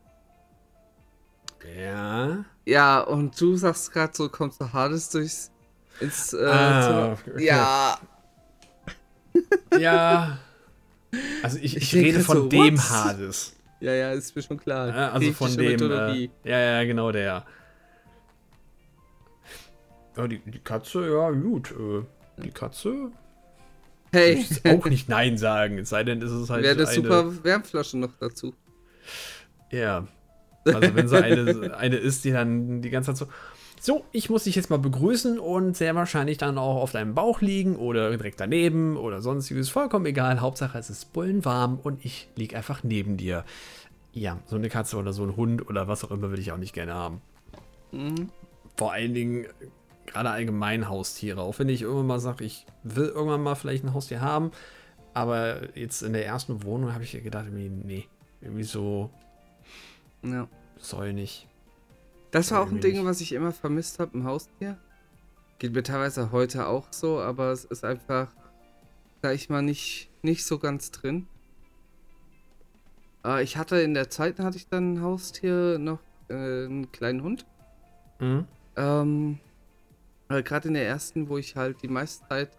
Ja. 1.77 2.43
Ja, 2.65 3.01
und 3.01 3.39
du 3.39 3.55
sagst 3.55 3.91
gerade 3.91 4.13
so, 4.13 4.27
kommst 4.27 4.59
du 4.59 4.71
Hades 4.71 5.09
durchs 5.09 5.51
ins 5.99 6.33
äh, 6.33 6.45
ah, 6.45 7.13
okay. 7.13 7.45
Ja. 7.45 7.97
Ja. 9.77 10.37
Also 11.41 11.57
ich, 11.57 11.77
ich, 11.77 11.93
ich 11.93 11.95
rede 11.95 12.19
von 12.21 12.37
so, 12.37 12.47
dem 12.47 12.77
what? 12.77 12.89
Hades. 12.89 13.55
Ja, 13.79 13.93
ja, 13.93 14.11
ist 14.13 14.35
mir 14.35 14.41
schon 14.41 14.57
klar. 14.57 14.87
Ja, 14.87 15.11
also 15.11 15.31
von 15.33 15.55
dem. 15.57 15.91
Äh, 15.91 16.29
ja, 16.43 16.59
ja, 16.59 16.83
genau 16.85 17.11
der. 17.11 17.45
Ja, 20.15 20.27
die, 20.27 20.39
die 20.39 20.59
Katze, 20.59 21.11
ja, 21.11 21.31
gut. 21.31 21.71
Äh, 21.71 22.03
die 22.41 22.51
Katze. 22.51 23.11
Hey. 24.11 24.45
Ich 24.49 24.65
auch 24.65 24.85
nicht 24.85 25.09
Nein 25.09 25.37
sagen, 25.37 25.79
es 25.79 25.89
sei 25.89 26.03
denn, 26.03 26.21
ist 26.21 26.31
es 26.31 26.49
halt. 26.49 26.63
Wäre 26.63 26.75
eine 26.75 26.85
super 26.85 27.43
Wärmflasche 27.43 27.97
noch 27.97 28.15
dazu. 28.19 28.53
Ja. 29.71 30.07
Also, 30.65 30.95
wenn 30.95 31.07
so 31.07 31.15
eine, 31.15 31.75
eine 31.75 31.95
ist, 31.97 32.23
die 32.23 32.31
dann 32.31 32.81
die 32.81 32.89
ganze 32.89 33.13
Zeit 33.13 33.17
so. 33.17 33.33
So, 33.85 34.05
ich 34.13 34.29
muss 34.29 34.45
dich 34.45 34.55
jetzt 34.55 34.69
mal 34.69 34.79
begrüßen 34.79 35.39
und 35.39 35.75
sehr 35.75 35.93
wahrscheinlich 35.93 36.37
dann 36.37 36.57
auch 36.57 36.81
auf 36.81 36.93
deinem 36.93 37.15
Bauch 37.15 37.41
liegen 37.41 37.75
oder 37.75 38.11
direkt 38.11 38.39
daneben 38.39 38.95
oder 38.95 39.21
sonstiges. 39.21 39.67
Vollkommen 39.67 40.05
egal. 40.05 40.39
Hauptsache, 40.39 40.77
es 40.77 40.89
ist 40.89 41.11
bullenwarm 41.11 41.81
und 41.83 42.05
ich 42.05 42.29
liege 42.37 42.55
einfach 42.55 42.81
neben 42.83 43.17
dir. 43.17 43.43
Ja, 44.13 44.39
so 44.45 44.55
eine 44.55 44.69
Katze 44.69 44.95
oder 44.95 45.11
so 45.11 45.23
ein 45.23 45.35
Hund 45.35 45.69
oder 45.69 45.89
was 45.89 46.05
auch 46.05 46.11
immer 46.11 46.29
würde 46.29 46.41
ich 46.41 46.53
auch 46.53 46.57
nicht 46.57 46.71
gerne 46.71 46.93
haben. 46.93 47.21
Mhm. 47.91 48.29
Vor 48.77 48.93
allen 48.93 49.13
Dingen 49.13 49.47
gerade 50.05 50.29
allgemein 50.29 50.87
Haustiere. 50.87 51.41
Auch 51.41 51.59
wenn 51.59 51.67
ich 51.67 51.81
irgendwann 51.81 52.07
mal 52.07 52.19
sage, 52.21 52.45
ich 52.45 52.65
will 52.83 53.07
irgendwann 53.07 53.43
mal 53.43 53.55
vielleicht 53.55 53.83
ein 53.83 53.93
Haustier 53.93 54.21
haben. 54.21 54.51
Aber 55.13 55.77
jetzt 55.77 56.03
in 56.03 56.13
der 56.13 56.25
ersten 56.25 56.63
Wohnung 56.63 56.93
habe 56.93 57.03
ich 57.03 57.21
gedacht, 57.21 57.47
nee, 57.51 58.07
irgendwie 58.39 58.63
so. 58.63 59.09
Ja. 60.21 60.47
Soll 60.77 61.11
nicht. 61.11 61.49
Das 62.33 62.49
war 62.49 62.61
auch 62.61 62.71
ein 62.71 62.79
Ding, 62.79 63.05
was 63.05 63.21
ich 63.21 63.31
immer 63.33 63.51
vermisst 63.51 63.99
habe 63.99 64.17
im 64.17 64.25
Haustier. 64.25 64.79
Geht 65.59 65.75
mir 65.75 65.83
teilweise 65.83 66.31
heute 66.31 66.65
auch 66.65 66.87
so, 66.89 67.19
aber 67.19 67.51
es 67.51 67.63
ist 67.63 67.85
einfach, 67.85 68.27
da 69.21 69.31
ich 69.31 69.49
mal 69.49 69.61
nicht, 69.61 70.09
nicht 70.23 70.43
so 70.43 70.57
ganz 70.57 70.89
drin. 70.89 71.27
Äh, 73.23 73.43
ich 73.43 73.55
hatte 73.55 73.79
in 73.81 73.93
der 73.93 74.09
Zeit, 74.09 74.39
hatte 74.39 74.57
ich 74.57 74.67
dann 74.67 74.95
ein 74.95 75.01
Haustier, 75.03 75.77
noch 75.77 75.99
äh, 76.27 76.33
einen 76.33 76.91
kleinen 76.91 77.21
Hund. 77.21 77.45
Mhm. 78.19 78.47
Ähm, 78.77 79.39
Gerade 80.27 80.69
in 80.69 80.73
der 80.73 80.87
ersten, 80.87 81.29
wo 81.29 81.37
ich 81.37 81.55
halt 81.55 81.83
die 81.83 81.87
meiste 81.87 82.27
Zeit, 82.27 82.49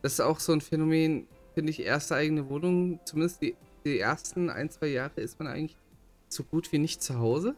das 0.00 0.14
ist 0.14 0.20
auch 0.20 0.40
so 0.40 0.54
ein 0.54 0.62
Phänomen, 0.62 1.26
finde 1.52 1.68
ich, 1.68 1.80
erste 1.80 2.14
eigene 2.14 2.48
Wohnung, 2.48 2.98
zumindest 3.04 3.42
die, 3.42 3.56
die 3.84 3.98
ersten 3.98 4.48
ein, 4.48 4.70
zwei 4.70 4.86
Jahre 4.86 5.20
ist 5.20 5.38
man 5.38 5.48
eigentlich 5.48 5.76
so 6.30 6.44
gut 6.44 6.72
wie 6.72 6.78
nicht 6.78 7.02
zu 7.02 7.18
Hause. 7.18 7.56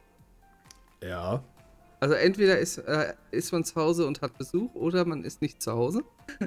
Ja. 1.05 1.43
Also 2.01 2.15
entweder 2.15 2.59
ist, 2.59 2.79
äh, 2.79 3.15
ist 3.31 3.53
man 3.53 3.65
zu 3.65 3.77
Hause 3.77 4.07
und 4.07 4.23
hat 4.23 4.37
Besuch 4.39 4.75
oder 4.75 5.05
man 5.05 5.25
ist 5.25 5.43
nicht 5.43 5.63
zu 5.63 5.73
Hause. 5.73 6.03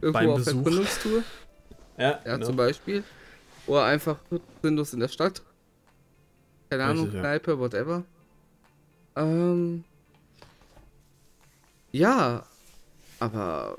Irgendwo 0.00 0.12
Beim 0.12 0.30
auf 0.30 0.36
Besuch. 0.38 0.56
Erkundungstour. 0.56 1.22
Ja, 1.98 2.10
ja 2.24 2.34
genau. 2.34 2.46
zum 2.46 2.56
Beispiel. 2.56 3.04
Oder 3.66 3.84
einfach 3.84 4.18
sinnlos 4.62 4.92
in 4.92 5.00
der 5.00 5.08
Stadt. 5.08 5.42
Keine 6.70 6.84
Ahnung, 6.84 7.04
Richtig, 7.04 7.20
Kneipe, 7.20 7.52
ja. 7.52 7.58
whatever. 7.58 8.04
Ähm. 9.16 9.84
Ja, 11.92 12.44
aber. 13.20 13.78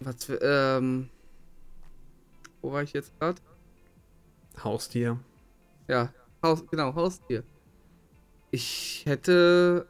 Was 0.00 0.24
für, 0.24 0.40
ähm. 0.42 1.08
Wo 2.60 2.72
war 2.72 2.82
ich 2.82 2.92
jetzt 2.92 3.16
gerade? 3.18 3.40
Haustier. 4.62 5.18
Ja, 5.88 6.12
Haus, 6.42 6.64
genau, 6.70 6.94
Haustier 6.94 7.44
ich 8.52 9.02
hätte 9.06 9.86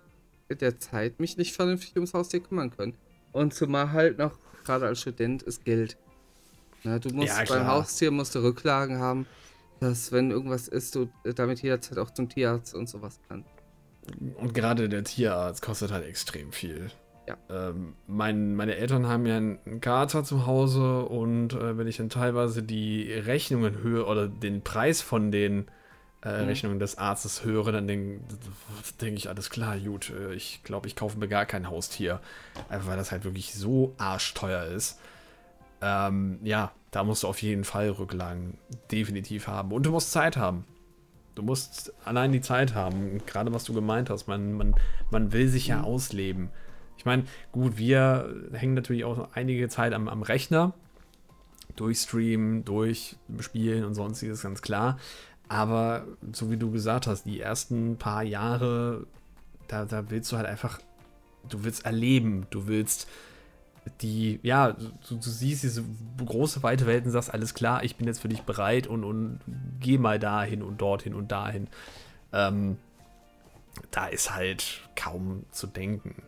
in 0.49 0.59
der 0.59 0.79
Zeit 0.79 1.21
mich 1.21 1.37
nicht 1.37 1.55
vernünftig 1.55 1.95
ums 1.97 2.15
Haustier 2.15 2.41
kümmern 2.41 2.71
können. 2.71 2.95
Und 3.33 3.53
zumal 3.53 3.93
halt 3.93 4.19
noch, 4.19 4.39
gerade 4.65 4.87
als 4.87 5.01
Student, 5.01 5.43
ist 5.43 5.65
Geld. 5.65 5.99
Na, 6.85 6.99
du 6.99 7.11
musst 7.11 7.29
ja, 7.29 7.45
beim 7.45 7.67
Haustier 7.67 8.11
musst 8.11 8.35
du 8.35 8.39
Rücklagen 8.39 8.99
haben, 8.99 9.27
dass 9.81 10.13
wenn 10.13 10.31
irgendwas 10.31 10.69
ist, 10.69 10.95
du 10.95 11.11
damit 11.35 11.61
jederzeit 11.63 11.99
auch 11.99 12.11
zum 12.13 12.29
Tierarzt 12.29 12.75
und 12.75 12.89
sowas 12.89 13.21
kannst. 13.29 13.51
Und 14.37 14.55
gerade 14.55 14.89
der 14.89 15.05
Tierarzt 15.05 15.63
kostet 15.63 15.91
halt 15.91 16.07
extrem 16.07 16.53
viel. 16.53 16.91
Ja. 17.29 17.37
Ähm, 17.51 17.95
mein, 18.07 18.55
meine 18.55 18.77
Eltern 18.77 19.07
haben 19.07 19.27
ja 19.27 19.37
einen 19.37 19.81
Kater 19.81 20.25
zu 20.25 20.47
Hause 20.47 21.05
und 21.05 21.53
äh, 21.55 21.79
wenn 21.79 21.87
ich 21.87 21.97
dann 21.97 22.09
teilweise 22.09 22.63
die 22.63 23.13
Rechnungen 23.13 23.83
höre 23.83 24.09
oder 24.09 24.29
den 24.29 24.63
Preis 24.63 25.01
von 25.01 25.31
den 25.31 25.67
äh, 26.25 26.43
mhm. 26.43 26.49
Rechnung 26.49 26.79
des 26.79 26.99
Arztes 26.99 27.45
höre, 27.45 27.73
dann 27.73 27.87
denke 27.87 28.21
denk 29.01 29.17
ich, 29.17 29.29
alles 29.29 29.51
klar, 29.51 29.79
gut, 29.79 30.11
äh, 30.11 30.35
ich 30.35 30.63
glaube, 30.63 30.87
ich 30.87 30.97
kaufe 30.97 31.19
mir 31.19 31.29
gar 31.29 31.47
kein 31.47 31.69
Haustier. 31.69 32.21
Einfach 32.69 32.89
weil 32.89 32.97
das 32.97 33.11
halt 33.11 33.25
wirklich 33.25 33.55
so 33.55 33.95
arschteuer 33.99 34.65
ist. 34.65 34.99
Ähm, 35.81 36.39
ja, 36.45 36.73
da 36.93 37.03
musst 37.03 37.25
du 37.25 37.29
auf 37.29 37.43
jeden 37.43 37.65
Fall 37.65 37.91
Rücklagen 37.91 38.59
definitiv 38.91 39.49
haben. 39.49 39.73
Und 39.73 39.85
du 39.85 39.91
musst 39.91 40.13
Zeit 40.13 40.37
haben. 40.37 40.65
Du 41.35 41.43
musst 41.43 41.93
allein 42.05 42.31
die 42.31 42.41
Zeit 42.41 42.75
haben. 42.75 43.21
Gerade 43.27 43.53
was 43.53 43.65
du 43.65 43.73
gemeint 43.73 44.11
hast, 44.11 44.29
man, 44.29 44.53
man, 44.53 44.75
man 45.11 45.33
will 45.33 45.49
sich 45.49 45.67
ja 45.67 45.79
mhm. 45.79 45.85
ausleben. 45.87 46.51
Ich 46.99 47.05
meine, 47.05 47.25
gut, 47.51 47.79
wir 47.79 48.33
hängen 48.53 48.75
natürlich 48.75 49.05
auch 49.05 49.31
einige 49.35 49.69
Zeit 49.69 49.93
am, 49.93 50.09
am 50.09 50.23
Rechner. 50.23 50.75
Durchstreamen, 51.75 52.65
durchspielen 52.65 53.85
und 53.85 53.95
sonstiges, 53.95 54.43
ganz 54.43 54.61
klar. 54.61 54.99
Aber 55.53 56.07
so 56.33 56.51
wie 56.51 56.57
du 56.57 56.71
gesagt 56.71 57.07
hast, 57.07 57.25
die 57.25 57.39
ersten 57.39 57.99
paar 57.99 58.23
Jahre, 58.23 59.07
da, 59.69 59.85
da 59.85 60.09
willst 60.09 60.33
du 60.33 60.39
halt 60.39 60.47
einfach, 60.47 60.81
du 61.47 61.63
willst 61.63 61.85
erleben, 61.85 62.47
du 62.49 62.69
willst 62.69 63.07
die, 64.01 64.41
ja, 64.43 64.73
du, 64.73 65.17
du, 65.17 65.21
siehst 65.21 65.63
diese 65.63 65.85
große, 66.25 66.63
weite 66.63 66.87
Welt 66.87 67.05
und 67.05 67.11
sagst, 67.11 67.35
alles 67.35 67.53
klar, 67.53 67.85
ich 67.85 67.97
bin 67.97 68.07
jetzt 68.07 68.21
für 68.21 68.31
dich 68.31 68.41
bereit 68.45 68.87
und, 68.87 69.05
und 69.05 69.41
geh 69.79 69.99
mal 69.99 70.19
dahin 70.19 70.63
und 70.63 70.81
dorthin 70.81 71.13
und 71.13 71.31
dahin. 71.31 71.69
Ähm, 72.33 72.79
da 73.91 74.07
ist 74.07 74.35
halt 74.35 74.89
kaum 74.97 75.45
zu 75.51 75.67
denken. 75.67 76.23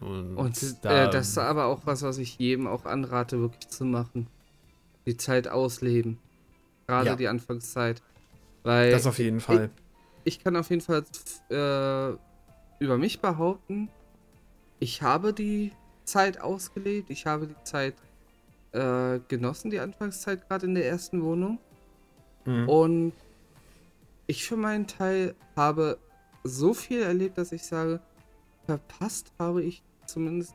Und, 0.00 0.36
und 0.36 0.84
da, 0.84 1.08
äh, 1.08 1.10
das 1.10 1.28
ist 1.28 1.36
aber 1.36 1.66
auch 1.66 1.80
was, 1.84 2.00
was 2.00 2.16
ich 2.16 2.38
jedem 2.38 2.66
auch 2.66 2.86
anrate, 2.86 3.38
wirklich 3.38 3.68
zu 3.68 3.84
machen. 3.84 4.28
Die 5.04 5.18
Zeit 5.18 5.46
ausleben. 5.46 6.18
Gerade 6.86 7.08
ja. 7.08 7.16
die 7.16 7.28
Anfangszeit. 7.28 8.00
Weil 8.62 8.90
das 8.90 9.06
auf 9.06 9.18
jeden 9.18 9.40
Fall. 9.40 9.70
Ich, 10.24 10.36
ich 10.36 10.44
kann 10.44 10.56
auf 10.56 10.70
jeden 10.70 10.82
Fall 10.82 11.04
äh, 11.50 12.16
über 12.82 12.98
mich 12.98 13.20
behaupten, 13.20 13.88
ich 14.78 15.02
habe 15.02 15.32
die 15.32 15.72
Zeit 16.04 16.40
ausgelebt, 16.40 17.10
ich 17.10 17.26
habe 17.26 17.46
die 17.46 17.64
Zeit 17.64 17.94
äh, 18.72 19.20
genossen, 19.28 19.70
die 19.70 19.78
Anfangszeit 19.78 20.48
gerade 20.48 20.66
in 20.66 20.74
der 20.74 20.86
ersten 20.86 21.22
Wohnung. 21.22 21.58
Mhm. 22.46 22.68
Und 22.68 23.12
ich 24.26 24.44
für 24.44 24.56
meinen 24.56 24.86
Teil 24.86 25.34
habe 25.56 25.98
so 26.44 26.72
viel 26.72 27.02
erlebt, 27.02 27.36
dass 27.36 27.52
ich 27.52 27.64
sage, 27.64 28.00
verpasst 28.64 29.32
habe 29.38 29.62
ich 29.62 29.82
zumindest 30.06 30.54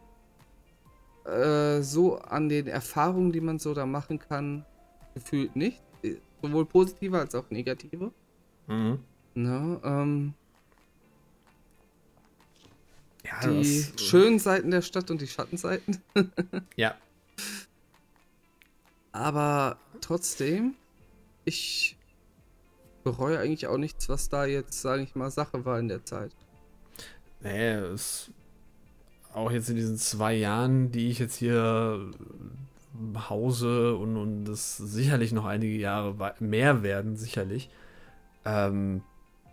äh, 1.26 1.82
so 1.82 2.18
an 2.18 2.50
den 2.50 2.68
Erfahrungen, 2.68 3.32
die 3.32 3.42
man 3.42 3.60
so 3.60 3.74
da 3.74 3.86
machen 3.86 4.20
kann, 4.20 4.66
gefühlt 5.14 5.56
nicht. 5.56 5.82
Sowohl 6.48 6.66
positive 6.66 7.20
als 7.20 7.36
auch 7.36 7.50
negative. 7.50 8.12
Mhm. 8.68 9.00
Na, 9.34 9.80
ähm, 9.84 10.34
ja, 13.24 13.48
die 13.48 13.92
das, 13.92 14.04
schönen 14.04 14.40
Seiten 14.40 14.72
der 14.72 14.82
Stadt 14.82 15.10
und 15.12 15.22
die 15.22 15.28
Schattenseiten. 15.28 16.02
ja. 16.76 16.96
Aber 19.12 19.78
trotzdem, 20.02 20.76
ich 21.46 21.98
bereue 23.04 23.40
eigentlich 23.40 23.68
auch 23.68 23.78
nichts, 23.78 24.10
was 24.10 24.30
da 24.30 24.46
jetzt, 24.46 24.82
sage 24.82 25.04
ich 25.04 25.16
mal, 25.16 25.32
Sache 25.32 25.66
war 25.66 25.80
in 25.80 25.88
der 25.88 26.06
Zeit. 26.06 26.32
Nee, 27.42 27.74
es 27.74 28.32
auch 29.34 29.52
jetzt 29.52 29.70
in 29.70 29.76
diesen 29.76 29.98
zwei 29.98 30.34
Jahren, 30.34 30.92
die 30.92 31.10
ich 31.10 31.20
jetzt 31.20 31.36
hier 31.36 32.10
hause 33.30 33.96
und, 33.96 34.18
und 34.18 34.46
das 34.46 34.78
sicherlich 34.78 35.32
noch 35.32 35.46
einige 35.46 35.76
Jahre 35.76 36.36
mehr 36.40 36.84
werden, 36.84 37.16
sicherlich. 37.16 37.70
Ähm, 38.46 39.02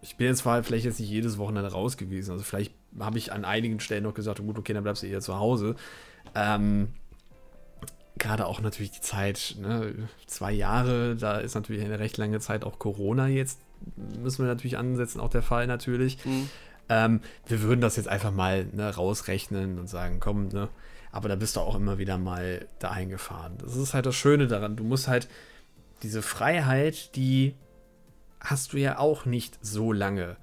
ich 0.03 0.16
bin 0.16 0.26
jetzt 0.26 0.38
zwar 0.38 0.62
vielleicht 0.62 0.84
jetzt 0.84 1.01
nicht 1.01 1.11
jedes 1.11 1.38
Wochenende 1.38 1.70
raus 1.70 1.97
gewesen, 1.97 2.32
also 2.32 2.45
vielleicht 2.45 2.74
habe 2.99 3.18
ich 3.18 3.32
an 3.32 3.45
einigen 3.45 3.80
Stellen 3.80 4.05
noch 4.05 4.14
gesagt, 4.14 4.40
gut, 4.40 4.59
okay, 4.59 4.72
dann 4.72 4.82
bleibst 4.82 5.03
du 5.03 5.07
eher 5.07 5.20
zu 5.20 5.38
Hause. 5.38 5.76
Ähm, 6.34 6.88
Gerade 8.18 8.47
auch 8.47 8.61
natürlich 8.61 8.90
die 8.90 9.01
Zeit, 9.01 9.57
ne, 9.61 9.95
zwei 10.26 10.53
Jahre, 10.53 11.16
da 11.16 11.38
ist 11.38 11.55
natürlich 11.55 11.82
eine 11.82 11.99
recht 11.99 12.18
lange 12.18 12.40
Zeit 12.40 12.64
auch 12.64 12.78
Corona 12.78 13.26
jetzt, 13.26 13.59
müssen 13.97 14.45
wir 14.45 14.49
natürlich 14.49 14.76
ansetzen, 14.76 15.20
auch 15.20 15.30
der 15.30 15.43
Fall 15.43 15.66
natürlich. 15.66 16.24
Mhm. 16.24 16.49
Ähm, 16.88 17.20
wir 17.47 17.62
würden 17.62 17.80
das 17.80 17.97
jetzt 17.97 18.09
einfach 18.09 18.30
mal 18.30 18.66
ne, 18.72 18.95
rausrechnen 18.95 19.78
und 19.78 19.88
sagen, 19.88 20.18
komm, 20.20 20.49
ne, 20.49 20.68
aber 21.13 21.29
da 21.29 21.37
bist 21.37 21.57
du 21.57 21.61
auch 21.61 21.77
immer 21.77 21.99
wieder 21.99 22.19
mal 22.19 22.67
dahin 22.79 23.11
gefahren. 23.11 23.59
Das 23.59 23.77
ist 23.77 23.95
halt 23.95 24.07
das 24.07 24.17
Schöne 24.17 24.47
daran. 24.47 24.77
Du 24.77 24.83
musst 24.83 25.09
halt 25.09 25.29
diese 26.03 26.23
Freiheit, 26.23 27.15
die 27.15 27.55
hast 28.41 28.73
du 28.73 28.79
ja 28.79 28.99
auch 28.99 29.27
nicht 29.27 29.59
so 29.61 29.93
lange. 29.93 30.37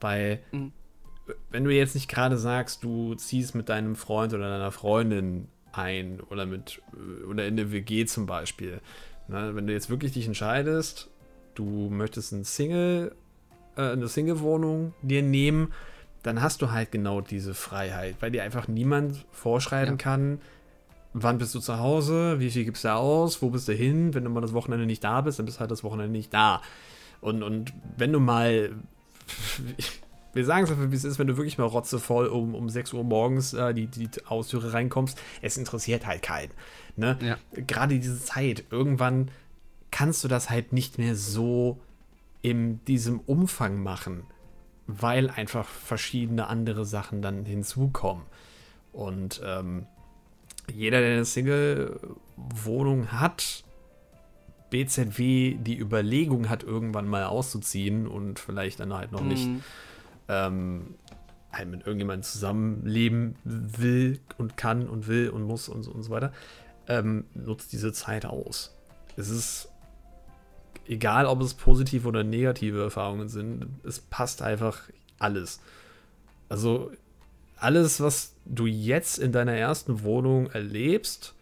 Weil, 0.00 0.40
mhm. 0.50 0.72
wenn 1.50 1.64
du 1.64 1.70
jetzt 1.70 1.94
nicht 1.94 2.08
gerade 2.08 2.36
sagst, 2.36 2.82
du 2.82 3.14
ziehst 3.14 3.54
mit 3.54 3.68
deinem 3.68 3.94
Freund 3.94 4.34
oder 4.34 4.50
deiner 4.50 4.72
Freundin 4.72 5.48
ein 5.72 6.20
oder 6.20 6.44
mit 6.44 6.82
oder 7.28 7.46
in 7.46 7.54
eine 7.54 7.72
WG 7.72 8.04
zum 8.06 8.26
Beispiel. 8.26 8.80
Ne, 9.28 9.54
wenn 9.54 9.66
du 9.66 9.72
jetzt 9.72 9.90
wirklich 9.90 10.12
dich 10.12 10.26
entscheidest, 10.26 11.08
du 11.54 11.88
möchtest 11.88 12.32
ein 12.32 12.44
Single, 12.44 13.14
äh, 13.76 13.92
eine 13.92 14.08
Single-Wohnung 14.08 14.92
dir 15.02 15.22
nehmen, 15.22 15.72
dann 16.24 16.40
hast 16.40 16.62
du 16.62 16.72
halt 16.72 16.90
genau 16.90 17.20
diese 17.20 17.54
Freiheit, 17.54 18.16
weil 18.20 18.30
dir 18.30 18.42
einfach 18.42 18.66
niemand 18.66 19.24
vorschreiben 19.30 19.94
ja. 19.94 19.98
kann, 19.98 20.40
wann 21.12 21.38
bist 21.38 21.54
du 21.54 21.60
zu 21.60 21.78
Hause, 21.78 22.40
wie 22.40 22.50
viel 22.50 22.64
gibst 22.64 22.84
du 22.84 22.92
aus, 22.92 23.42
wo 23.42 23.50
bist 23.50 23.68
du 23.68 23.72
hin, 23.72 24.14
wenn 24.14 24.24
du 24.24 24.30
mal 24.30 24.40
das 24.40 24.54
Wochenende 24.54 24.86
nicht 24.86 25.04
da 25.04 25.20
bist, 25.20 25.38
dann 25.38 25.46
bist 25.46 25.58
du 25.58 25.60
halt 25.60 25.70
das 25.70 25.84
Wochenende 25.84 26.10
nicht 26.10 26.32
da. 26.32 26.62
Und, 27.20 27.42
und 27.42 27.74
wenn 27.98 28.10
du 28.10 28.20
mal, 28.20 28.72
wir 30.32 30.44
sagen 30.46 30.64
es 30.64 30.70
einfach, 30.70 30.90
wie 30.90 30.96
es 30.96 31.04
ist, 31.04 31.18
wenn 31.18 31.26
du 31.26 31.36
wirklich 31.36 31.58
mal 31.58 31.66
rotzevoll 31.66 32.26
um, 32.26 32.54
um 32.54 32.70
6 32.70 32.94
Uhr 32.94 33.04
morgens 33.04 33.52
äh, 33.52 33.74
die, 33.74 33.86
die 33.86 34.08
Haustüre 34.28 34.72
reinkommst, 34.72 35.20
es 35.42 35.58
interessiert 35.58 36.06
halt 36.06 36.22
keinen. 36.22 36.52
Ne? 36.96 37.18
Ja. 37.20 37.36
Gerade 37.52 37.98
diese 37.98 38.18
Zeit, 38.18 38.64
irgendwann 38.70 39.30
kannst 39.90 40.24
du 40.24 40.28
das 40.28 40.48
halt 40.48 40.72
nicht 40.72 40.96
mehr 40.96 41.16
so 41.16 41.78
in 42.40 42.82
diesem 42.86 43.20
Umfang 43.20 43.82
machen 43.82 44.24
weil 44.86 45.30
einfach 45.30 45.66
verschiedene 45.66 46.46
andere 46.48 46.84
Sachen 46.84 47.22
dann 47.22 47.44
hinzukommen. 47.44 48.24
Und 48.92 49.40
ähm, 49.44 49.86
jeder, 50.72 51.00
der 51.00 51.12
eine 51.12 51.24
Single-Wohnung 51.24 53.12
hat, 53.12 53.64
BZW 54.70 55.56
die 55.60 55.78
Überlegung 55.78 56.48
hat, 56.48 56.62
irgendwann 56.62 57.08
mal 57.08 57.24
auszuziehen 57.24 58.06
und 58.06 58.38
vielleicht 58.38 58.80
dann 58.80 58.92
halt 58.92 59.12
noch 59.12 59.22
mhm. 59.22 59.28
nicht 59.28 59.48
ähm, 60.28 60.94
halt 61.52 61.70
mit 61.70 61.80
irgendjemandem 61.86 62.22
zusammenleben 62.22 63.36
will 63.44 64.20
und 64.38 64.56
kann 64.56 64.88
und 64.88 65.06
will 65.06 65.30
und 65.30 65.42
muss 65.44 65.68
und, 65.68 65.86
und 65.86 66.02
so 66.02 66.10
weiter, 66.10 66.32
ähm, 66.88 67.24
nutzt 67.34 67.72
diese 67.72 67.92
Zeit 67.92 68.26
aus. 68.26 68.76
Es 69.16 69.28
ist 69.28 69.68
egal 70.86 71.26
ob 71.26 71.40
es 71.40 71.54
positive 71.54 72.08
oder 72.08 72.24
negative 72.24 72.82
Erfahrungen 72.82 73.28
sind, 73.28 73.66
es 73.84 74.00
passt 74.00 74.42
einfach 74.42 74.82
alles. 75.18 75.60
Also 76.48 76.92
alles, 77.56 78.00
was 78.00 78.34
du 78.44 78.66
jetzt 78.66 79.18
in 79.18 79.32
deiner 79.32 79.54
ersten 79.54 80.02
Wohnung 80.02 80.50
erlebst, 80.50 81.34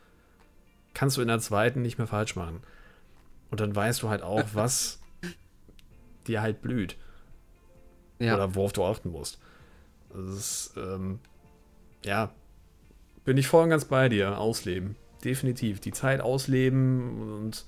kannst 0.95 1.17
du 1.17 1.23
in 1.23 1.29
der 1.29 1.41
zweiten 1.41 1.83
nicht 1.83 1.99
mehr 1.99 2.07
falsch 2.07 2.37
machen. 2.37 2.61
Und 3.51 3.61
dann 3.61 3.75
weißt 3.75 4.03
du 4.03 4.09
halt 4.09 4.23
auch, 4.23 4.45
was 4.53 5.01
dir 6.27 6.43
halt 6.43 6.63
blüht. 6.63 6.97
Ja. 8.19 8.37
Oder 8.37 8.55
worauf 8.55 8.73
du 8.73 8.85
achten 8.85 9.11
musst. 9.11 9.41
Das 10.13 10.25
ist, 10.25 10.75
ähm, 10.77 11.19
ja, 12.05 12.33
bin 13.25 13.37
ich 13.37 13.49
voll 13.49 13.65
und 13.65 13.71
ganz 13.71 13.85
bei 13.85 14.09
dir. 14.09 14.39
Ausleben. 14.39 14.97
Definitiv. 15.25 15.81
Die 15.81 15.93
Zeit 15.93 16.21
ausleben 16.21 17.41
und 17.41 17.65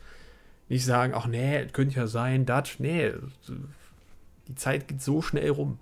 nicht 0.69 0.85
sagen, 0.85 1.13
ach 1.15 1.27
nee, 1.27 1.67
könnte 1.73 1.97
ja 1.97 2.07
sein, 2.07 2.47
das, 2.47 2.79
nee. 2.79 3.13
Die 4.49 4.55
Zeit 4.55 4.89
geht 4.89 5.03
so 5.03 5.23
schnell 5.23 5.51
rum. 5.51 5.79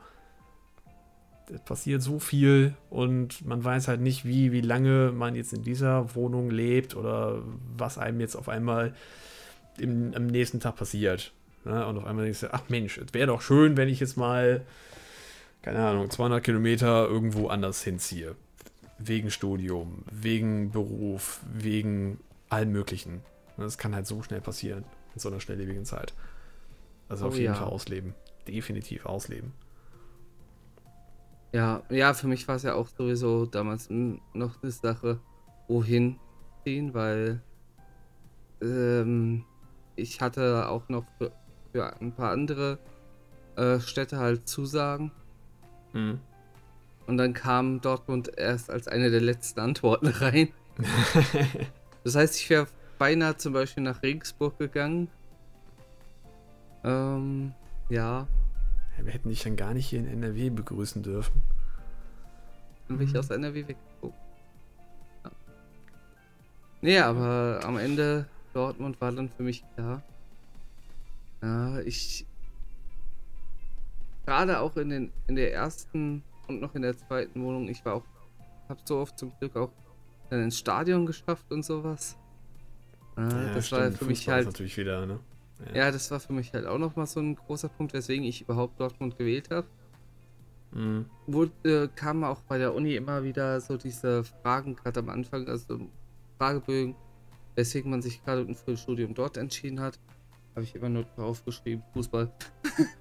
Es 1.52 1.60
passiert 1.62 2.02
so 2.02 2.18
viel 2.18 2.74
und 2.88 3.44
man 3.44 3.62
weiß 3.62 3.88
halt 3.88 4.00
nicht, 4.00 4.24
wie, 4.24 4.52
wie 4.52 4.60
lange 4.60 5.12
man 5.12 5.34
jetzt 5.34 5.52
in 5.52 5.62
dieser 5.62 6.14
Wohnung 6.14 6.50
lebt 6.50 6.96
oder 6.96 7.42
was 7.76 7.98
einem 7.98 8.20
jetzt 8.20 8.36
auf 8.36 8.48
einmal 8.48 8.94
im, 9.78 10.14
am 10.14 10.26
nächsten 10.26 10.60
Tag 10.60 10.76
passiert. 10.76 11.32
Ne? 11.64 11.86
Und 11.86 11.98
auf 11.98 12.04
einmal 12.04 12.24
denkst 12.24 12.40
du, 12.40 12.54
ach 12.54 12.68
Mensch, 12.68 12.98
es 12.98 13.12
wäre 13.12 13.26
doch 13.26 13.42
schön, 13.42 13.76
wenn 13.76 13.88
ich 13.88 14.00
jetzt 14.00 14.16
mal, 14.16 14.62
keine 15.62 15.84
Ahnung, 15.84 16.10
200 16.10 16.42
Kilometer 16.42 17.06
irgendwo 17.06 17.48
anders 17.48 17.82
hinziehe. 17.82 18.34
Wegen 18.98 19.30
Studium, 19.30 20.04
wegen 20.10 20.70
Beruf, 20.70 21.40
wegen 21.52 22.20
allem 22.48 22.72
Möglichen. 22.72 23.20
Das 23.62 23.78
kann 23.78 23.94
halt 23.94 24.06
so 24.06 24.22
schnell 24.22 24.40
passieren 24.40 24.84
in 25.14 25.20
so 25.20 25.28
einer 25.28 25.40
schnelllebigen 25.40 25.84
Zeit. 25.84 26.14
Also 27.08 27.24
oh, 27.24 27.28
auf 27.28 27.34
jeden 27.34 27.52
ja. 27.52 27.54
Fall 27.54 27.68
ausleben. 27.68 28.14
Definitiv 28.48 29.06
ausleben. 29.06 29.52
Ja, 31.52 31.82
ja, 31.90 32.14
für 32.14 32.28
mich 32.28 32.48
war 32.48 32.56
es 32.56 32.62
ja 32.62 32.74
auch 32.74 32.88
sowieso 32.88 33.44
damals 33.44 33.88
noch 33.90 34.62
eine 34.62 34.72
Sache, 34.72 35.20
wohin 35.68 36.18
ziehen, 36.64 36.94
weil 36.94 37.42
ähm, 38.62 39.44
ich 39.96 40.20
hatte 40.20 40.68
auch 40.68 40.88
noch 40.88 41.04
für, 41.18 41.32
für 41.72 42.00
ein 42.00 42.12
paar 42.12 42.30
andere 42.30 42.78
äh, 43.56 43.80
Städte 43.80 44.18
halt 44.18 44.48
Zusagen. 44.48 45.12
Mhm. 45.92 46.20
Und 47.06 47.18
dann 47.18 47.34
kam 47.34 47.80
Dortmund 47.80 48.30
erst 48.38 48.70
als 48.70 48.88
eine 48.88 49.10
der 49.10 49.20
letzten 49.20 49.60
Antworten 49.60 50.06
rein. 50.20 50.48
das 52.04 52.14
heißt, 52.14 52.36
ich 52.36 52.48
wäre 52.48 52.66
beinahe 53.03 53.36
zum 53.36 53.53
Beispiel 53.53 53.82
nach 53.82 54.00
Regensburg 54.05 54.57
gegangen. 54.61 55.09
Ähm, 56.84 57.53
ja. 57.88 58.28
ja. 58.96 59.05
Wir 59.05 59.12
hätten 59.12 59.28
dich 59.28 59.42
dann 59.42 59.57
gar 59.57 59.74
nicht 59.74 59.88
hier 59.88 59.98
in 59.98 60.07
NRW 60.07 60.50
begrüßen 60.50 61.03
dürfen. 61.03 61.42
Dann 62.86 62.98
bin 62.98 63.09
ich 63.09 63.12
mhm. 63.12 63.18
aus 63.18 63.30
NRW 63.30 63.66
weggeguckt. 63.66 64.14
Ja. 65.24 65.30
Nee, 66.80 66.98
aber 67.00 67.62
am 67.64 67.76
Ende 67.76 68.26
Dortmund 68.53 69.00
war 69.00 69.11
dann 69.11 69.30
für 69.30 69.42
mich 69.42 69.64
klar. 69.74 70.00
Ja, 71.42 71.80
ich. 71.80 72.24
Gerade 74.26 74.61
auch 74.61 74.76
in, 74.76 74.90
den, 74.90 75.12
in 75.26 75.34
der 75.34 75.53
ersten 75.53 76.22
und 76.46 76.61
noch 76.61 76.76
in 76.76 76.82
der 76.82 76.96
zweiten 76.96 77.42
Wohnung, 77.42 77.66
ich 77.66 77.84
war 77.84 77.94
auch. 77.94 78.05
Hab 78.68 78.78
so 78.86 78.98
oft 79.00 79.18
zum 79.18 79.32
Glück 79.40 79.57
auch 79.57 79.72
dann 80.30 80.44
ins 80.44 80.57
Stadion 80.57 81.05
geschafft 81.05 81.50
und 81.50 81.64
sowas. 81.64 82.16
Ja, 83.16 83.54
das 83.54 83.66
stimmt. 83.66 83.82
war 83.82 83.92
für 83.92 84.04
mich 84.06 84.28
halt 84.28 84.46
natürlich 84.46 84.76
wieder, 84.76 85.06
ne? 85.06 85.20
Ja. 85.66 85.76
ja. 85.76 85.90
das 85.90 86.10
war 86.10 86.20
für 86.20 86.32
mich 86.32 86.52
halt 86.52 86.66
auch 86.66 86.78
nochmal 86.78 87.06
so 87.06 87.20
ein 87.20 87.36
großer 87.36 87.68
Punkt, 87.68 87.92
weswegen 87.92 88.24
ich 88.24 88.42
überhaupt 88.42 88.80
Dortmund 88.80 89.18
gewählt 89.18 89.50
habe. 89.50 89.66
Mhm. 90.72 91.06
Wo 91.26 91.44
äh, 91.64 91.88
kamen 91.94 92.24
auch 92.24 92.40
bei 92.42 92.58
der 92.58 92.74
Uni 92.74 92.94
immer 92.94 93.22
wieder 93.22 93.60
so 93.60 93.76
diese 93.76 94.24
Fragen, 94.24 94.74
gerade 94.74 95.00
am 95.00 95.10
Anfang, 95.10 95.46
also 95.48 95.78
Fragebögen, 96.38 96.94
weswegen 97.54 97.90
man 97.90 98.00
sich 98.00 98.24
gerade 98.24 98.46
für 98.54 98.70
ein 98.72 98.76
Studium 98.76 99.14
dort 99.14 99.36
entschieden 99.36 99.80
hat. 99.80 99.98
Habe 100.54 100.64
ich 100.64 100.74
immer 100.74 100.88
nur 100.88 101.04
drauf 101.04 101.44
geschrieben, 101.44 101.82
Fußball. 101.92 102.30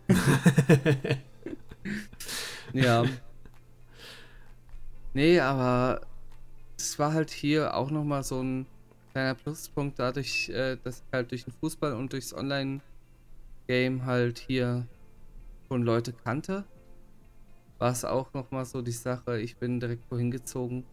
ja. 2.74 3.04
Nee, 5.14 5.40
aber 5.40 6.02
es 6.78 6.98
war 6.98 7.14
halt 7.14 7.30
hier 7.30 7.76
auch 7.76 7.92
nochmal 7.92 8.24
so 8.24 8.42
ein 8.42 8.66
kleiner 9.12 9.36
Pluspunkt 9.36 10.00
dadurch, 10.00 10.50
äh, 10.50 10.78
dass 10.84 11.00
ich 11.00 11.14
halt 11.14 11.32
durch 11.32 11.44
den 11.44 11.54
Fußball 11.54 11.94
und 11.94 12.14
durchs 12.14 12.34
Online-Game 12.34 14.06
halt 14.06 14.40
hier 14.40 14.88
schon 15.68 15.84
Leute 15.84 16.14
kannte, 16.14 16.66
war 17.80 17.92
es 17.92 18.06
auch 18.06 18.34
nochmal 18.34 18.66
so 18.66 18.82
die 18.82 18.92
Sache, 18.92 19.40
ich 19.40 19.58
bin 19.58 19.80
direkt 19.80 20.10
wohin 20.12 20.32
gezogen, 20.32 20.86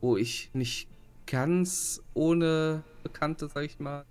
wo 0.00 0.16
ich 0.16 0.50
nicht 0.54 0.88
ganz 1.26 2.02
ohne 2.14 2.82
Bekannte, 3.02 3.48
sag 3.48 3.64
ich 3.64 3.78
mal, 3.78 4.04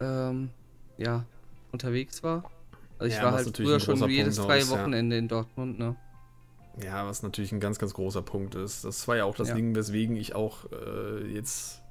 ähm, 0.00 0.50
ja, 0.96 1.24
unterwegs 1.72 2.22
war. 2.22 2.50
Also 2.98 3.10
ich 3.10 3.16
ja, 3.16 3.24
war 3.24 3.32
halt 3.32 3.56
früher 3.56 3.80
schon 3.80 4.08
jedes 4.08 4.38
freie 4.38 4.68
Wochenende 4.68 5.16
ja. 5.16 5.20
in 5.20 5.28
Dortmund, 5.28 5.78
ne? 5.78 5.96
Ja, 6.82 7.06
was 7.06 7.22
natürlich 7.22 7.52
ein 7.52 7.60
ganz, 7.60 7.78
ganz 7.78 7.94
großer 7.94 8.22
Punkt 8.22 8.54
ist. 8.56 8.84
Das 8.84 9.06
war 9.06 9.16
ja 9.16 9.24
auch 9.24 9.36
das 9.36 9.50
ja. 9.50 9.54
Ding, 9.54 9.76
weswegen 9.76 10.16
ich 10.16 10.34
auch 10.34 10.70
äh, 10.72 11.24
jetzt 11.32 11.83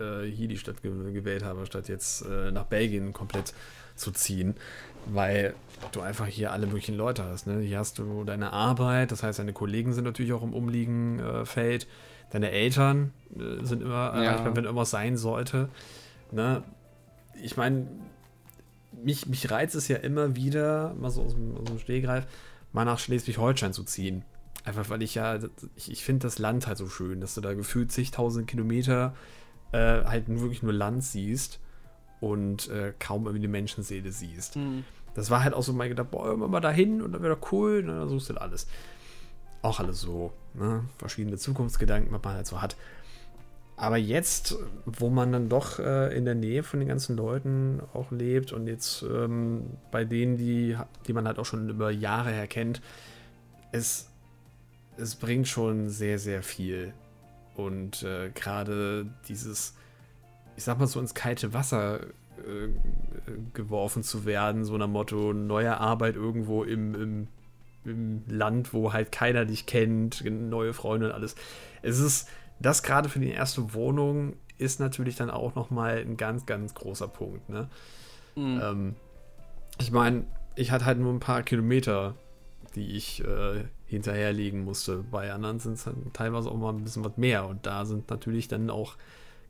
äh, 0.00 0.24
hier 0.24 0.48
die 0.48 0.56
Stadt 0.56 0.82
ge 0.82 1.12
gewählt 1.12 1.44
habe, 1.44 1.66
statt 1.66 1.88
jetzt 1.88 2.22
äh, 2.22 2.50
nach 2.50 2.64
Belgien 2.64 3.12
komplett 3.12 3.54
zu 3.94 4.10
ziehen. 4.10 4.54
Weil 5.06 5.54
du 5.92 6.00
einfach 6.00 6.26
hier 6.26 6.52
alle 6.52 6.66
möglichen 6.66 6.96
Leute 6.96 7.24
hast. 7.24 7.46
Ne? 7.46 7.60
Hier 7.60 7.78
hast 7.78 7.98
du 7.98 8.24
deine 8.24 8.52
Arbeit, 8.52 9.12
das 9.12 9.22
heißt, 9.22 9.38
deine 9.38 9.52
Kollegen 9.52 9.92
sind 9.92 10.04
natürlich 10.04 10.32
auch 10.32 10.42
im 10.42 10.54
umliegenden 10.54 11.24
äh, 11.24 11.44
Feld. 11.44 11.86
Deine 12.30 12.50
Eltern 12.50 13.12
äh, 13.36 13.64
sind 13.64 13.82
immer 13.82 14.08
erreichbar, 14.08 14.56
wenn 14.56 14.64
irgendwas 14.64 14.90
sein 14.90 15.16
sollte. 15.16 15.68
Ne? 16.32 16.62
Ich 17.42 17.56
meine, 17.56 17.86
mich, 19.02 19.26
mich 19.26 19.50
reizt 19.50 19.74
es 19.74 19.88
ja 19.88 19.96
immer 19.98 20.36
wieder, 20.36 20.94
mal 20.94 21.10
so 21.10 21.22
aus 21.22 21.34
dem, 21.34 21.56
aus 21.56 21.64
dem 21.64 21.78
Stehgreif, 21.78 22.26
mal 22.72 22.84
nach 22.84 22.98
Schleswig-Holstein 22.98 23.72
zu 23.72 23.84
ziehen. 23.84 24.24
Einfach 24.64 24.88
weil 24.88 25.02
ich 25.02 25.14
ja, 25.14 25.38
ich, 25.76 25.90
ich 25.90 26.04
finde 26.04 26.26
das 26.26 26.38
Land 26.38 26.66
halt 26.66 26.78
so 26.78 26.88
schön, 26.88 27.20
dass 27.20 27.34
du 27.34 27.40
da 27.40 27.52
gefühlt 27.52 27.92
zigtausend 27.92 28.46
Kilometer 28.46 29.14
äh, 29.74 30.04
halt 30.04 30.28
wirklich 30.28 30.62
nur 30.62 30.72
Land 30.72 31.02
siehst 31.02 31.58
und 32.20 32.68
äh, 32.70 32.92
kaum 32.98 33.26
irgendwie 33.26 33.44
eine 33.44 33.48
Menschenseele 33.48 34.12
siehst. 34.12 34.56
Mhm. 34.56 34.84
Das 35.14 35.30
war 35.30 35.42
halt 35.42 35.54
auch 35.54 35.62
so 35.62 35.72
mal 35.72 35.88
gedacht, 35.88 36.10
boah, 36.10 36.32
immer 36.32 36.48
mal 36.48 36.60
dahin 36.60 37.02
und 37.02 37.12
dann 37.12 37.22
wäre 37.22 37.36
doch 37.36 37.52
cool, 37.52 37.80
und 37.80 37.86
ne, 37.86 37.98
dann 37.98 38.08
suchst 38.08 38.30
du 38.30 38.34
alles. 38.40 38.66
Auch 39.62 39.80
alles 39.80 40.00
so, 40.00 40.32
ne? 40.54 40.84
Verschiedene 40.98 41.38
Zukunftsgedanken, 41.38 42.12
was 42.12 42.22
man 42.22 42.34
halt 42.34 42.46
so 42.46 42.62
hat. 42.62 42.76
Aber 43.76 43.96
jetzt, 43.96 44.56
wo 44.86 45.10
man 45.10 45.32
dann 45.32 45.48
doch 45.48 45.80
äh, 45.80 46.16
in 46.16 46.24
der 46.24 46.36
Nähe 46.36 46.62
von 46.62 46.78
den 46.78 46.88
ganzen 46.88 47.16
Leuten 47.16 47.80
auch 47.92 48.12
lebt 48.12 48.52
und 48.52 48.68
jetzt 48.68 49.02
ähm, 49.02 49.64
bei 49.90 50.04
denen, 50.04 50.36
die, 50.36 50.76
die 51.06 51.12
man 51.12 51.26
halt 51.26 51.38
auch 51.38 51.46
schon 51.46 51.68
über 51.68 51.90
Jahre 51.90 52.30
her 52.30 52.46
kennt, 52.46 52.80
es, 53.72 54.08
es 54.96 55.16
bringt 55.16 55.48
schon 55.48 55.88
sehr, 55.88 56.20
sehr 56.20 56.44
viel. 56.44 56.94
Und 57.54 58.02
äh, 58.02 58.30
gerade 58.34 59.06
dieses, 59.28 59.74
ich 60.56 60.64
sag 60.64 60.78
mal 60.78 60.86
so 60.86 61.00
ins 61.00 61.14
kalte 61.14 61.52
Wasser 61.52 62.00
äh, 62.00 62.68
geworfen 63.52 64.02
zu 64.02 64.24
werden, 64.24 64.64
so 64.64 64.76
nach 64.76 64.88
Motto, 64.88 65.32
neue 65.32 65.78
Arbeit 65.78 66.16
irgendwo 66.16 66.64
im, 66.64 66.94
im, 66.94 67.28
im 67.84 68.22
Land, 68.28 68.72
wo 68.72 68.92
halt 68.92 69.12
keiner 69.12 69.44
dich 69.44 69.66
kennt, 69.66 70.24
neue 70.24 70.72
Freunde 70.72 71.06
und 71.06 71.12
alles. 71.12 71.36
Es 71.82 71.98
ist 71.98 72.28
das 72.60 72.82
gerade 72.82 73.08
für 73.08 73.20
die 73.20 73.30
erste 73.30 73.74
Wohnung 73.74 74.34
ist 74.58 74.80
natürlich 74.80 75.16
dann 75.16 75.30
auch 75.30 75.54
nochmal 75.54 75.98
ein 75.98 76.16
ganz, 76.16 76.46
ganz 76.46 76.74
großer 76.74 77.08
Punkt. 77.08 77.48
Ne? 77.48 77.68
Mhm. 78.36 78.60
Ähm, 78.62 78.96
ich 79.80 79.90
meine, 79.90 80.24
ich 80.54 80.70
hatte 80.70 80.84
halt 80.84 80.98
nur 80.98 81.12
ein 81.12 81.20
paar 81.20 81.42
Kilometer, 81.42 82.14
die 82.74 82.96
ich 82.96 83.22
äh, 83.24 83.64
hinterherlegen 83.86 84.64
musste. 84.64 85.04
Bei 85.10 85.32
anderen 85.32 85.58
sind 85.60 85.74
es 85.74 85.88
teilweise 86.12 86.50
auch 86.50 86.56
mal 86.56 86.70
ein 86.72 86.84
bisschen 86.84 87.04
was 87.04 87.16
mehr. 87.16 87.46
Und 87.46 87.66
da 87.66 87.84
sind 87.84 88.10
natürlich 88.10 88.48
dann 88.48 88.70
auch 88.70 88.96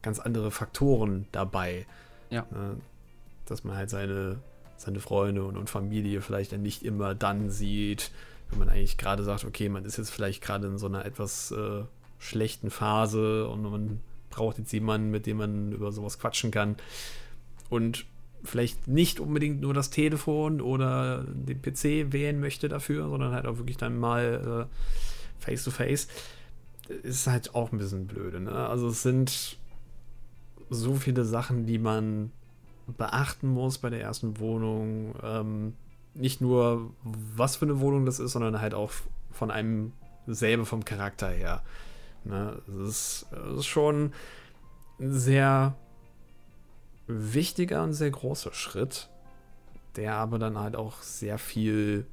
ganz 0.02 0.18
andere 0.18 0.50
Faktoren 0.50 1.26
dabei. 1.32 1.86
Ja. 2.30 2.46
Ne? 2.50 2.76
Dass 3.46 3.64
man 3.64 3.76
halt 3.76 3.90
seine, 3.90 4.38
seine 4.76 5.00
Freunde 5.00 5.44
und, 5.44 5.56
und 5.56 5.70
Familie 5.70 6.20
vielleicht 6.20 6.52
dann 6.52 6.62
nicht 6.62 6.82
immer 6.82 7.14
dann 7.14 7.50
sieht, 7.50 8.10
wenn 8.50 8.58
man 8.58 8.68
eigentlich 8.68 8.98
gerade 8.98 9.24
sagt, 9.24 9.44
okay, 9.44 9.68
man 9.68 9.84
ist 9.84 9.96
jetzt 9.96 10.10
vielleicht 10.10 10.42
gerade 10.42 10.66
in 10.66 10.78
so 10.78 10.86
einer 10.86 11.04
etwas 11.04 11.50
äh, 11.50 11.84
schlechten 12.18 12.70
Phase 12.70 13.48
und 13.48 13.62
man 13.62 14.00
braucht 14.30 14.58
jetzt 14.58 14.72
jemanden, 14.72 15.10
mit 15.10 15.26
dem 15.26 15.38
man 15.38 15.72
über 15.72 15.92
sowas 15.92 16.18
quatschen 16.18 16.50
kann. 16.50 16.76
Und 17.70 18.06
vielleicht 18.44 18.86
nicht 18.86 19.20
unbedingt 19.20 19.60
nur 19.60 19.74
das 19.74 19.90
Telefon 19.90 20.60
oder 20.60 21.24
den 21.24 21.60
PC 21.60 22.12
wählen 22.12 22.38
möchte 22.40 22.68
dafür, 22.68 23.08
sondern 23.08 23.32
halt 23.32 23.46
auch 23.46 23.58
wirklich 23.58 23.76
dann 23.76 23.98
mal 23.98 24.68
äh, 24.70 25.42
face 25.42 25.64
to 25.64 25.70
face. 25.70 26.08
Ist 27.02 27.26
halt 27.26 27.54
auch 27.54 27.72
ein 27.72 27.78
bisschen 27.78 28.06
blöde. 28.06 28.40
Ne? 28.40 28.52
Also 28.52 28.88
es 28.88 29.02
sind 29.02 29.56
so 30.68 30.94
viele 30.94 31.24
Sachen, 31.24 31.66
die 31.66 31.78
man 31.78 32.30
beachten 32.86 33.48
muss 33.48 33.78
bei 33.78 33.90
der 33.90 34.02
ersten 34.02 34.38
Wohnung. 34.38 35.14
Ähm, 35.22 35.74
nicht 36.14 36.40
nur, 36.40 36.90
was 37.02 37.56
für 37.56 37.64
eine 37.64 37.80
Wohnung 37.80 38.04
das 38.04 38.20
ist, 38.20 38.32
sondern 38.32 38.60
halt 38.60 38.74
auch 38.74 38.92
von 39.30 39.50
einem 39.50 39.92
selber 40.26 40.66
vom 40.66 40.84
Charakter 40.84 41.28
her. 41.28 41.62
Ne? 42.24 42.60
Das, 42.66 42.88
ist, 42.88 43.26
das 43.30 43.58
ist 43.60 43.66
schon 43.66 44.12
sehr 44.98 45.74
wichtiger 47.06 47.82
und 47.82 47.92
sehr 47.92 48.10
großer 48.10 48.52
Schritt, 48.52 49.08
der 49.96 50.14
aber 50.14 50.38
dann 50.38 50.58
halt 50.58 50.76
auch 50.76 51.02
sehr 51.02 51.38
viel 51.38 52.06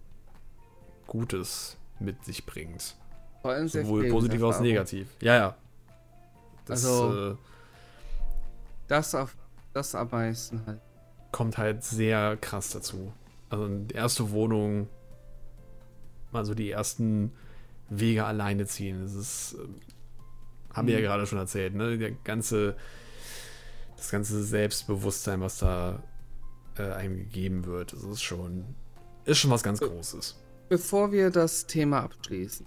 Gutes 1.07 1.77
mit 1.99 2.23
sich 2.25 2.45
bringt. 2.45 2.95
Vor 3.41 3.51
allem 3.51 3.67
Sowohl 3.67 4.09
positiv 4.09 4.43
als 4.43 4.59
negativ. 4.59 5.07
Ja, 5.21 5.35
ja. 5.35 5.55
Das, 6.65 6.85
also, 6.85 7.31
äh, 7.31 7.35
das, 8.87 9.15
auf, 9.15 9.35
das 9.73 9.95
am 9.95 10.09
meisten 10.11 10.65
halt. 10.65 10.79
Kommt 11.31 11.57
halt 11.57 11.83
sehr 11.83 12.37
krass 12.37 12.69
dazu. 12.69 13.13
Also 13.49 13.67
die 13.67 13.95
erste 13.95 14.31
Wohnung, 14.31 14.87
also 16.31 16.53
die 16.53 16.71
ersten 16.71 17.31
Wege 17.89 18.25
alleine 18.25 18.65
ziehen. 18.65 19.01
Das 19.01 19.13
ist 19.13 19.55
ähm, 19.59 19.75
haben 20.73 20.87
wir 20.87 20.95
ja 20.95 20.99
mhm. 21.01 21.05
gerade 21.05 21.27
schon 21.27 21.37
erzählt, 21.37 21.75
ne? 21.75 21.97
Der 21.97 22.11
ganze, 22.11 22.75
das 24.01 24.09
ganze 24.09 24.43
Selbstbewusstsein, 24.43 25.41
was 25.41 25.59
da 25.59 26.01
äh, 26.77 26.91
einem 26.91 27.17
gegeben 27.17 27.65
wird, 27.65 27.93
das 27.93 28.03
ist 28.03 28.23
schon, 28.23 28.65
ist 29.25 29.37
schon 29.37 29.51
was 29.51 29.61
ganz 29.61 29.79
Großes. 29.79 30.35
Bevor 30.69 31.11
wir 31.11 31.29
das 31.29 31.67
Thema 31.67 32.01
abschließen, 32.01 32.65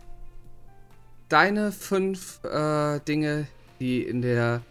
deine 1.28 1.72
fünf 1.72 2.42
äh, 2.44 3.00
Dinge, 3.00 3.48
die 3.80 4.02
in 4.02 4.22
der 4.22 4.62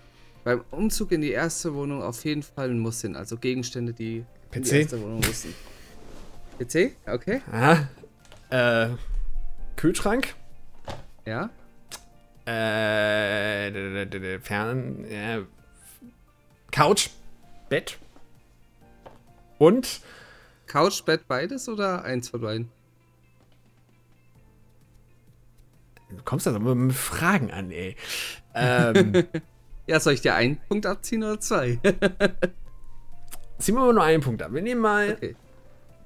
beim 0.45 0.61
Umzug 0.72 1.11
in 1.11 1.22
die 1.22 1.32
erste 1.32 1.74
Wohnung 1.74 2.01
auf 2.01 2.24
jeden 2.26 2.43
Fall 2.43 2.70
Muss 2.74 3.01
sind, 3.01 3.16
also 3.16 3.38
Gegenstände, 3.38 3.93
die 3.93 4.26
PC? 4.51 4.55
in 4.55 4.64
die 4.64 4.70
erste 4.70 5.01
Wohnung 5.01 5.20
müssen. 5.20 5.53
PC? 6.59 6.95
Okay. 7.07 7.41
Ah, 7.51 7.88
äh, 8.49 8.89
Kühlschrank. 9.76 10.34
Ja. 11.26 11.49
Äh, 12.45 14.39
Fern, 14.41 15.05
äh, 15.05 15.41
Couch, 16.74 17.11
Bett 17.69 17.99
und 19.59 20.01
Couch, 20.65 21.03
Bett, 21.05 21.28
beides 21.28 21.69
oder 21.69 22.03
eins 22.03 22.30
von 22.30 22.41
beiden? 22.41 22.71
Du 26.09 26.24
kommst 26.26 26.47
da 26.47 26.55
aber 26.55 26.74
mit 26.74 26.95
Fragen 26.95 27.51
an, 27.51 27.69
ey. 27.69 27.95
Ähm, 28.55 29.24
ja, 29.88 29.99
soll 29.99 30.13
ich 30.13 30.21
dir 30.21 30.34
einen 30.34 30.57
Punkt 30.67 30.88
abziehen 30.88 31.24
oder 31.24 31.39
zwei? 31.39 31.80
Ziehen 33.59 33.76
wir 33.76 33.82
mal 33.82 33.93
nur 33.93 34.03
einen 34.03 34.24
Punkt 34.24 34.41
ab. 34.41 34.51
Wir 34.51 34.63
nehmen 34.63 34.82
mal 34.82 35.13
okay. 35.13 35.36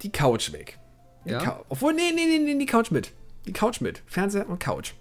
die 0.01 0.11
Couch 0.11 0.51
weg. 0.51 0.77
Die 1.23 1.29
ja. 1.29 1.39
Cou 1.39 1.63
Obwohl, 1.69 1.93
nee, 1.93 2.11
nee, 2.13 2.25
nee, 2.25 2.39
nee, 2.39 2.59
die 2.59 2.65
Couch 2.65 2.91
mit. 2.91 3.13
Die 3.45 3.53
Couch 3.53 3.79
mit. 3.79 4.03
Fernseher 4.05 4.49
und 4.49 4.59
Couch. 4.59 4.95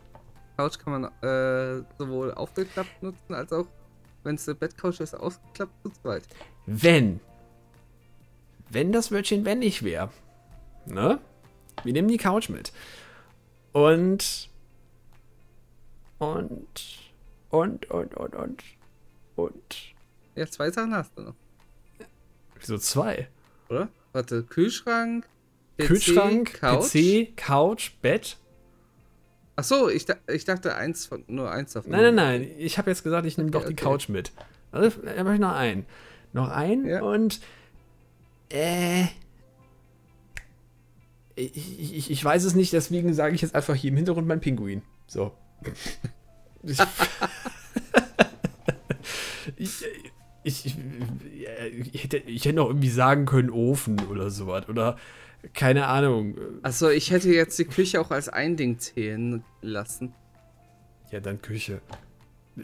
Couch 0.57 0.79
kann 0.79 1.01
man 1.01 1.05
äh, 1.23 1.85
sowohl 1.99 2.33
aufgeklappt 2.35 3.03
nutzen, 3.03 3.35
als 3.35 3.53
auch, 3.53 3.67
wenn 4.27 4.35
es 4.35 4.49
eine 4.49 4.57
Bettcouch 4.57 5.01
ist, 5.01 5.14
ausgeklappt 5.14 5.72
zu 5.83 5.91
zweit. 5.91 6.24
Wenn. 6.66 7.20
Wenn 8.68 8.93
das 8.93 9.11
Wörtchen 9.11 9.45
wenn 9.45 9.61
nicht 9.61 9.83
wäre. 9.85 10.11
Ne? 10.87 11.20
Wir 11.85 11.93
nehmen 11.93 12.09
die 12.09 12.18
Couch 12.18 12.49
mit. 12.49 12.72
Und. 13.72 14.51
Und. 16.18 16.68
Und, 17.51 17.91
und, 17.91 18.14
und, 18.14 18.35
und. 18.35 18.62
Und. 19.37 19.77
Ja, 20.35 20.47
zwei 20.47 20.70
Sachen 20.70 20.95
hast 20.95 21.16
du 21.16 21.22
noch. 21.22 21.35
Wieso 22.59 22.79
zwei? 22.79 23.29
Oder? 23.68 23.89
Warte, 24.12 24.43
Kühlschrank, 24.43 25.27
PC, 25.77 25.87
Kühlschrank, 25.87 26.55
Couch. 26.55 26.93
PC, 26.93 27.37
Couch, 27.37 27.93
Bett. 28.01 28.39
Ach 29.57 29.65
so, 29.65 29.89
ich, 29.89 30.07
ich 30.29 30.45
dachte 30.45 30.77
eins 30.77 31.07
von, 31.07 31.25
nur 31.29 31.51
eins 31.51 31.73
davon. 31.73 31.91
Nein, 31.91 32.03
nein, 32.03 32.15
nein. 32.15 32.51
Ich 32.59 32.77
habe 32.77 32.91
jetzt 32.91 33.03
gesagt, 33.03 33.27
ich 33.27 33.39
nehme 33.39 33.49
okay, 33.49 33.59
doch 33.59 33.67
die 33.67 33.73
okay. 33.73 33.85
Couch 33.85 34.11
mit. 34.11 34.33
Also, 34.71 35.01
ich 35.03 35.41
noch 35.41 35.55
einen. 35.55 35.87
Noch 36.35 36.51
einen 36.51 36.87
ja. 36.87 37.03
und 37.03 37.41
äh. 38.51 39.05
Ich, 41.35 41.81
ich, 41.97 42.11
ich, 42.11 42.25
weiß 42.25 42.45
es 42.45 42.55
nicht, 42.55 42.73
deswegen 42.73 43.13
sage 43.13 43.35
ich 43.35 43.43
jetzt 43.43 43.55
einfach 43.55 43.75
hier 43.75 43.91
im 43.91 43.97
Hintergrund 43.97 44.27
mein 44.27 44.41
Pinguin. 44.41 44.83
So. 45.07 45.33
ich, 46.63 46.79
ich, 50.45 50.67
ich, 50.67 50.77
ich, 51.93 52.05
hätte, 52.05 52.17
ich 52.19 52.45
hätte 52.45 52.57
noch 52.57 52.69
irgendwie 52.69 52.89
sagen 52.89 53.27
können 53.27 53.51
Ofen 53.51 54.01
oder 54.09 54.31
sowas. 54.31 54.69
Oder 54.69 54.97
keine 55.55 55.87
Ahnung. 55.87 56.37
Also 56.63 56.91
ich 56.91 57.11
hätte 57.11 57.29
jetzt 57.31 57.59
die 57.59 57.65
Küche 57.65 58.01
auch 58.01 58.11
als 58.11 58.29
ein 58.29 58.57
Ding 58.57 58.79
zählen 58.79 59.45
lassen. 59.61 60.15
Ja, 61.11 61.21
dann 61.21 61.41
Küche. 61.41 61.81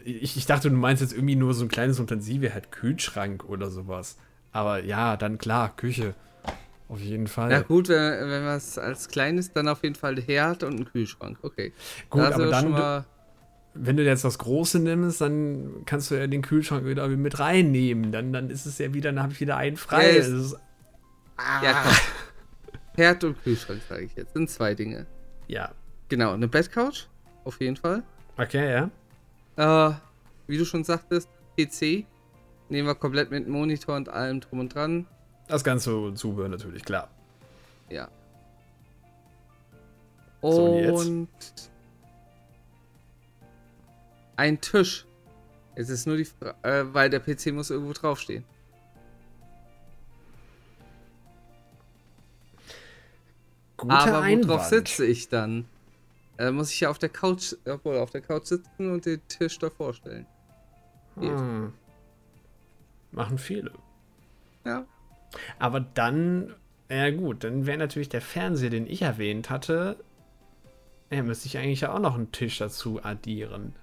Ich, 0.03 0.37
ich 0.37 0.45
dachte, 0.45 0.69
du 0.69 0.75
meinst 0.75 1.01
jetzt 1.01 1.13
irgendwie 1.13 1.35
nur 1.35 1.53
so 1.53 1.63
ein 1.63 1.69
kleines 1.69 1.99
Utensil, 1.99 2.53
halt 2.53 2.71
Kühlschrank 2.71 3.45
oder 3.47 3.69
sowas. 3.69 4.17
Aber 4.51 4.83
ja, 4.83 5.17
dann 5.17 5.37
klar, 5.37 5.75
Küche. 5.75 6.15
Auf 6.89 6.99
jeden 6.99 7.27
Fall. 7.27 7.51
Ja 7.51 7.61
gut, 7.61 7.89
wenn, 7.89 8.29
wenn 8.29 8.43
man 8.43 8.57
es 8.57 8.77
als 8.77 9.07
kleines, 9.07 9.51
dann 9.53 9.67
auf 9.67 9.83
jeden 9.83 9.95
Fall 9.95 10.19
Herd 10.21 10.63
und 10.63 10.79
ein 10.79 10.85
Kühlschrank. 10.85 11.37
Okay. 11.41 11.73
Gut, 12.09 12.21
da 12.21 12.31
aber 12.33 12.47
dann, 12.47 12.71
du, 12.73 13.05
wenn 13.73 13.97
du 13.97 14.03
jetzt 14.03 14.23
das 14.23 14.37
Große 14.37 14.79
nimmst, 14.79 15.21
dann 15.21 15.83
kannst 15.85 16.11
du 16.11 16.15
ja 16.15 16.27
den 16.27 16.41
Kühlschrank 16.41 16.85
wieder 16.85 17.07
mit 17.07 17.39
reinnehmen. 17.39 18.11
Dann, 18.11 18.33
dann 18.33 18.49
ist 18.49 18.65
es 18.65 18.77
ja 18.77 18.93
wieder, 18.93 19.11
dann 19.11 19.23
habe 19.23 19.33
ich 19.33 19.39
wieder 19.39 19.57
einen 19.57 19.77
frei. 19.77 20.17
Ja, 20.17 20.23
ist, 20.23 20.55
ah. 21.37 21.63
ja 21.63 21.83
Herd 22.95 23.23
und 23.23 23.41
Kühlschrank, 23.43 23.81
sage 23.87 24.03
ich 24.03 24.15
jetzt. 24.15 24.33
Sind 24.33 24.49
zwei 24.49 24.75
Dinge. 24.75 25.05
Ja. 25.47 25.71
Genau, 26.09 26.33
eine 26.33 26.47
Bettcouch, 26.47 27.07
auf 27.43 27.59
jeden 27.59 27.75
Fall. 27.75 28.03
Okay, 28.37 28.89
ja. 29.57 29.89
Äh, 29.89 29.93
wie 30.47 30.57
du 30.57 30.65
schon 30.65 30.83
sagtest, 30.83 31.29
PC. 31.57 32.05
Nehmen 32.69 32.87
wir 32.87 32.95
komplett 32.95 33.31
mit 33.31 33.47
Monitor 33.47 33.95
und 33.95 34.09
allem 34.09 34.39
drum 34.39 34.59
und 34.59 34.73
dran. 34.73 35.07
Das 35.47 35.63
ganze 35.63 36.13
Zubehör 36.13 36.49
natürlich, 36.49 36.83
klar. 36.83 37.09
Ja. 37.89 38.07
So, 40.41 40.65
und, 40.65 41.29
ein 44.35 44.59
Tisch. 44.59 45.05
Es 45.75 45.89
ist 45.89 46.05
nur 46.05 46.17
die 46.17 46.25
Frage, 46.25 46.55
äh, 46.63 46.93
weil 46.93 47.09
der 47.09 47.19
PC 47.19 47.47
muss 47.53 47.69
irgendwo 47.69 47.93
draufstehen. 47.93 48.43
Guter 53.83 53.99
Aber 53.99 54.21
Einwand. 54.21 54.47
worauf 54.47 54.65
sitze 54.65 55.05
ich 55.05 55.29
dann? 55.29 55.65
Äh, 56.37 56.51
muss 56.51 56.71
ich 56.71 56.79
ja 56.79 56.89
auf 56.89 56.99
der 56.99 57.09
Couch, 57.09 57.53
obwohl 57.65 57.97
auf 57.97 58.09
der 58.11 58.21
Couch 58.21 58.45
sitzen 58.45 58.91
und 58.91 59.05
den 59.05 59.21
Tisch 59.27 59.59
davor 59.59 59.93
stellen. 59.93 60.25
Hm. 61.15 61.73
Machen 63.11 63.37
viele. 63.37 63.71
Ja. 64.65 64.85
Aber 65.59 65.79
dann, 65.79 66.55
ja 66.89 67.11
gut, 67.11 67.43
dann 67.43 67.65
wäre 67.65 67.77
natürlich 67.77 68.09
der 68.09 68.21
Fernseher, 68.21 68.69
den 68.71 68.87
ich 68.87 69.03
erwähnt 69.03 69.49
hatte, 69.49 69.97
ja, 71.11 71.21
müsste 71.21 71.45
ich 71.45 71.57
eigentlich 71.59 71.81
ja 71.81 71.93
auch 71.93 71.99
noch 71.99 72.15
einen 72.15 72.31
Tisch 72.31 72.57
dazu 72.57 73.03
addieren. 73.03 73.75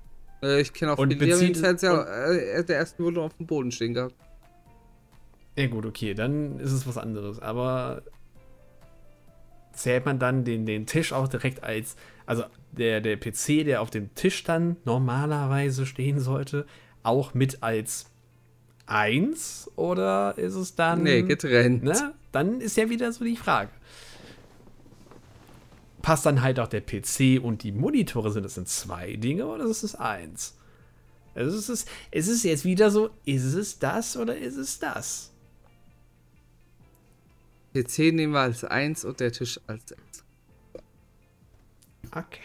Äh, 0.43 0.61
ich 0.61 0.73
kenne 0.73 0.93
auch 0.93 0.99
und 0.99 1.17
bezieht, 1.17 1.59
Fernseher, 1.59 2.07
äh, 2.27 2.65
der 2.65 2.77
erste 2.77 3.05
wurde 3.05 3.21
auf 3.21 3.37
dem 3.37 3.47
Boden 3.47 3.71
stehen 3.71 3.95
gehabt. 3.95 4.15
Ja 5.57 5.67
gut, 5.69 5.87
okay, 5.87 6.15
dann 6.15 6.59
ist 6.59 6.73
es 6.73 6.87
was 6.87 6.99
anderes. 6.99 7.39
Aber 7.39 8.03
zählt 9.73 10.07
man 10.07 10.19
dann 10.19 10.45
den, 10.45 10.67
den 10.67 10.87
Tisch 10.87 11.13
auch 11.13 11.29
direkt 11.29 11.63
als, 11.63 11.97
also 12.27 12.45
der, 12.73 13.01
der 13.01 13.17
PC, 13.17 13.65
der 13.65 13.83
auf 13.83 13.91
dem 13.91 14.15
Tisch 14.15 14.45
dann 14.45 14.77
normalerweise 14.85 15.87
stehen 15.87 16.21
sollte, 16.21 16.67
auch 17.03 17.35
mit 17.35 17.63
als 17.63 18.07
1 18.87 19.71
oder 19.77 20.37
ist 20.37 20.55
es 20.55 20.75
dann. 20.75 21.03
Nee, 21.03 21.23
getrennt. 21.23 21.85
Ne? 21.85 22.15
Dann 22.33 22.61
ist 22.61 22.77
ja 22.77 22.91
wieder 22.91 23.13
so 23.13 23.25
die 23.25 23.37
Frage. 23.37 23.71
Passt 26.03 26.27
dann 26.27 26.43
halt 26.43 26.59
auch 26.59 26.69
der 26.69 26.81
PC 26.81 27.43
und 27.43 27.63
die 27.63 27.73
Monitore, 27.73 28.31
sind 28.31 28.45
das 28.45 28.57
in 28.57 28.67
zwei 28.67 29.17
Dinge 29.17 29.47
oder 29.47 29.65
ist 29.65 29.83
es 29.83 29.95
eins? 29.95 30.57
Also 31.35 31.57
ist 31.57 31.69
es, 31.69 31.87
ist 32.11 32.29
es 32.29 32.43
jetzt 32.43 32.65
wieder 32.65 32.91
so, 32.91 33.11
ist 33.25 33.55
es 33.55 33.79
das 33.79 34.17
oder 34.17 34.37
ist 34.37 34.57
es 34.57 34.79
das? 34.79 35.30
PC 37.75 38.13
nehmen 38.13 38.33
wir 38.33 38.41
als 38.41 38.65
1 38.65 39.05
und 39.05 39.21
der 39.21 39.33
Tisch 39.33 39.61
als 39.67 39.89
6. 39.89 40.25
Okay. 42.13 42.41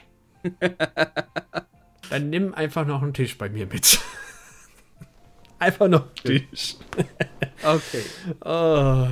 Dann 2.09 2.30
nimm 2.30 2.53
einfach 2.53 2.86
noch 2.86 3.01
einen 3.01 3.13
Tisch 3.13 3.38
bei 3.38 3.49
mir 3.49 3.65
mit. 3.65 3.99
einfach 5.59 5.88
noch 5.88 6.07
einen 6.07 6.15
Tisch. 6.15 6.76
okay. 7.63 8.03
Oh. 8.43 9.07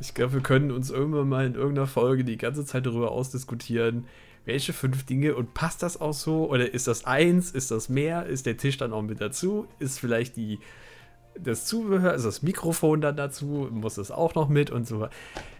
Ich 0.00 0.14
glaube, 0.14 0.34
wir 0.34 0.40
können 0.42 0.70
uns 0.70 0.90
irgendwann 0.90 1.28
mal 1.28 1.46
in 1.46 1.54
irgendeiner 1.54 1.86
Folge 1.86 2.24
die 2.24 2.36
ganze 2.36 2.64
Zeit 2.64 2.86
darüber 2.86 3.10
ausdiskutieren, 3.10 4.06
welche 4.44 4.72
fünf 4.72 5.04
Dinge 5.04 5.34
und 5.34 5.54
passt 5.54 5.82
das 5.82 6.00
auch 6.00 6.12
so? 6.12 6.48
Oder 6.50 6.72
ist 6.72 6.86
das 6.86 7.04
eins? 7.04 7.50
Ist 7.50 7.70
das 7.70 7.88
mehr? 7.88 8.26
Ist 8.26 8.46
der 8.46 8.56
Tisch 8.56 8.76
dann 8.76 8.92
auch 8.92 9.02
mit 9.02 9.20
dazu? 9.20 9.66
Ist 9.78 9.98
vielleicht 9.98 10.36
die 10.36 10.58
das 11.42 11.66
Zubehör, 11.66 12.12
also 12.12 12.28
das 12.28 12.42
Mikrofon 12.42 13.00
dann 13.00 13.16
dazu, 13.16 13.68
muss 13.70 13.94
das 13.94 14.10
auch 14.10 14.34
noch 14.34 14.48
mit 14.48 14.70
und 14.70 14.86
so. 14.86 15.08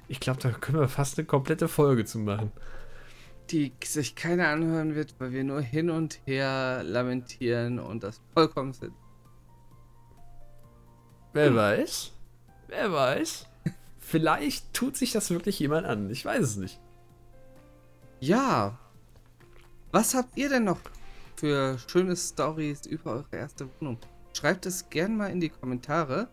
Ich 0.08 0.20
glaube, 0.20 0.40
da 0.40 0.50
können 0.50 0.80
wir 0.80 0.88
fast 0.88 1.18
eine 1.18 1.26
komplette 1.26 1.68
Folge 1.68 2.04
zu 2.04 2.18
machen. 2.18 2.52
Die 3.50 3.72
sich 3.82 4.14
keiner 4.14 4.48
anhören 4.48 4.94
wird, 4.94 5.14
weil 5.18 5.32
wir 5.32 5.44
nur 5.44 5.60
hin 5.60 5.90
und 5.90 6.20
her 6.26 6.82
lamentieren 6.84 7.78
und 7.78 8.02
das 8.02 8.20
vollkommen 8.34 8.72
sind. 8.72 8.92
Wer 11.32 11.48
hm. 11.48 11.56
weiß? 11.56 12.12
Wer 12.68 12.92
weiß? 12.92 13.46
Vielleicht 13.98 14.72
tut 14.72 14.96
sich 14.96 15.12
das 15.12 15.30
wirklich 15.30 15.58
jemand 15.58 15.86
an. 15.86 16.10
Ich 16.10 16.24
weiß 16.24 16.42
es 16.42 16.56
nicht. 16.56 16.80
Ja. 18.20 18.78
Was 19.92 20.14
habt 20.14 20.36
ihr 20.36 20.48
denn 20.48 20.64
noch 20.64 20.80
für 21.36 21.78
schöne 21.90 22.16
Stories 22.16 22.86
über 22.86 23.12
eure 23.12 23.36
erste 23.36 23.68
Wohnung? 23.78 23.98
Schreibt 24.32 24.66
es 24.66 24.88
gerne 24.90 25.14
mal 25.14 25.30
in 25.30 25.40
die 25.40 25.48
Kommentare. 25.48 26.28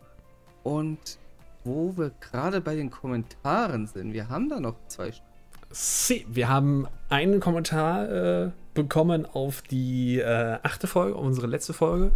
Und 0.62 1.18
wo 1.64 1.96
wir 1.96 2.12
gerade 2.20 2.60
bei 2.60 2.74
den 2.74 2.90
Kommentaren 2.90 3.86
sind, 3.86 4.12
wir 4.12 4.28
haben 4.28 4.48
da 4.48 4.60
noch 4.60 4.76
zwei. 4.88 5.12
Sie, 5.70 6.24
wir 6.28 6.48
haben 6.48 6.86
einen 7.08 7.40
Kommentar 7.40 8.08
äh, 8.10 8.50
bekommen 8.74 9.26
auf 9.26 9.62
die 9.62 10.18
äh, 10.18 10.58
achte 10.62 10.86
Folge, 10.86 11.16
unsere 11.16 11.48
letzte 11.48 11.72
Folge, 11.72 12.12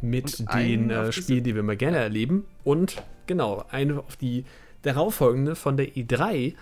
mit 0.00 0.44
den 0.54 0.90
äh, 0.90 1.12
Spielen, 1.12 1.44
die 1.44 1.54
wir 1.54 1.62
mal 1.62 1.76
gerne 1.76 1.98
erleben. 1.98 2.44
Und 2.64 3.02
genau, 3.26 3.64
eine 3.70 3.98
auf 3.98 4.16
die 4.16 4.44
darauffolgende 4.82 5.54
von 5.56 5.76
der 5.76 5.88
E3, 5.94 6.54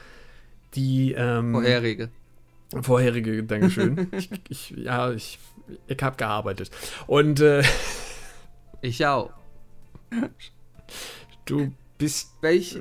die 0.75 1.13
ähm, 1.13 1.53
vorherige. 1.53 2.11
Vorherige, 2.83 3.43
Dankeschön. 3.43 4.09
ich, 4.13 4.31
ich, 4.49 4.71
ja, 4.71 5.11
ich, 5.11 5.39
ich 5.89 6.03
habe 6.03 6.17
gearbeitet. 6.17 6.71
Und 7.07 7.41
äh, 7.41 7.63
ich 8.83 9.07
auch. 9.07 9.31
Du 11.45 11.73
bist. 11.99 12.31
Welch? 12.41 12.79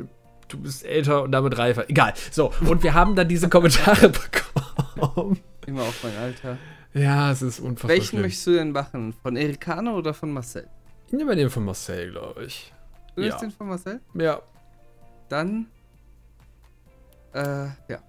Du 0.47 0.60
bist 0.60 0.84
älter 0.86 1.24
und 1.24 1.32
damit 1.32 1.58
reifer. 1.58 1.89
Egal. 1.89 2.14
So, 2.32 2.52
und 2.62 2.82
wir 2.84 2.93
haben 2.93 3.16
dann 3.16 3.28
diese 3.28 3.50
Kommentare 3.50 4.10
bekommen. 4.97 5.39
Immer 5.68 5.84
auf 5.84 6.04
mein 6.04 6.18
Alter. 6.18 6.58
Ja, 6.93 7.32
es 7.32 7.41
ist 7.41 7.60
unfassbar. 7.60 7.89
Welchen 7.89 8.08
schlimm. 8.08 8.22
möchtest 8.24 8.47
du 8.47 8.54
denn 8.54 8.72
machen? 8.72 9.14
Von 9.22 9.36
Ericano 9.36 9.95
oder 9.95 10.14
von 10.14 10.32
Marcel? 10.32 10.68
Ich 11.08 11.14
nehme 11.14 11.36
den 11.36 11.50
von 11.50 11.66
Marcel, 11.66 12.12
glaube 12.12 12.45
ich. 12.45 12.74
Du 13.16 13.22
ja. 13.22 13.38
den 13.38 13.52
von 13.52 13.68
Marcel? 13.68 14.00
Ja. 14.16 14.41
Dann. 15.28 15.68
Äh, 17.34 17.66
ja. 17.88 18.00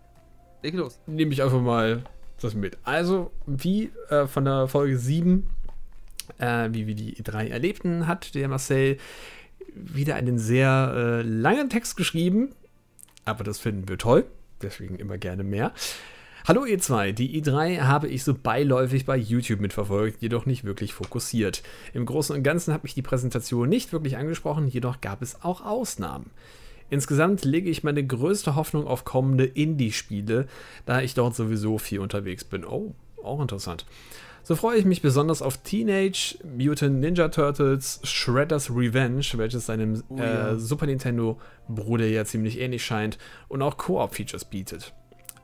Leg 0.63 0.75
los. 0.75 0.99
Nehme 1.07 1.33
ich 1.33 1.43
einfach 1.43 1.61
mal 1.61 2.05
das 2.41 2.55
mit. 2.55 2.79
Also, 2.85 3.33
wie 3.47 3.91
äh, 4.09 4.27
von 4.27 4.47
der 4.47 4.67
Folge 4.69 4.97
7 4.99 5.47
äh, 6.39 6.69
wie 6.73 6.87
wir 6.87 6.95
die 6.95 7.17
E3 7.17 7.49
erlebten, 7.49 8.07
hat 8.07 8.35
der 8.35 8.49
Marcel 8.49 8.99
wieder 9.75 10.17
einen 10.17 10.39
sehr 10.39 10.93
äh, 10.95 11.23
langen 11.23 11.71
Text 11.71 11.97
geschrieben. 11.97 12.51
Aber 13.25 13.45
das 13.45 13.59
finden 13.59 13.89
wir 13.89 13.99
toll. 13.99 14.25
Deswegen 14.63 14.97
immer 14.97 15.19
gerne 15.19 15.45
mehr. 15.45 15.73
Hallo 16.49 16.65
ihr 16.65 16.79
zwei, 16.79 17.13
die 17.13 17.41
E3 17.41 17.83
habe 17.83 18.09
ich 18.09 18.25
so 18.25 18.35
beiläufig 18.35 19.05
bei 19.05 19.17
YouTube 19.17 19.61
mitverfolgt, 19.61 20.23
jedoch 20.23 20.47
nicht 20.47 20.65
wirklich 20.65 20.95
fokussiert. 20.95 21.63
Im 21.93 22.07
Großen 22.07 22.35
und 22.35 22.43
Ganzen 22.43 22.73
hat 22.73 22.83
mich 22.83 22.95
die 22.95 23.03
Präsentation 23.03 23.69
nicht 23.69 23.93
wirklich 23.93 24.17
angesprochen, 24.17 24.67
jedoch 24.67 25.03
gab 25.03 25.21
es 25.21 25.43
auch 25.43 25.65
Ausnahmen. 25.65 26.31
Insgesamt 26.89 27.45
lege 27.45 27.71
ich 27.71 27.85
meine 27.85 28.05
größte 28.05 28.57
Hoffnung 28.57 28.87
auf 28.87 29.05
kommende 29.05 29.45
Indie-Spiele, 29.45 30.49
da 30.87 31.03
ich 31.03 31.15
dort 31.15 31.37
sowieso 31.37 31.79
viel 31.79 32.01
unterwegs 32.01 32.43
bin. 32.43 32.65
Oh, 32.65 32.95
auch 33.23 33.41
interessant. 33.41 33.85
So 34.43 34.57
freue 34.57 34.79
ich 34.79 34.85
mich 34.85 35.03
besonders 35.03 35.43
auf 35.43 35.59
Teenage 35.59 36.39
Mutant 36.45 37.01
Ninja 37.01 37.29
Turtles 37.29 38.01
Shredder's 38.05 38.71
Revenge, 38.71 39.27
welches 39.35 39.67
seinem 39.67 40.03
oh, 40.09 40.17
ja. 40.17 40.53
äh, 40.53 40.59
Super 40.59 40.87
Nintendo 40.87 41.39
Bruder 41.69 42.07
ja 42.07 42.25
ziemlich 42.25 42.59
ähnlich 42.59 42.85
scheint 42.85 43.19
und 43.49 43.63
auch 43.63 43.77
Koop-Features 43.77 44.47
bietet. 44.47 44.95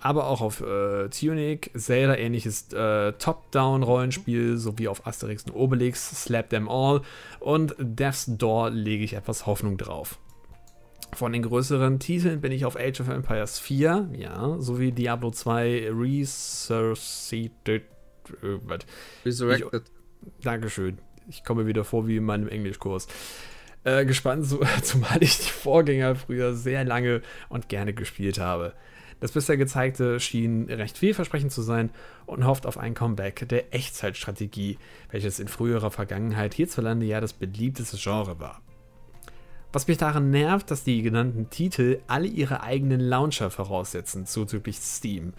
Aber 0.00 0.28
auch 0.28 0.40
auf 0.40 0.60
äh, 0.60 1.08
Tunic, 1.08 1.70
Zelda-ähnliches 1.76 2.72
äh, 2.72 3.12
Top-Down-Rollenspiel 3.14 4.56
sowie 4.56 4.88
auf 4.88 5.06
Asterix 5.06 5.44
und 5.44 5.54
Obelix, 5.54 6.24
Slap 6.24 6.50
Them 6.50 6.68
All 6.68 7.02
und 7.40 7.74
Death's 7.78 8.26
Door 8.26 8.70
lege 8.70 9.04
ich 9.04 9.14
etwas 9.14 9.46
Hoffnung 9.46 9.76
drauf. 9.76 10.18
Von 11.14 11.32
den 11.32 11.42
größeren 11.42 11.98
Titeln 11.98 12.40
bin 12.40 12.52
ich 12.52 12.66
auf 12.66 12.76
Age 12.76 13.00
of 13.00 13.08
Empires 13.08 13.58
4, 13.58 14.10
ja, 14.16 14.56
sowie 14.58 14.92
Diablo 14.92 15.30
2 15.30 15.90
Resurrected 15.90 17.95
irgendwas. 18.42 18.80
Resurrected. 19.24 19.82
Ich, 20.22 20.44
Dankeschön. 20.44 20.98
Ich 21.28 21.44
komme 21.44 21.66
wieder 21.66 21.84
vor 21.84 22.06
wie 22.06 22.16
in 22.16 22.24
meinem 22.24 22.48
Englischkurs. 22.48 23.08
äh, 23.84 24.04
gespannt, 24.04 24.46
so, 24.46 24.60
zumal 24.82 25.22
ich 25.22 25.38
die 25.38 25.50
Vorgänger 25.50 26.16
früher 26.16 26.54
sehr 26.54 26.84
lange 26.84 27.22
und 27.48 27.68
gerne 27.68 27.94
gespielt 27.94 28.38
habe. 28.38 28.74
Das 29.20 29.32
bisher 29.32 29.56
gezeigte 29.56 30.20
schien 30.20 30.66
recht 30.68 30.98
vielversprechend 30.98 31.50
zu 31.50 31.62
sein 31.62 31.90
und 32.26 32.44
hofft 32.44 32.66
auf 32.66 32.76
ein 32.76 32.94
Comeback 32.94 33.48
der 33.48 33.72
Echtzeitstrategie, 33.72 34.78
welches 35.10 35.38
in 35.40 35.48
früherer 35.48 35.90
Vergangenheit 35.90 36.52
hierzulande 36.52 37.06
ja 37.06 37.20
das 37.20 37.32
beliebteste 37.32 37.96
Genre 37.96 38.38
war. 38.38 38.60
Was 39.72 39.88
mich 39.88 39.96
daran 39.96 40.30
nervt, 40.30 40.70
dass 40.70 40.84
die 40.84 41.02
genannten 41.02 41.48
Titel 41.48 42.00
alle 42.06 42.26
ihre 42.26 42.62
eigenen 42.62 43.00
Launcher 43.00 43.50
voraussetzen, 43.50 44.26
zuzüglich 44.26 44.76
Steam. 44.76 45.32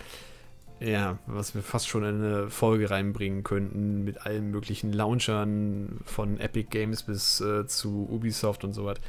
Ja, 0.80 1.18
was 1.26 1.56
wir 1.56 1.64
fast 1.64 1.88
schon 1.88 2.04
in 2.04 2.24
eine 2.24 2.50
Folge 2.50 2.90
reinbringen 2.90 3.44
könnten 3.44 4.04
mit 4.04 4.26
allen 4.26 4.52
möglichen 4.52 4.94
Launchern 4.94 6.00
von 6.06 6.40
Epic 6.40 6.70
Games 6.70 7.04
bis 7.04 7.42
äh, 7.42 7.66
zu 7.66 8.08
Ubisoft 8.12 8.64
und 8.64 8.74
so 8.74 8.86
was. 8.86 9.00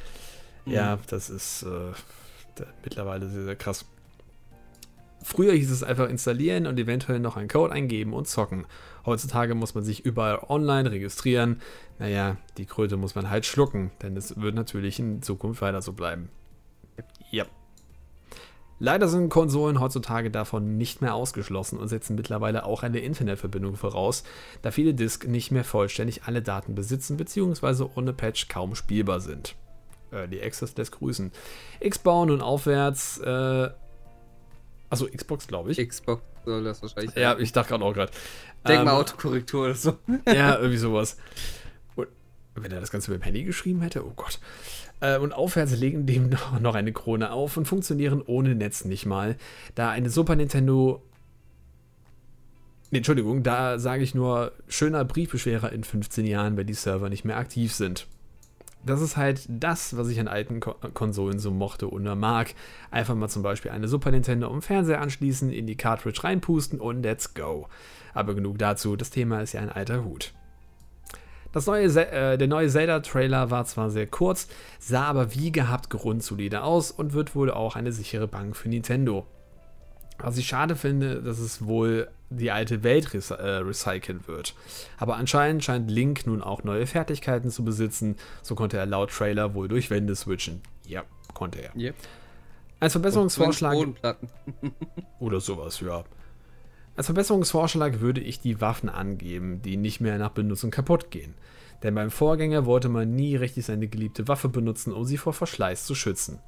Mhm. 0.65 0.73
Ja, 0.73 0.99
das 1.07 1.29
ist 1.29 1.63
äh, 1.63 2.63
mittlerweile 2.83 3.29
sehr, 3.29 3.43
sehr 3.43 3.55
krass. 3.55 3.85
Früher 5.21 5.53
hieß 5.53 5.69
es 5.69 5.83
einfach 5.83 6.09
installieren 6.09 6.65
und 6.65 6.79
eventuell 6.79 7.19
noch 7.19 7.37
einen 7.37 7.49
Code 7.49 7.73
eingeben 7.73 8.13
und 8.13 8.27
zocken. 8.27 8.65
Heutzutage 9.05 9.53
muss 9.53 9.75
man 9.75 9.83
sich 9.83 10.05
überall 10.05 10.39
online 10.47 10.89
registrieren. 10.91 11.61
Naja, 11.99 12.37
die 12.57 12.65
Kröte 12.65 12.97
muss 12.97 13.15
man 13.15 13.29
halt 13.29 13.45
schlucken, 13.45 13.91
denn 14.01 14.15
es 14.15 14.39
wird 14.39 14.55
natürlich 14.55 14.97
in 14.97 15.21
Zukunft 15.21 15.61
weiter 15.61 15.81
so 15.81 15.93
bleiben. 15.93 16.29
Ja. 17.31 17.45
Leider 18.79 19.09
sind 19.09 19.29
Konsolen 19.29 19.79
heutzutage 19.79 20.31
davon 20.31 20.77
nicht 20.77 21.01
mehr 21.01 21.13
ausgeschlossen 21.13 21.77
und 21.77 21.89
setzen 21.89 22.15
mittlerweile 22.15 22.65
auch 22.65 22.81
eine 22.81 22.99
Internetverbindung 22.99 23.75
voraus, 23.75 24.23
da 24.61 24.71
viele 24.71 24.93
Disk 24.93 25.27
nicht 25.27 25.51
mehr 25.51 25.65
vollständig 25.65 26.23
alle 26.23 26.41
Daten 26.41 26.75
besitzen 26.75 27.17
bzw. 27.17 27.85
ohne 27.95 28.13
Patch 28.13 28.47
kaum 28.47 28.75
spielbar 28.75 29.19
sind. 29.19 29.55
Early 30.11 30.41
Access 30.41 30.75
lässt 30.77 30.93
grüßen. 30.93 31.31
X-Bau 31.81 32.25
nun 32.25 32.41
aufwärts, 32.41 33.19
äh, 33.19 33.69
also 34.89 35.07
Xbox, 35.07 35.47
glaube 35.47 35.71
ich. 35.71 35.87
Xbox 35.87 36.23
soll 36.45 36.63
das 36.63 36.81
wahrscheinlich. 36.81 37.15
Ja, 37.15 37.37
ich 37.37 37.51
dachte 37.51 37.69
gerade 37.69 37.83
auch 37.83 37.93
gerade. 37.93 38.11
Denk 38.67 38.79
ähm, 38.79 38.85
mal 38.85 38.93
Autokorrektur 38.93 39.65
oder 39.65 39.75
so. 39.75 39.97
ja, 40.25 40.55
irgendwie 40.57 40.77
sowas. 40.77 41.17
Und 41.95 42.07
wenn 42.63 42.71
er 42.71 42.79
das 42.79 42.91
Ganze 42.91 43.11
mit 43.11 43.21
dem 43.21 43.23
Handy 43.23 43.43
geschrieben 43.43 43.81
hätte, 43.81 44.05
oh 44.05 44.13
Gott. 44.15 44.39
Äh, 45.01 45.17
und 45.17 45.33
aufwärts 45.33 45.75
legen 45.75 46.05
dem 46.05 46.29
noch 46.61 46.75
eine 46.75 46.93
Krone 46.93 47.31
auf 47.31 47.57
und 47.57 47.67
funktionieren 47.67 48.21
ohne 48.25 48.55
Netz 48.55 48.85
nicht 48.85 49.05
mal, 49.05 49.35
da 49.75 49.89
eine 49.89 50.09
Super 50.09 50.35
Nintendo. 50.35 51.03
Nee, 52.91 52.97
Entschuldigung, 52.97 53.43
da 53.43 53.77
sage 53.77 54.03
ich 54.03 54.15
nur 54.15 54.51
schöner 54.67 55.05
Briefbeschwerer 55.05 55.71
in 55.71 55.83
15 55.83 56.25
Jahren, 56.25 56.57
wenn 56.57 56.65
die 56.65 56.73
Server 56.73 57.09
nicht 57.09 57.23
mehr 57.23 57.37
aktiv 57.37 57.73
sind. 57.73 58.07
Das 58.83 59.01
ist 59.01 59.17
halt 59.17 59.45
das, 59.49 59.97
was 59.97 60.07
ich 60.07 60.19
an 60.19 60.29
alten 60.29 60.61
Ko 60.61 60.73
Konsolen 60.93 61.37
so 61.37 61.51
mochte 61.51 61.91
oder 61.91 62.15
mag. 62.15 62.55
Einfach 62.91 63.13
mal 63.13 63.27
zum 63.27 63.43
Beispiel 63.43 63.71
eine 63.71 63.87
Super 63.87 64.09
Nintendo 64.09 64.49
am 64.49 64.61
Fernseher 64.61 65.01
anschließen, 65.01 65.51
in 65.51 65.67
die 65.67 65.75
Cartridge 65.75 66.23
reinpusten 66.23 66.79
und 66.79 67.03
let's 67.03 67.33
go. 67.33 67.67
Aber 68.13 68.33
genug 68.33 68.57
dazu, 68.57 68.95
das 68.95 69.09
Thema 69.09 69.41
ist 69.41 69.53
ja 69.53 69.61
ein 69.61 69.69
alter 69.69 70.03
Hut. 70.03 70.33
Das 71.51 71.65
neue, 71.65 71.85
äh, 71.85 72.37
der 72.37 72.47
neue 72.47 72.69
Zelda-Trailer 72.69 73.49
war 73.49 73.65
zwar 73.65 73.89
sehr 73.89 74.07
kurz, 74.07 74.47
sah 74.79 75.05
aber 75.05 75.33
wie 75.33 75.51
gehabt 75.51 75.89
grundsolide 75.89 76.63
aus 76.63 76.91
und 76.91 77.13
wird 77.13 77.35
wohl 77.35 77.49
auch 77.49 77.75
eine 77.75 77.91
sichere 77.91 78.27
Bank 78.27 78.55
für 78.55 78.69
Nintendo. 78.69 79.25
Was 80.19 80.37
ich 80.37 80.47
schade 80.47 80.75
finde, 80.75 81.21
dass 81.21 81.39
es 81.39 81.65
wohl 81.65 82.09
die 82.29 82.51
alte 82.51 82.83
Welt 82.83 83.13
äh, 83.13 83.33
recyceln 83.33 84.27
wird. 84.27 84.53
Aber 84.97 85.15
anscheinend 85.15 85.63
scheint 85.63 85.89
Link 85.89 86.27
nun 86.27 86.43
auch 86.43 86.63
neue 86.63 86.85
Fertigkeiten 86.85 87.49
zu 87.49 87.63
besitzen. 87.63 88.17
So 88.43 88.53
konnte 88.53 88.77
er 88.77 88.85
laut 88.85 89.11
Trailer 89.11 89.55
wohl 89.55 89.67
durch 89.67 89.89
Wände 89.89 90.15
switchen. 90.15 90.61
Ja, 90.85 91.03
konnte 91.33 91.61
er. 91.61 91.75
Yep. 91.75 91.95
Als 92.81 92.93
Verbesserungsvorschlag. 92.93 93.75
oder 95.19 95.39
sowas, 95.39 95.79
ja. 95.79 96.03
Als 96.99 97.05
Verbesserungsvorschlag 97.05 98.01
würde 98.01 98.19
ich 98.19 98.41
die 98.41 98.59
Waffen 98.59 98.89
angeben, 98.89 99.61
die 99.61 99.77
nicht 99.77 100.01
mehr 100.01 100.17
nach 100.17 100.31
Benutzung 100.31 100.69
kaputt 100.69 101.11
gehen. 101.11 101.33
Denn 101.81 101.95
beim 101.95 102.11
Vorgänger 102.11 102.65
wollte 102.65 102.89
man 102.89 103.15
nie 103.15 103.37
richtig 103.37 103.67
seine 103.67 103.87
geliebte 103.87 104.27
Waffe 104.27 104.49
benutzen, 104.49 104.91
um 104.91 105.05
sie 105.05 105.15
vor 105.15 105.31
Verschleiß 105.31 105.85
zu 105.85 105.95
schützen. 105.95 106.39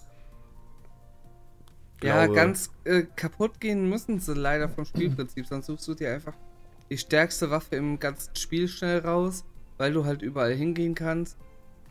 Ja, 2.04 2.28
ganz 2.28 2.70
äh, 2.84 3.04
kaputt 3.16 3.62
gehen 3.62 3.88
müssen 3.88 4.20
sie 4.20 4.34
leider 4.34 4.68
vom 4.68 4.84
Spielprinzip, 4.84 5.48
sonst 5.48 5.68
suchst 5.68 5.88
du 5.88 5.94
dir 5.94 6.14
einfach 6.14 6.34
die 6.90 6.98
stärkste 6.98 7.50
Waffe 7.50 7.78
im 7.78 7.98
ganzen 7.98 8.36
Spiel 8.36 8.68
schnell 8.68 9.00
raus, 9.00 9.46
weil 9.78 9.94
du 9.94 10.04
halt 10.04 10.22
überall 10.22 10.54
hingehen 10.54 10.96
kannst 10.96 11.38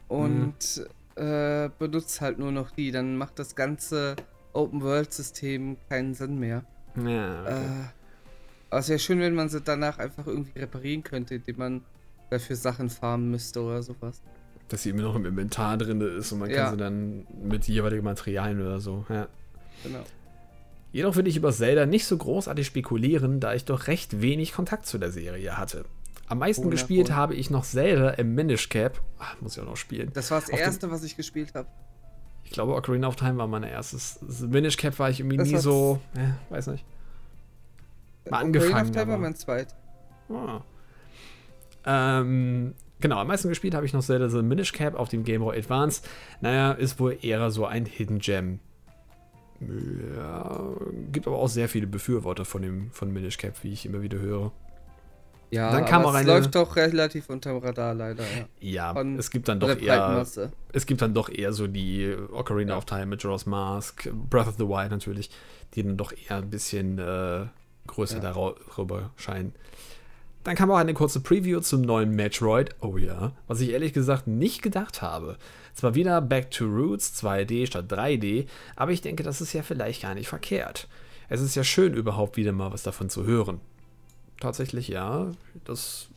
und 0.06 0.86
mhm. 1.16 1.22
äh, 1.22 1.70
benutzt 1.78 2.20
halt 2.20 2.38
nur 2.38 2.52
noch 2.52 2.72
die. 2.72 2.90
Dann 2.90 3.16
macht 3.16 3.38
das 3.38 3.56
ganze 3.56 4.16
Open-World-System 4.52 5.78
keinen 5.88 6.12
Sinn 6.12 6.38
mehr. 6.38 6.66
Ja, 7.02 7.40
okay. 7.40 7.54
äh, 7.54 7.99
aber 8.70 8.80
es 8.80 8.88
wäre 8.88 8.98
schön, 8.98 9.20
wenn 9.20 9.34
man 9.34 9.48
sie 9.48 9.60
danach 9.60 9.98
einfach 9.98 10.26
irgendwie 10.26 10.58
reparieren 10.58 11.02
könnte, 11.02 11.34
indem 11.34 11.56
man 11.58 11.84
dafür 12.30 12.56
Sachen 12.56 12.88
farmen 12.88 13.30
müsste 13.30 13.60
oder 13.60 13.82
sowas. 13.82 14.22
Dass 14.68 14.84
sie 14.84 14.90
immer 14.90 15.02
noch 15.02 15.16
im 15.16 15.26
Inventar 15.26 15.76
drin 15.76 16.00
ist 16.00 16.30
und 16.30 16.38
man 16.38 16.50
ja. 16.50 16.64
kann 16.64 16.70
sie 16.72 16.76
dann 16.76 17.26
mit 17.42 17.66
jeweiligen 17.66 18.04
Materialien 18.04 18.60
oder 18.60 18.80
so. 18.80 19.04
Ja. 19.08 19.28
Genau. 19.82 20.04
Jedoch 20.92 21.16
würde 21.16 21.28
ich 21.28 21.36
über 21.36 21.52
Zelda 21.52 21.86
nicht 21.86 22.06
so 22.06 22.16
großartig 22.16 22.66
spekulieren, 22.66 23.40
da 23.40 23.54
ich 23.54 23.64
doch 23.64 23.88
recht 23.88 24.20
wenig 24.20 24.52
Kontakt 24.52 24.86
zu 24.86 24.98
der 24.98 25.10
Serie 25.10 25.56
hatte. 25.56 25.84
Am 26.26 26.38
meisten 26.38 26.66
oh, 26.66 26.70
gespielt 26.70 27.10
oh. 27.10 27.14
habe 27.14 27.34
ich 27.34 27.50
noch 27.50 27.64
Zelda 27.64 28.10
im 28.10 28.34
Minish 28.34 28.68
Cap. 28.68 29.00
Ach, 29.18 29.40
muss 29.40 29.56
ich 29.56 29.62
auch 29.62 29.66
noch 29.66 29.76
spielen. 29.76 30.10
Das 30.14 30.30
war 30.30 30.40
das 30.40 30.50
Auf 30.52 30.60
erste, 30.60 30.90
was 30.90 31.02
ich 31.02 31.16
gespielt 31.16 31.54
habe. 31.54 31.68
Ich 32.44 32.52
glaube, 32.52 32.74
Ocarina 32.74 33.08
of 33.08 33.16
Time 33.16 33.38
war 33.38 33.48
mein 33.48 33.64
erstes. 33.64 34.20
Minish 34.40 34.76
Cap 34.76 34.98
war 35.00 35.10
ich 35.10 35.20
irgendwie 35.20 35.36
das 35.38 35.48
nie 35.48 35.58
so. 35.58 36.00
Äh, 36.14 36.52
weiß 36.52 36.68
nicht. 36.68 36.84
Mal 38.28 38.38
angefangen. 38.38 38.92
Time 38.92 39.08
war 39.08 39.18
mein 39.18 39.34
zweit. 39.34 39.74
Oh. 40.28 40.60
Ähm, 41.84 42.74
genau, 43.00 43.18
am 43.18 43.26
meisten 43.26 43.48
gespielt 43.48 43.74
habe 43.74 43.86
ich 43.86 43.92
noch 43.92 44.02
Zelda 44.02 44.28
The 44.28 44.42
Minish 44.42 44.72
Cap 44.72 44.94
auf 44.94 45.08
dem 45.08 45.24
Game 45.24 45.40
Boy 45.40 45.58
Advance. 45.58 46.02
Naja, 46.40 46.72
ist 46.72 47.00
wohl 47.00 47.16
eher 47.22 47.50
so 47.50 47.66
ein 47.66 47.86
Hidden 47.86 48.18
Gem. 48.18 48.60
Ja, 49.60 50.70
gibt 51.12 51.26
aber 51.26 51.36
auch 51.36 51.48
sehr 51.48 51.68
viele 51.68 51.86
Befürworter 51.86 52.44
von 52.44 52.62
dem 52.62 52.90
von 52.92 53.12
Minish 53.12 53.36
Cap, 53.38 53.62
wie 53.62 53.72
ich 53.72 53.84
immer 53.84 54.02
wieder 54.02 54.18
höre. 54.18 54.52
Ja, 55.50 55.72
dann 55.72 55.84
kam 55.84 56.02
aber 56.02 56.10
auch 56.10 56.14
eine, 56.14 56.30
es 56.30 56.34
läuft 56.34 56.54
doch 56.54 56.76
relativ 56.76 57.28
unterm 57.28 57.58
Radar 57.58 57.92
leider. 57.92 58.22
Ja, 58.60 58.94
ja 58.94 59.02
es 59.18 59.30
gibt 59.30 59.48
dann 59.48 59.58
doch 59.58 59.76
eher 59.80 60.24
es 60.72 60.86
gibt 60.86 61.02
dann 61.02 61.12
doch 61.12 61.28
eher 61.28 61.52
so 61.52 61.66
die 61.66 62.14
Ocarina 62.32 62.72
ja. 62.72 62.78
of 62.78 62.84
Time, 62.84 63.06
Majora's 63.06 63.46
Mask, 63.46 64.08
Breath 64.12 64.46
of 64.46 64.54
the 64.58 64.68
Wild 64.68 64.92
natürlich, 64.92 65.28
die 65.74 65.82
dann 65.82 65.96
doch 65.96 66.12
eher 66.12 66.36
ein 66.36 66.50
bisschen 66.50 66.98
äh, 66.98 67.46
größer 67.90 68.22
ja. 68.22 68.32
darüber 68.32 69.10
scheinen. 69.16 69.54
Dann 70.44 70.56
kam 70.56 70.70
auch 70.70 70.78
eine 70.78 70.94
kurze 70.94 71.20
Preview 71.20 71.60
zum 71.60 71.82
neuen 71.82 72.14
Metroid. 72.16 72.74
Oh 72.80 72.96
ja, 72.96 73.32
was 73.46 73.60
ich 73.60 73.70
ehrlich 73.70 73.92
gesagt 73.92 74.26
nicht 74.26 74.62
gedacht 74.62 75.02
habe. 75.02 75.36
Zwar 75.74 75.94
wieder 75.94 76.20
Back 76.22 76.50
to 76.50 76.64
Roots 76.64 77.22
2D 77.22 77.66
statt 77.66 77.92
3D, 77.92 78.46
aber 78.74 78.92
ich 78.92 79.02
denke, 79.02 79.22
das 79.22 79.40
ist 79.40 79.52
ja 79.52 79.62
vielleicht 79.62 80.02
gar 80.02 80.14
nicht 80.14 80.28
verkehrt. 80.28 80.88
Es 81.28 81.40
ist 81.40 81.54
ja 81.54 81.62
schön, 81.62 81.94
überhaupt 81.94 82.36
wieder 82.36 82.52
mal 82.52 82.72
was 82.72 82.82
davon 82.82 83.10
zu 83.10 83.24
hören. 83.24 83.60
Tatsächlich 84.40 84.88
ja. 84.88 85.30
Das. 85.64 86.08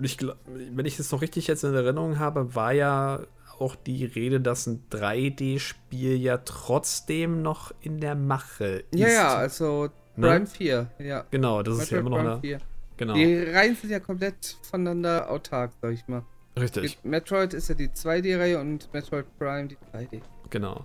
Ich, 0.00 0.18
wenn 0.46 0.86
ich 0.86 0.98
es 0.98 1.10
noch 1.10 1.22
richtig 1.22 1.46
jetzt 1.46 1.64
in 1.64 1.74
Erinnerung 1.74 2.18
habe, 2.18 2.54
war 2.54 2.72
ja 2.72 3.20
auch 3.58 3.74
die 3.74 4.04
Rede, 4.04 4.40
dass 4.40 4.66
ein 4.66 4.84
3D-Spiel 4.90 6.16
ja 6.16 6.38
trotzdem 6.38 7.42
noch 7.42 7.72
in 7.80 8.00
der 8.00 8.14
Mache 8.14 8.84
ist. 8.90 9.00
Ja, 9.00 9.08
ja, 9.08 9.34
also 9.34 9.88
Prime 10.20 10.40
ne? 10.40 10.46
4, 10.46 10.90
ja. 10.98 11.24
Genau, 11.30 11.62
das 11.62 11.78
Metroid 11.78 11.82
ist 11.82 11.90
ja 11.90 11.98
immer 11.98 12.10
noch 12.10 12.16
Prime 12.18 12.32
eine. 12.32 12.40
4. 12.40 12.58
Genau. 12.96 13.14
Die 13.14 13.42
Reihen 13.44 13.76
sind 13.76 13.90
ja 13.90 14.00
komplett 14.00 14.56
voneinander 14.62 15.30
autark, 15.30 15.72
sag 15.80 15.92
ich 15.92 16.06
mal. 16.08 16.24
Richtig. 16.58 16.98
Metroid 17.04 17.54
ist 17.54 17.68
ja 17.68 17.74
die 17.74 17.88
2D-Reihe 17.88 18.58
und 18.58 18.92
Metroid 18.92 19.26
Prime 19.38 19.68
die 19.68 19.76
3D. 19.94 20.20
Genau. 20.50 20.84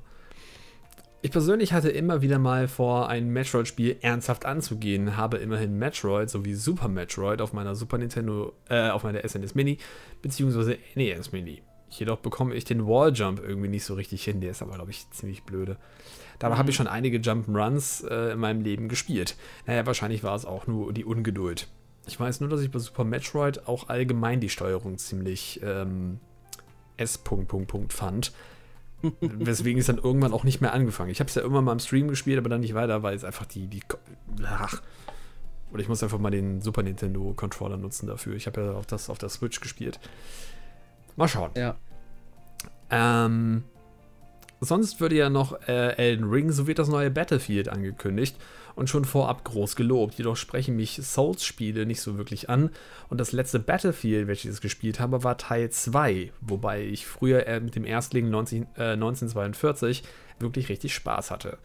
Ich 1.26 1.32
persönlich 1.32 1.72
hatte 1.72 1.90
immer 1.90 2.22
wieder 2.22 2.38
mal 2.38 2.68
vor, 2.68 3.08
ein 3.08 3.30
Metroid-Spiel 3.30 3.96
ernsthaft 4.02 4.46
anzugehen, 4.46 5.16
habe 5.16 5.38
immerhin 5.38 5.78
Metroid 5.78 6.30
sowie 6.30 6.54
Super 6.54 6.90
Metroid 6.90 7.42
auf 7.42 7.54
meiner 7.54 7.76
Super 7.76 7.98
Nintendo, 7.98 8.54
äh, 8.70 8.90
auf 8.90 9.04
meiner 9.04 9.28
SNES 9.28 9.56
Mini, 9.56 9.78
beziehungsweise 10.22 10.78
NES 10.96 11.32
Mini. 11.32 11.64
Jedoch 12.00 12.20
bekomme 12.20 12.56
ich 12.56 12.66
den 12.66 12.86
Walljump 12.88 13.39
irgendwie 13.39 13.70
nicht 13.70 13.86
so 13.86 13.94
richtig 13.94 14.24
hin, 14.24 14.41
der 14.41 14.52
ist 14.52 14.62
aber, 14.62 14.76
glaube 14.76 14.91
ich, 14.91 15.10
ziemlich 15.12 15.44
blöde. 15.44 15.78
Dabei 16.39 16.56
mhm. 16.56 16.60
habe 16.60 16.70
ich 16.72 16.76
schon 16.76 16.88
einige 16.88 17.20
Jump'n'Runs 17.20 18.08
äh, 18.08 18.34
in 18.34 18.39
meinem 18.39 18.62
Leben 18.62 18.89
gespielt. 18.89 19.36
Naja, 19.66 19.86
wahrscheinlich 19.86 20.24
war 20.24 20.36
es 20.36 20.46
auch 20.46 20.68
nur 20.68 20.91
die 20.94 21.06
Ungeduld. 21.06 21.68
Ich 22.06 22.20
weiß 22.20 22.41
nur, 22.41 22.50
dass 22.50 22.62
ich 22.62 22.72
bei 22.72 22.80
Super 22.80 23.04
Metroid 23.04 23.68
auch 23.68 23.89
allgemein 23.89 24.39
die 24.39 24.50
Steuerung 24.50 24.98
ziemlich 24.98 25.62
ähm, 25.64 26.20
S. 26.98 27.24
-Punkt 27.24 27.48
-Punkt 27.48 27.68
-Punkt 27.68 27.94
fand. 27.94 28.34
Weswegen 29.22 29.80
ich 29.80 29.86
dann 29.86 29.98
irgendwann 29.98 30.34
auch 30.34 30.44
nicht 30.44 30.62
mehr 30.62 30.74
angefangen. 30.74 31.12
Ich 31.12 31.20
habe 31.20 31.28
es 31.28 31.36
ja 31.36 31.41
irgendwann 31.41 31.66
mal 31.66 31.74
im 31.74 31.80
Stream 31.80 32.08
gespielt, 32.08 32.38
aber 32.39 32.50
dann 32.50 32.62
nicht 32.62 32.74
weiter, 32.74 33.04
weil 33.04 33.16
es 33.16 33.24
einfach 33.24 33.46
die. 33.46 33.68
die 33.68 33.82
ach. 34.46 34.82
Oder 35.72 35.82
ich 35.82 35.89
muss 35.89 36.04
einfach 36.04 36.20
mal 36.20 36.30
den 36.30 36.62
Super 36.62 36.84
Nintendo 36.84 37.34
Controller 37.36 37.78
nutzen 37.78 38.08
dafür. 38.08 38.36
Ich 38.36 38.48
habe 38.48 38.62
ja 38.62 38.74
auch 38.74 38.86
das 38.86 39.10
auf 39.10 39.18
der 39.18 39.30
Switch 39.30 39.60
gespielt. 39.60 40.00
Mal 41.16 41.28
schauen. 41.28 41.51
Ja. 41.55 41.76
Ähm, 42.89 43.64
sonst 44.61 44.99
würde 44.99 45.16
ja 45.16 45.30
noch 45.30 45.59
äh, 45.68 45.95
Elden 45.95 46.30
Ring 46.30 46.51
sowie 46.51 46.74
das 46.74 46.88
neue 46.88 47.11
Battlefield 47.11 47.70
angekündigt 47.70 48.38
und 48.76 48.89
schon 48.89 49.05
vorab 49.05 49.43
groß 49.43 49.76
gelobt. 49.76 50.16
Jedoch 50.16 50.36
sprechen 50.36 50.76
mich 50.76 50.99
Souls-Spiele 51.01 51.86
nicht 51.86 52.01
so 52.01 52.18
wirklich 52.18 52.49
an. 52.49 52.72
Und 53.09 53.20
das 53.20 53.32
letzte 53.32 53.59
Battlefield, 53.59 54.28
welches 54.28 54.55
ich 54.55 54.61
gespielt 54.61 54.99
habe, 54.99 55.24
war 55.24 55.38
Teil 55.38 55.70
2, 55.70 56.32
wobei 56.41 56.84
ich 56.84 57.05
früher 57.05 57.47
äh, 57.47 57.59
mit 57.59 57.76
dem 57.76 57.86
Erstling 57.86 58.30
19, 58.30 58.68
äh, 58.78 58.93
1942 58.93 60.03
wirklich 60.39 60.70
richtig 60.70 60.93
Spaß 60.93 61.32
hatte. 61.32 61.57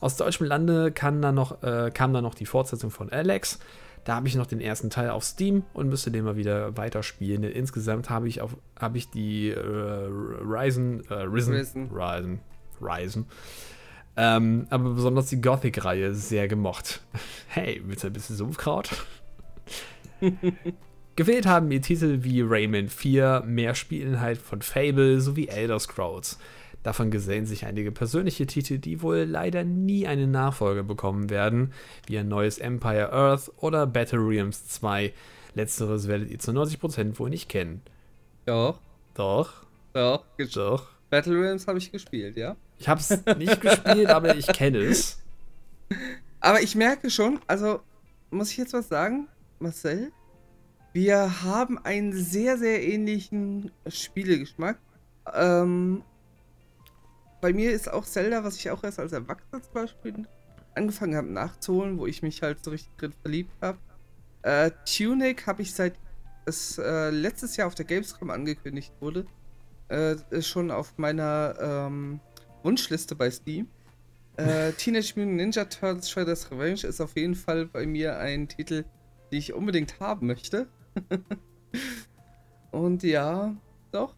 Aus 0.00 0.16
deutschem 0.16 0.46
Lande 0.46 0.92
kann 0.92 1.22
dann 1.22 1.34
noch, 1.34 1.62
äh, 1.62 1.90
kam 1.92 2.12
dann 2.12 2.24
noch 2.24 2.34
die 2.34 2.46
Fortsetzung 2.46 2.90
von 2.90 3.10
Alex. 3.10 3.58
Da 4.06 4.14
habe 4.14 4.28
ich 4.28 4.36
noch 4.36 4.46
den 4.46 4.60
ersten 4.60 4.88
Teil 4.88 5.10
auf 5.10 5.24
Steam 5.24 5.64
und 5.74 5.88
müsste 5.88 6.10
den 6.10 6.24
mal 6.24 6.36
wieder 6.36 6.76
weiterspielen. 6.76 7.42
Denn 7.42 7.50
insgesamt 7.50 8.08
habe 8.08 8.28
ich, 8.28 8.40
hab 8.40 8.94
ich 8.94 9.10
die 9.10 9.50
äh, 9.50 9.58
Ryzen, 9.58 11.04
äh, 11.10 11.14
Risen, 11.14 11.54
Risen. 11.54 11.90
Ryzen, 11.92 12.40
Ryzen 12.80 13.26
ähm, 14.16 14.66
aber 14.70 14.90
besonders 14.90 15.26
die 15.26 15.40
Gothic-Reihe 15.40 16.14
sehr 16.14 16.48
gemocht. 16.48 17.02
Hey, 17.48 17.80
willst 17.86 18.04
du 18.04 18.08
ein 18.08 18.12
bisschen 18.12 18.36
Sumpfkraut? 18.36 18.90
Gewählt 21.16 21.46
haben 21.46 21.68
mir 21.68 21.80
Titel 21.80 22.18
wie 22.22 22.42
Rayman 22.42 22.88
4, 22.88 23.44
mehr 23.46 23.74
Spielinhalt 23.74 24.38
von 24.38 24.60
Fable 24.60 25.22
sowie 25.22 25.48
Elder 25.48 25.80
Scrolls. 25.80 26.38
Davon 26.86 27.10
gesellen 27.10 27.46
sich 27.46 27.66
einige 27.66 27.90
persönliche 27.90 28.46
Titel, 28.46 28.78
die 28.78 29.02
wohl 29.02 29.24
leider 29.24 29.64
nie 29.64 30.06
eine 30.06 30.28
Nachfolge 30.28 30.84
bekommen 30.84 31.30
werden, 31.30 31.72
wie 32.06 32.16
ein 32.16 32.28
neues 32.28 32.58
Empire 32.58 33.12
Earth 33.12 33.50
oder 33.56 33.88
Battle 33.88 34.20
Realms 34.20 34.68
2. 34.68 35.12
Letzteres 35.56 36.06
werdet 36.06 36.30
ihr 36.30 36.38
zu 36.38 36.52
90% 36.52 37.18
wohl 37.18 37.28
nicht 37.28 37.48
kennen. 37.48 37.82
Doch. 38.44 38.78
Doch. 39.14 39.64
Doch. 39.94 40.26
Doch. 40.54 40.86
Battle 41.10 41.34
Realms 41.34 41.66
habe 41.66 41.78
ich 41.78 41.90
gespielt, 41.90 42.36
ja. 42.36 42.54
Ich 42.78 42.88
habe 42.88 43.00
es 43.00 43.10
nicht 43.36 43.60
gespielt, 43.60 44.06
aber 44.08 44.36
ich 44.36 44.46
kenne 44.46 44.78
es. 44.78 45.18
Aber 46.38 46.62
ich 46.62 46.76
merke 46.76 47.10
schon, 47.10 47.40
also 47.48 47.80
muss 48.30 48.52
ich 48.52 48.58
jetzt 48.58 48.74
was 48.74 48.88
sagen, 48.88 49.26
Marcel? 49.58 50.12
Wir 50.92 51.42
haben 51.42 51.78
einen 51.78 52.12
sehr, 52.12 52.58
sehr 52.58 52.80
ähnlichen 52.80 53.72
Spielegeschmack. 53.88 54.78
Ähm, 55.34 56.04
bei 57.40 57.52
mir 57.52 57.72
ist 57.72 57.90
auch 57.92 58.04
Zelda, 58.04 58.44
was 58.44 58.56
ich 58.56 58.70
auch 58.70 58.82
erst 58.82 58.98
als 58.98 59.12
Erwachsener 59.12 59.62
zum 59.62 59.72
Beispiel 59.72 60.26
angefangen 60.74 61.16
habe 61.16 61.28
nachzuholen, 61.28 61.98
wo 61.98 62.06
ich 62.06 62.22
mich 62.22 62.42
halt 62.42 62.62
so 62.64 62.70
richtig 62.70 62.94
drin 62.96 63.12
verliebt 63.22 63.52
habe. 63.60 63.78
Äh, 64.42 64.70
Tunic 64.84 65.46
habe 65.46 65.62
ich 65.62 65.74
seit 65.74 65.94
es 66.44 66.78
äh, 66.78 67.10
letztes 67.10 67.56
Jahr 67.56 67.66
auf 67.66 67.74
der 67.74 67.84
Gamescom 67.84 68.30
angekündigt 68.30 68.92
wurde, 69.00 69.26
äh, 69.88 70.16
schon 70.40 70.70
auf 70.70 70.96
meiner 70.96 71.56
ähm, 71.60 72.20
Wunschliste 72.62 73.14
bei 73.14 73.30
Steam. 73.30 73.68
Äh, 74.36 74.72
Teenage 74.78 75.14
Mutant 75.16 75.36
Ninja 75.36 75.64
Turtles 75.64 76.10
Shredder's 76.10 76.50
Revenge 76.50 76.86
ist 76.86 77.00
auf 77.00 77.16
jeden 77.16 77.34
Fall 77.34 77.66
bei 77.66 77.86
mir 77.86 78.18
ein 78.18 78.48
Titel, 78.48 78.84
den 79.30 79.38
ich 79.38 79.52
unbedingt 79.52 79.98
haben 79.98 80.26
möchte. 80.28 80.68
und 82.70 83.02
ja, 83.02 83.54
doch. 83.90 84.14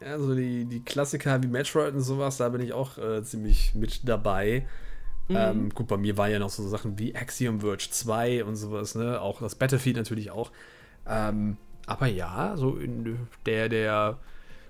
Ja, 0.00 0.18
so 0.18 0.34
die, 0.34 0.64
die 0.64 0.84
Klassiker 0.84 1.42
wie 1.42 1.48
Metroid 1.48 1.94
und 1.94 2.02
sowas, 2.02 2.36
da 2.36 2.48
bin 2.48 2.60
ich 2.60 2.72
auch 2.72 2.98
äh, 2.98 3.22
ziemlich 3.22 3.74
mit 3.74 4.08
dabei. 4.08 4.66
Mhm. 5.28 5.36
Ähm, 5.36 5.70
gut, 5.70 5.88
bei 5.88 5.96
mir 5.96 6.16
war 6.16 6.28
ja 6.28 6.38
noch 6.38 6.50
so 6.50 6.66
Sachen 6.68 6.98
wie 6.98 7.14
Axiom 7.14 7.60
Verge 7.60 7.88
2 7.90 8.44
und 8.44 8.56
sowas, 8.56 8.94
ne? 8.94 9.20
Auch 9.20 9.40
das 9.40 9.56
Battlefield 9.56 9.96
natürlich 9.96 10.30
auch. 10.30 10.52
Ähm, 11.06 11.56
aber 11.86 12.06
ja, 12.06 12.56
so 12.56 12.76
in 12.76 13.18
der, 13.44 13.68
der 13.68 14.18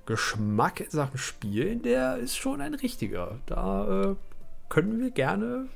Geschmack 0.06 0.80
in 0.80 0.90
Sachen 0.90 1.18
Spielen, 1.18 1.82
der 1.82 2.16
ist 2.16 2.36
schon 2.36 2.60
ein 2.60 2.74
richtiger. 2.74 3.38
Da 3.46 4.12
äh, 4.12 4.16
können 4.68 5.00
wir 5.00 5.10
gerne. 5.10 5.68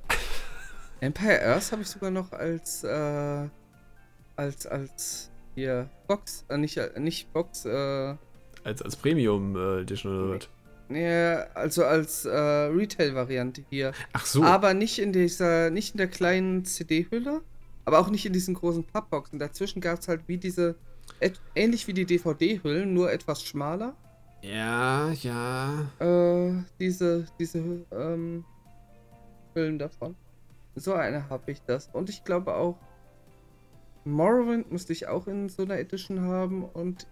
Empire 1.01 1.45
Earth 1.45 1.73
habe 1.73 1.83
ich 1.83 1.89
sogar 1.89 2.11
noch 2.11 2.33
als 2.33 2.85
äh, 2.85 3.49
als 4.37 4.67
als 4.67 5.31
hier 5.55 5.91
Box, 6.07 6.45
äh, 6.49 6.57
nicht 6.57 6.77
äh, 6.79 6.99
nicht 6.99 7.33
Box, 7.33 7.65
äh, 7.67 8.15
als 8.65 8.83
als 8.83 8.97
Premium 8.97 9.57
äh, 9.57 9.81
Edition 9.81 10.13
oder 10.13 10.37
was? 10.37 10.49
Ja, 10.89 11.47
also 11.55 11.85
als 11.85 12.25
äh, 12.25 12.31
Retail-Variante 12.31 13.63
hier. 13.71 13.93
Ach 14.13 14.27
so. 14.27 14.43
Aber 14.43 14.75
nicht 14.75 14.99
in 14.99 15.13
dieser, 15.13 15.71
nicht 15.71 15.95
in 15.95 15.99
der 15.99 16.09
kleinen 16.09 16.65
CD-Hülle, 16.65 17.41
aber 17.85 17.99
auch 17.99 18.11
nicht 18.11 18.27
in 18.27 18.33
diesen 18.33 18.55
großen 18.55 18.85
Pappboxen. 18.85 19.39
Dazwischen 19.39 19.81
gab 19.81 20.01
es 20.01 20.09
halt 20.09 20.23
wie 20.27 20.37
diese, 20.37 20.75
ähnlich 21.55 21.87
wie 21.87 21.95
die 21.95 22.05
DVD-Hüllen, 22.05 22.93
nur 22.93 23.11
etwas 23.11 23.43
schmaler. 23.43 23.95
Ja, 24.43 25.13
ja. 25.13 25.87
Äh, 26.01 26.63
diese, 26.79 27.27
diese, 27.39 27.87
ähm, 27.91 28.45
Film 29.53 29.79
davon. 29.79 30.17
So 30.75 30.95
eine 30.95 31.29
habe 31.29 31.51
ich 31.51 31.63
das. 31.63 31.89
Und 31.93 32.09
ich 32.09 32.25
glaube 32.25 32.55
auch, 32.55 32.79
Morrowind 34.05 34.73
müsste 34.73 34.93
ich 34.93 35.07
auch 35.07 35.27
in 35.27 35.49
so 35.49 35.63
einer 35.63 35.79
Edition 35.79 36.23
haben 36.23 36.65
und 36.65 37.07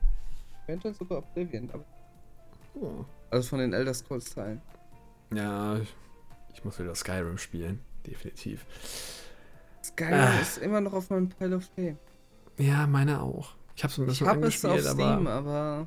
eventuell 0.71 0.95
sogar 0.95 1.19
Oblivion. 1.19 1.69
Aber 1.73 1.85
oh. 2.81 3.05
Also 3.31 3.49
von 3.49 3.59
den 3.59 3.73
Elder 3.73 3.95
Scrolls 3.95 4.35
Teilen. 4.35 4.61
Ja, 5.35 5.79
ich 6.53 6.65
muss 6.65 6.79
wieder 6.79 6.95
Skyrim 6.95 7.39
spielen. 7.39 7.81
Definitiv. 8.07 8.65
Skyrim 9.83 10.15
ah. 10.15 10.41
ist 10.41 10.59
immer 10.59 10.81
noch 10.81 10.93
auf 10.93 11.11
meinem 11.11 11.29
Pile 11.29 11.57
of 11.57 11.69
Fame. 11.75 11.99
Ja, 12.59 12.87
meine 12.87 13.23
auch. 13.23 13.55
Ich 13.77 13.85
habe 13.85 13.93
es 13.93 13.99
ein 13.99 14.07
bisschen 14.07 14.27
ich 14.27 14.29
hab 14.29 14.37
angespielt, 14.37 14.79
es 14.79 14.87
auf 14.87 14.93
Steam, 14.95 15.27
aber, 15.27 15.87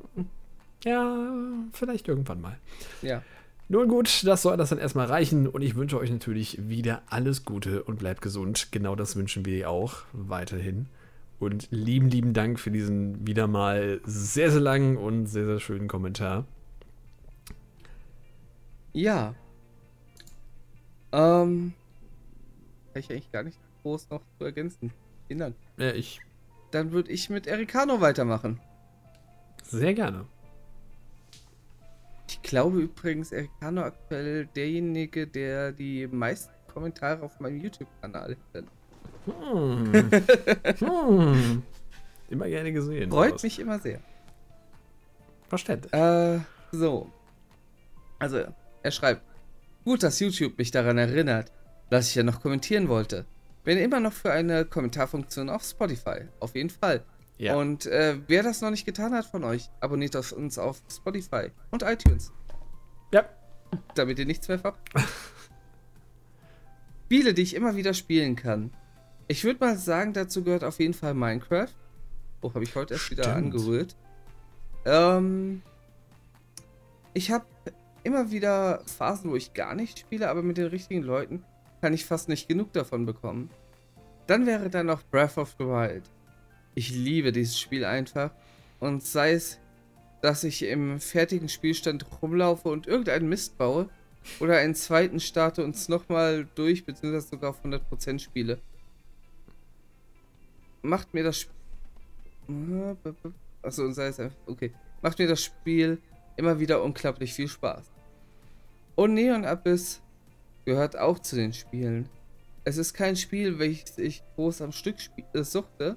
ja, 0.84 1.34
vielleicht 1.72 2.08
irgendwann 2.08 2.40
mal. 2.40 2.58
Ja. 3.02 3.22
Nun 3.68 3.88
gut, 3.88 4.24
das 4.26 4.42
soll 4.42 4.56
das 4.56 4.70
dann 4.70 4.78
erstmal 4.78 5.06
reichen 5.06 5.48
und 5.48 5.62
ich 5.62 5.74
wünsche 5.74 5.98
euch 5.98 6.10
natürlich 6.10 6.68
wieder 6.68 7.02
alles 7.06 7.44
Gute 7.44 7.82
und 7.82 7.98
bleibt 7.98 8.20
gesund. 8.20 8.68
Genau 8.72 8.94
das 8.94 9.16
wünschen 9.16 9.46
wir 9.46 9.70
auch 9.70 10.02
weiterhin. 10.12 10.86
Und 11.44 11.68
lieben, 11.70 12.08
lieben 12.08 12.32
Dank 12.32 12.58
für 12.58 12.70
diesen 12.70 13.26
wieder 13.26 13.46
mal 13.46 14.00
sehr, 14.04 14.50
sehr 14.50 14.62
langen 14.62 14.96
und 14.96 15.26
sehr, 15.26 15.44
sehr 15.44 15.60
schönen 15.60 15.88
Kommentar. 15.88 16.46
Ja. 18.94 19.34
Ähm. 21.12 21.74
Habe 22.88 23.00
ich 23.00 23.10
eigentlich 23.10 23.30
gar 23.30 23.42
nicht 23.42 23.58
groß 23.82 24.08
noch 24.08 24.22
zu 24.38 24.44
ergänzen. 24.44 24.90
Vielen 25.26 25.40
Dank. 25.40 25.56
Ja, 25.76 25.92
ich. 25.92 26.20
Dann 26.70 26.92
würde 26.92 27.12
ich 27.12 27.28
mit 27.28 27.46
Ericano 27.46 28.00
weitermachen. 28.00 28.58
Sehr 29.64 29.92
gerne. 29.92 30.24
Ich 32.26 32.40
glaube 32.40 32.80
übrigens, 32.80 33.32
Ericano 33.32 33.82
aktuell 33.82 34.46
derjenige, 34.46 35.26
der 35.26 35.72
die 35.72 36.06
meisten 36.06 36.54
Kommentare 36.72 37.22
auf 37.22 37.38
meinem 37.38 37.60
YouTube-Kanal 37.60 38.36
hinterlässt. 38.52 38.83
Hm. 39.26 39.92
hm. 40.78 41.62
Immer 42.28 42.48
gerne 42.48 42.72
gesehen. 42.72 43.10
Freut 43.10 43.42
mich 43.42 43.58
immer 43.58 43.78
sehr. 43.78 44.00
Verständlich. 45.48 45.92
Äh, 45.92 46.40
so. 46.72 47.10
Also, 48.18 48.44
er 48.82 48.90
schreibt: 48.90 49.22
Gut, 49.84 50.02
dass 50.02 50.20
YouTube 50.20 50.58
mich 50.58 50.70
daran 50.70 50.98
erinnert, 50.98 51.52
dass 51.90 52.08
ich 52.08 52.14
ja 52.14 52.22
noch 52.22 52.40
kommentieren 52.40 52.88
wollte. 52.88 53.26
Bin 53.64 53.78
immer 53.78 54.00
noch 54.00 54.12
für 54.12 54.32
eine 54.32 54.64
Kommentarfunktion 54.64 55.48
auf 55.48 55.62
Spotify. 55.62 56.22
Auf 56.40 56.54
jeden 56.54 56.70
Fall. 56.70 57.04
Ja. 57.38 57.56
Und 57.56 57.86
äh, 57.86 58.18
wer 58.26 58.42
das 58.42 58.60
noch 58.60 58.70
nicht 58.70 58.84
getan 58.84 59.14
hat 59.14 59.26
von 59.26 59.44
euch, 59.44 59.70
abonniert 59.80 60.14
uns 60.14 60.58
auf 60.58 60.82
Spotify 60.90 61.50
und 61.70 61.82
iTunes. 61.82 62.32
Ja. 63.12 63.28
Damit 63.94 64.18
ihr 64.18 64.26
nichts 64.26 64.48
mehr 64.48 64.58
verpasst. 64.58 65.06
Spiele, 67.06 67.34
die 67.34 67.42
ich 67.42 67.54
immer 67.54 67.76
wieder 67.76 67.94
spielen 67.94 68.34
kann. 68.34 68.72
Ich 69.26 69.44
würde 69.44 69.60
mal 69.60 69.76
sagen, 69.76 70.12
dazu 70.12 70.44
gehört 70.44 70.64
auf 70.64 70.78
jeden 70.80 70.94
Fall 70.94 71.14
Minecraft. 71.14 71.68
Oh, 72.42 72.52
habe 72.52 72.64
ich 72.64 72.74
heute 72.74 72.94
erst 72.94 73.06
Stimmt. 73.06 73.20
wieder 73.20 73.34
angerührt. 73.34 73.96
Ähm, 74.84 75.62
ich 77.14 77.30
habe 77.30 77.46
immer 78.02 78.30
wieder 78.30 78.82
Phasen, 78.86 79.30
wo 79.30 79.36
ich 79.36 79.54
gar 79.54 79.74
nicht 79.74 79.98
spiele, 80.00 80.28
aber 80.28 80.42
mit 80.42 80.58
den 80.58 80.66
richtigen 80.66 81.02
Leuten 81.02 81.42
kann 81.80 81.94
ich 81.94 82.04
fast 82.04 82.28
nicht 82.28 82.48
genug 82.48 82.72
davon 82.72 83.06
bekommen. 83.06 83.50
Dann 84.26 84.46
wäre 84.46 84.68
da 84.68 84.82
noch 84.82 85.02
Breath 85.04 85.38
of 85.38 85.54
the 85.58 85.64
Wild. 85.64 86.04
Ich 86.74 86.90
liebe 86.90 87.32
dieses 87.32 87.58
Spiel 87.58 87.84
einfach. 87.84 88.30
Und 88.80 89.02
sei 89.02 89.32
es, 89.32 89.58
dass 90.20 90.44
ich 90.44 90.62
im 90.64 91.00
fertigen 91.00 91.48
Spielstand 91.48 92.06
rumlaufe 92.20 92.68
und 92.68 92.86
irgendeinen 92.86 93.28
Mist 93.28 93.56
baue 93.56 93.88
oder 94.40 94.56
einen 94.56 94.74
zweiten 94.74 95.20
starte 95.20 95.64
und 95.64 95.74
es 95.74 95.88
nochmal 95.88 96.46
durch, 96.54 96.84
beziehungsweise 96.84 97.28
sogar 97.28 97.50
auf 97.50 97.64
100% 97.64 98.18
spiele. 98.18 98.58
Macht 100.84 101.14
mir 101.14 101.24
das 101.24 101.40
Spiel. 101.40 102.96
Achso, 103.62 103.90
sei 103.90 104.08
es 104.08 104.20
einfach. 104.20 104.36
Okay. 104.46 104.70
Macht 105.00 105.18
mir 105.18 105.26
das 105.26 105.42
Spiel 105.42 105.98
immer 106.36 106.60
wieder 106.60 106.82
unglaublich 106.82 107.32
viel 107.32 107.48
Spaß. 107.48 107.90
Und 108.94 109.14
Neon 109.14 109.46
Abyss 109.46 110.02
gehört 110.66 110.98
auch 110.98 111.18
zu 111.18 111.36
den 111.36 111.54
Spielen. 111.54 112.10
Es 112.64 112.76
ist 112.76 112.92
kein 112.92 113.16
Spiel, 113.16 113.58
welches 113.58 113.96
ich 113.96 114.22
groß 114.36 114.60
am 114.60 114.72
Stück 114.72 114.96
äh, 115.32 115.42
suchte, 115.42 115.96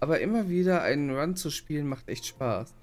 aber 0.00 0.20
immer 0.20 0.48
wieder 0.48 0.80
einen 0.80 1.10
Run 1.14 1.36
zu 1.36 1.50
spielen 1.50 1.86
macht 1.86 2.08
echt 2.08 2.24
Spaß. 2.24 2.74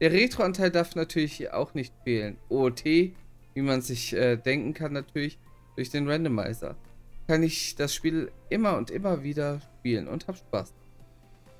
der 0.00 0.12
Retro-Anteil 0.12 0.70
darf 0.70 0.94
natürlich 0.94 1.52
auch 1.52 1.74
nicht 1.74 1.92
fehlen. 2.04 2.38
OOT, 2.48 2.84
wie 2.84 3.14
man 3.56 3.82
sich 3.82 4.14
äh, 4.14 4.36
denken 4.36 4.72
kann, 4.72 4.94
natürlich 4.94 5.38
durch 5.76 5.90
den 5.90 6.08
Randomizer. 6.08 6.74
Kann 7.30 7.44
ich 7.44 7.76
das 7.76 7.94
Spiel 7.94 8.32
immer 8.48 8.76
und 8.76 8.90
immer 8.90 9.22
wieder 9.22 9.60
spielen 9.78 10.08
und 10.08 10.26
hab 10.26 10.36
Spaß. 10.36 10.74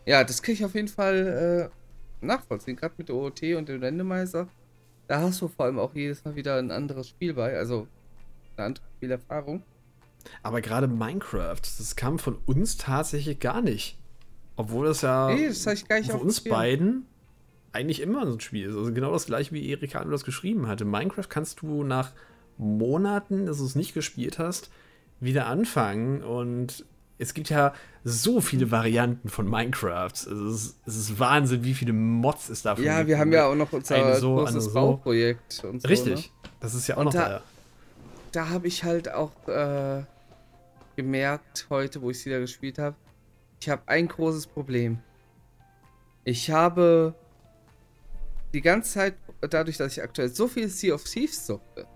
Ja, 0.04 0.24
das 0.24 0.42
kriege 0.42 0.54
ich 0.54 0.64
auf 0.64 0.74
jeden 0.74 0.88
Fall 0.88 1.70
äh, 1.70 2.26
nachvollziehen, 2.26 2.74
gerade 2.74 2.94
mit 2.98 3.08
der 3.08 3.14
OOT 3.14 3.40
und 3.56 3.68
dem 3.68 3.80
Randomizer. 3.80 4.48
Da 5.06 5.20
hast 5.20 5.40
du 5.40 5.46
vor 5.46 5.66
allem 5.66 5.78
auch 5.78 5.94
jedes 5.94 6.24
Mal 6.24 6.34
wieder 6.34 6.56
ein 6.56 6.72
anderes 6.72 7.10
Spiel 7.10 7.34
bei, 7.34 7.56
also 7.56 7.86
eine 8.56 8.66
andere 8.66 8.84
Spielerfahrung. 8.96 9.62
Aber 10.42 10.60
gerade 10.60 10.88
Minecraft, 10.88 11.60
das 11.60 11.94
kam 11.94 12.18
von 12.18 12.38
uns 12.46 12.76
tatsächlich 12.76 13.38
gar 13.38 13.62
nicht. 13.62 13.96
Obwohl 14.56 14.86
das 14.86 15.02
ja 15.02 15.32
nee, 15.32 15.46
das 15.46 15.84
für 16.04 16.18
uns 16.18 16.40
beiden 16.40 17.06
eigentlich 17.70 18.00
immer 18.00 18.26
so 18.26 18.32
ein 18.32 18.40
Spiel 18.40 18.70
ist. 18.70 18.74
Also 18.74 18.92
genau 18.92 19.12
das 19.12 19.26
gleiche, 19.26 19.52
wie 19.52 19.70
Erika 19.70 20.04
das 20.04 20.24
geschrieben 20.24 20.66
hatte. 20.66 20.84
Minecraft 20.84 21.28
kannst 21.28 21.62
du 21.62 21.84
nach 21.84 22.10
Monaten, 22.58 23.46
dass 23.46 23.58
du 23.58 23.66
es 23.66 23.76
nicht 23.76 23.94
gespielt 23.94 24.40
hast, 24.40 24.68
wieder 25.20 25.46
anfangen. 25.46 26.22
Und 26.22 26.84
es 27.18 27.34
gibt 27.34 27.50
ja 27.50 27.74
so 28.02 28.40
viele 28.40 28.70
Varianten 28.70 29.28
von 29.28 29.48
Minecraft. 29.48 30.12
Es 30.12 30.26
ist, 30.26 30.78
es 30.86 30.96
ist 30.96 31.18
Wahnsinn, 31.18 31.64
wie 31.64 31.74
viele 31.74 31.92
Mods 31.92 32.48
es 32.48 32.62
dafür 32.62 32.84
gibt. 32.84 32.96
Ja, 32.96 33.06
wir 33.06 33.18
haben 33.18 33.32
ja 33.32 33.46
auch 33.46 33.54
noch 33.54 33.72
unser 33.72 34.16
so, 34.16 34.36
großes 34.36 34.64
so. 34.64 34.72
Bauprojekt. 34.72 35.52
So, 35.52 35.68
Richtig, 35.70 36.32
ne? 36.32 36.50
das 36.60 36.74
ist 36.74 36.86
ja 36.86 36.96
auch 36.96 37.00
und 37.00 37.06
noch 37.06 37.12
da. 37.12 37.28
Da, 37.28 37.42
da 38.32 38.48
habe 38.48 38.66
ich 38.66 38.84
halt 38.84 39.12
auch 39.12 39.32
äh, 39.48 40.02
gemerkt, 40.96 41.66
heute, 41.70 42.00
wo 42.02 42.10
ich 42.10 42.18
es 42.18 42.26
wieder 42.26 42.40
gespielt 42.40 42.78
habe, 42.78 42.96
ich 43.60 43.68
habe 43.68 43.82
ein 43.86 44.08
großes 44.08 44.46
Problem. 44.46 44.98
Ich 46.24 46.50
habe 46.50 47.14
die 48.52 48.60
ganze 48.60 48.92
Zeit, 48.92 49.14
dadurch, 49.40 49.76
dass 49.76 49.92
ich 49.92 50.02
aktuell 50.02 50.28
so 50.28 50.48
viel 50.48 50.68
Sea 50.68 50.94
of 50.94 51.04
Thieves 51.04 51.46
suchte, 51.46 51.86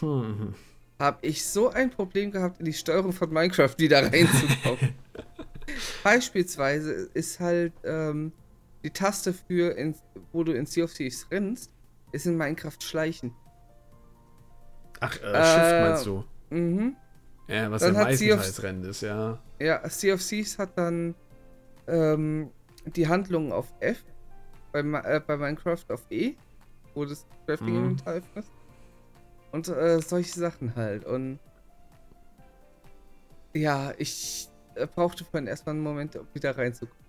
hm. 0.00 0.54
Habe 1.02 1.26
ich 1.26 1.44
so 1.44 1.68
ein 1.68 1.90
Problem 1.90 2.30
gehabt, 2.30 2.60
in 2.60 2.64
die 2.64 2.72
Steuerung 2.72 3.12
von 3.12 3.28
Minecraft 3.32 3.74
wieder 3.76 4.04
reinzukommen. 4.04 4.94
Beispielsweise 6.04 7.10
ist 7.12 7.40
halt 7.40 7.72
ähm, 7.82 8.30
die 8.84 8.90
Taste 8.90 9.32
für, 9.32 9.76
in, 9.76 9.96
wo 10.30 10.44
du 10.44 10.52
in 10.52 10.64
Sea 10.64 10.84
of 10.84 10.94
Thieves 10.94 11.26
rennst, 11.30 11.72
ist 12.12 12.26
in 12.26 12.36
Minecraft 12.36 12.80
Schleichen. 12.80 13.34
Ach, 15.00 15.18
äh, 15.20 15.32
äh, 15.32 15.44
Shift 15.44 15.88
meinst 15.88 16.06
du? 16.06 16.24
Mhm. 16.50 16.96
Ja, 17.48 17.68
was 17.68 17.82
dann 17.82 17.94
ja 17.94 18.04
meistens 18.04 18.62
Rennen 18.62 18.84
ist, 18.84 19.02
ja. 19.02 19.42
Ja, 19.58 19.88
Sea 19.88 20.14
of 20.14 20.24
Thieves 20.24 20.56
hat 20.56 20.78
dann 20.78 21.16
ähm, 21.88 22.50
die 22.86 23.08
Handlungen 23.08 23.50
auf 23.50 23.72
F, 23.80 24.04
bei, 24.70 24.80
äh, 24.80 25.20
bei 25.26 25.36
Minecraft 25.36 25.84
auf 25.88 26.06
E, 26.10 26.34
wo 26.94 27.04
das 27.04 27.26
Crafting 27.46 27.88
mhm. 27.88 27.96
Ist. 28.36 28.52
Und 29.52 29.68
äh, 29.68 30.00
solche 30.00 30.32
Sachen 30.32 30.74
halt. 30.74 31.04
Und 31.04 31.38
ja, 33.52 33.92
ich 33.98 34.48
äh, 34.74 34.86
brauchte 34.86 35.24
vorhin 35.24 35.46
erstmal 35.46 35.74
einen 35.74 35.84
Moment, 35.84 36.16
um 36.16 36.26
wieder 36.32 36.56
reinzukommen. 36.56 37.04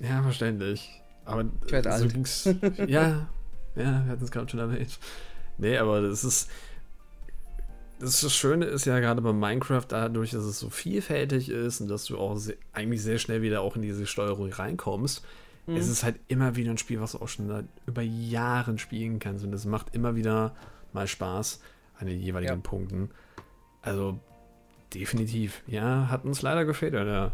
Ja, 0.00 0.22
verständlich. 0.22 1.02
Aber 1.24 1.44
ich 1.66 1.72
werde 1.72 1.90
so 1.90 2.04
alt. 2.04 2.12
Ging's, 2.12 2.44
ja, 2.86 3.28
ja, 3.76 4.04
wir 4.04 4.06
hatten 4.06 4.24
es 4.24 4.30
gerade 4.30 4.48
schon 4.48 4.60
erwähnt. 4.60 4.98
Nee, 5.58 5.76
aber 5.76 6.00
das 6.00 6.24
ist. 6.24 6.48
Das 7.98 8.34
Schöne 8.34 8.64
ist 8.64 8.86
ja 8.86 8.98
gerade 8.98 9.20
bei 9.20 9.34
Minecraft 9.34 9.84
dadurch, 9.86 10.30
dass 10.30 10.44
es 10.44 10.58
so 10.58 10.70
vielfältig 10.70 11.50
ist 11.50 11.82
und 11.82 11.88
dass 11.88 12.06
du 12.06 12.16
auch 12.16 12.34
sehr, 12.36 12.56
eigentlich 12.72 13.02
sehr 13.02 13.18
schnell 13.18 13.42
wieder 13.42 13.60
auch 13.60 13.76
in 13.76 13.82
diese 13.82 14.06
Steuerung 14.06 14.50
reinkommst. 14.50 15.22
Mhm. 15.66 15.76
Es 15.76 15.86
ist 15.86 16.02
halt 16.02 16.18
immer 16.26 16.56
wieder 16.56 16.70
ein 16.70 16.78
Spiel, 16.78 17.02
was 17.02 17.12
du 17.12 17.18
auch 17.18 17.28
schon 17.28 17.48
seit 17.48 17.66
über 17.84 18.00
Jahren 18.00 18.78
spielen 18.78 19.18
kannst 19.18 19.44
und 19.44 19.52
es 19.52 19.66
macht 19.66 19.94
immer 19.94 20.16
wieder 20.16 20.54
mal 20.94 21.06
Spaß 21.06 21.60
an 22.00 22.06
den 22.06 22.20
jeweiligen 22.20 22.56
ja. 22.56 22.60
Punkten. 22.62 23.10
Also 23.82 24.18
definitiv, 24.94 25.62
ja, 25.66 26.08
hat 26.08 26.24
uns 26.24 26.42
leider 26.42 26.64
gefehlt 26.64 26.94
in 26.94 27.04
der, 27.04 27.32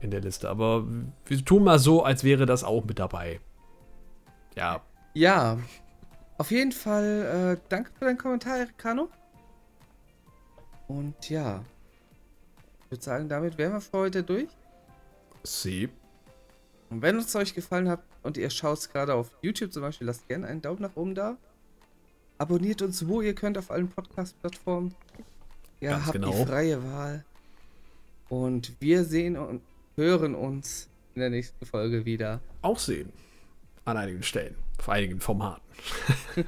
in 0.00 0.10
der 0.10 0.20
Liste. 0.20 0.48
Aber 0.48 0.86
wir 1.26 1.44
tun 1.44 1.64
mal 1.64 1.78
so, 1.78 2.04
als 2.04 2.24
wäre 2.24 2.46
das 2.46 2.64
auch 2.64 2.84
mit 2.84 2.98
dabei. 2.98 3.40
Ja. 4.56 4.82
Ja. 5.14 5.58
Auf 6.38 6.50
jeden 6.50 6.72
Fall, 6.72 7.58
äh, 7.58 7.68
danke 7.68 7.90
für 7.98 8.04
deinen 8.06 8.18
Kommentar, 8.18 8.58
Erikano. 8.58 9.08
Und 10.88 11.30
ja. 11.30 11.62
Ich 12.84 12.90
würde 12.90 13.04
sagen, 13.04 13.28
damit 13.28 13.58
wären 13.58 13.72
wir 13.72 13.80
für 13.80 13.98
heute 13.98 14.22
durch. 14.22 14.48
Sie. 15.42 15.88
Und 16.90 17.00
wenn 17.00 17.16
es 17.16 17.34
euch 17.34 17.54
gefallen 17.54 17.88
hat 17.88 18.02
und 18.22 18.36
ihr 18.36 18.50
schaut 18.50 18.90
gerade 18.92 19.14
auf 19.14 19.30
YouTube 19.40 19.72
zum 19.72 19.82
Beispiel, 19.82 20.06
lasst 20.06 20.28
gerne 20.28 20.46
einen 20.46 20.60
Daumen 20.60 20.82
nach 20.82 20.94
oben 20.94 21.14
da. 21.14 21.38
Abonniert 22.42 22.82
uns, 22.82 23.06
wo 23.06 23.20
ihr 23.20 23.36
könnt, 23.36 23.56
auf 23.56 23.70
allen 23.70 23.88
Podcast-Plattformen. 23.88 24.96
Ihr 25.78 25.90
Ganz 25.90 26.06
habt 26.06 26.14
genau. 26.14 26.32
die 26.32 26.44
freie 26.44 26.82
Wahl. 26.82 27.24
Und 28.28 28.72
wir 28.80 29.04
sehen 29.04 29.36
und 29.36 29.62
hören 29.94 30.34
uns 30.34 30.88
in 31.14 31.20
der 31.20 31.30
nächsten 31.30 31.64
Folge 31.64 32.04
wieder. 32.04 32.40
Auch 32.60 32.80
sehen. 32.80 33.12
An 33.84 33.96
einigen 33.96 34.24
Stellen. 34.24 34.56
Auf 34.80 34.88
einigen 34.88 35.20
Formaten. 35.20 35.62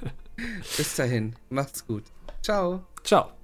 Bis 0.76 0.96
dahin. 0.96 1.36
Macht's 1.48 1.86
gut. 1.86 2.02
Ciao. 2.42 2.84
Ciao. 3.04 3.43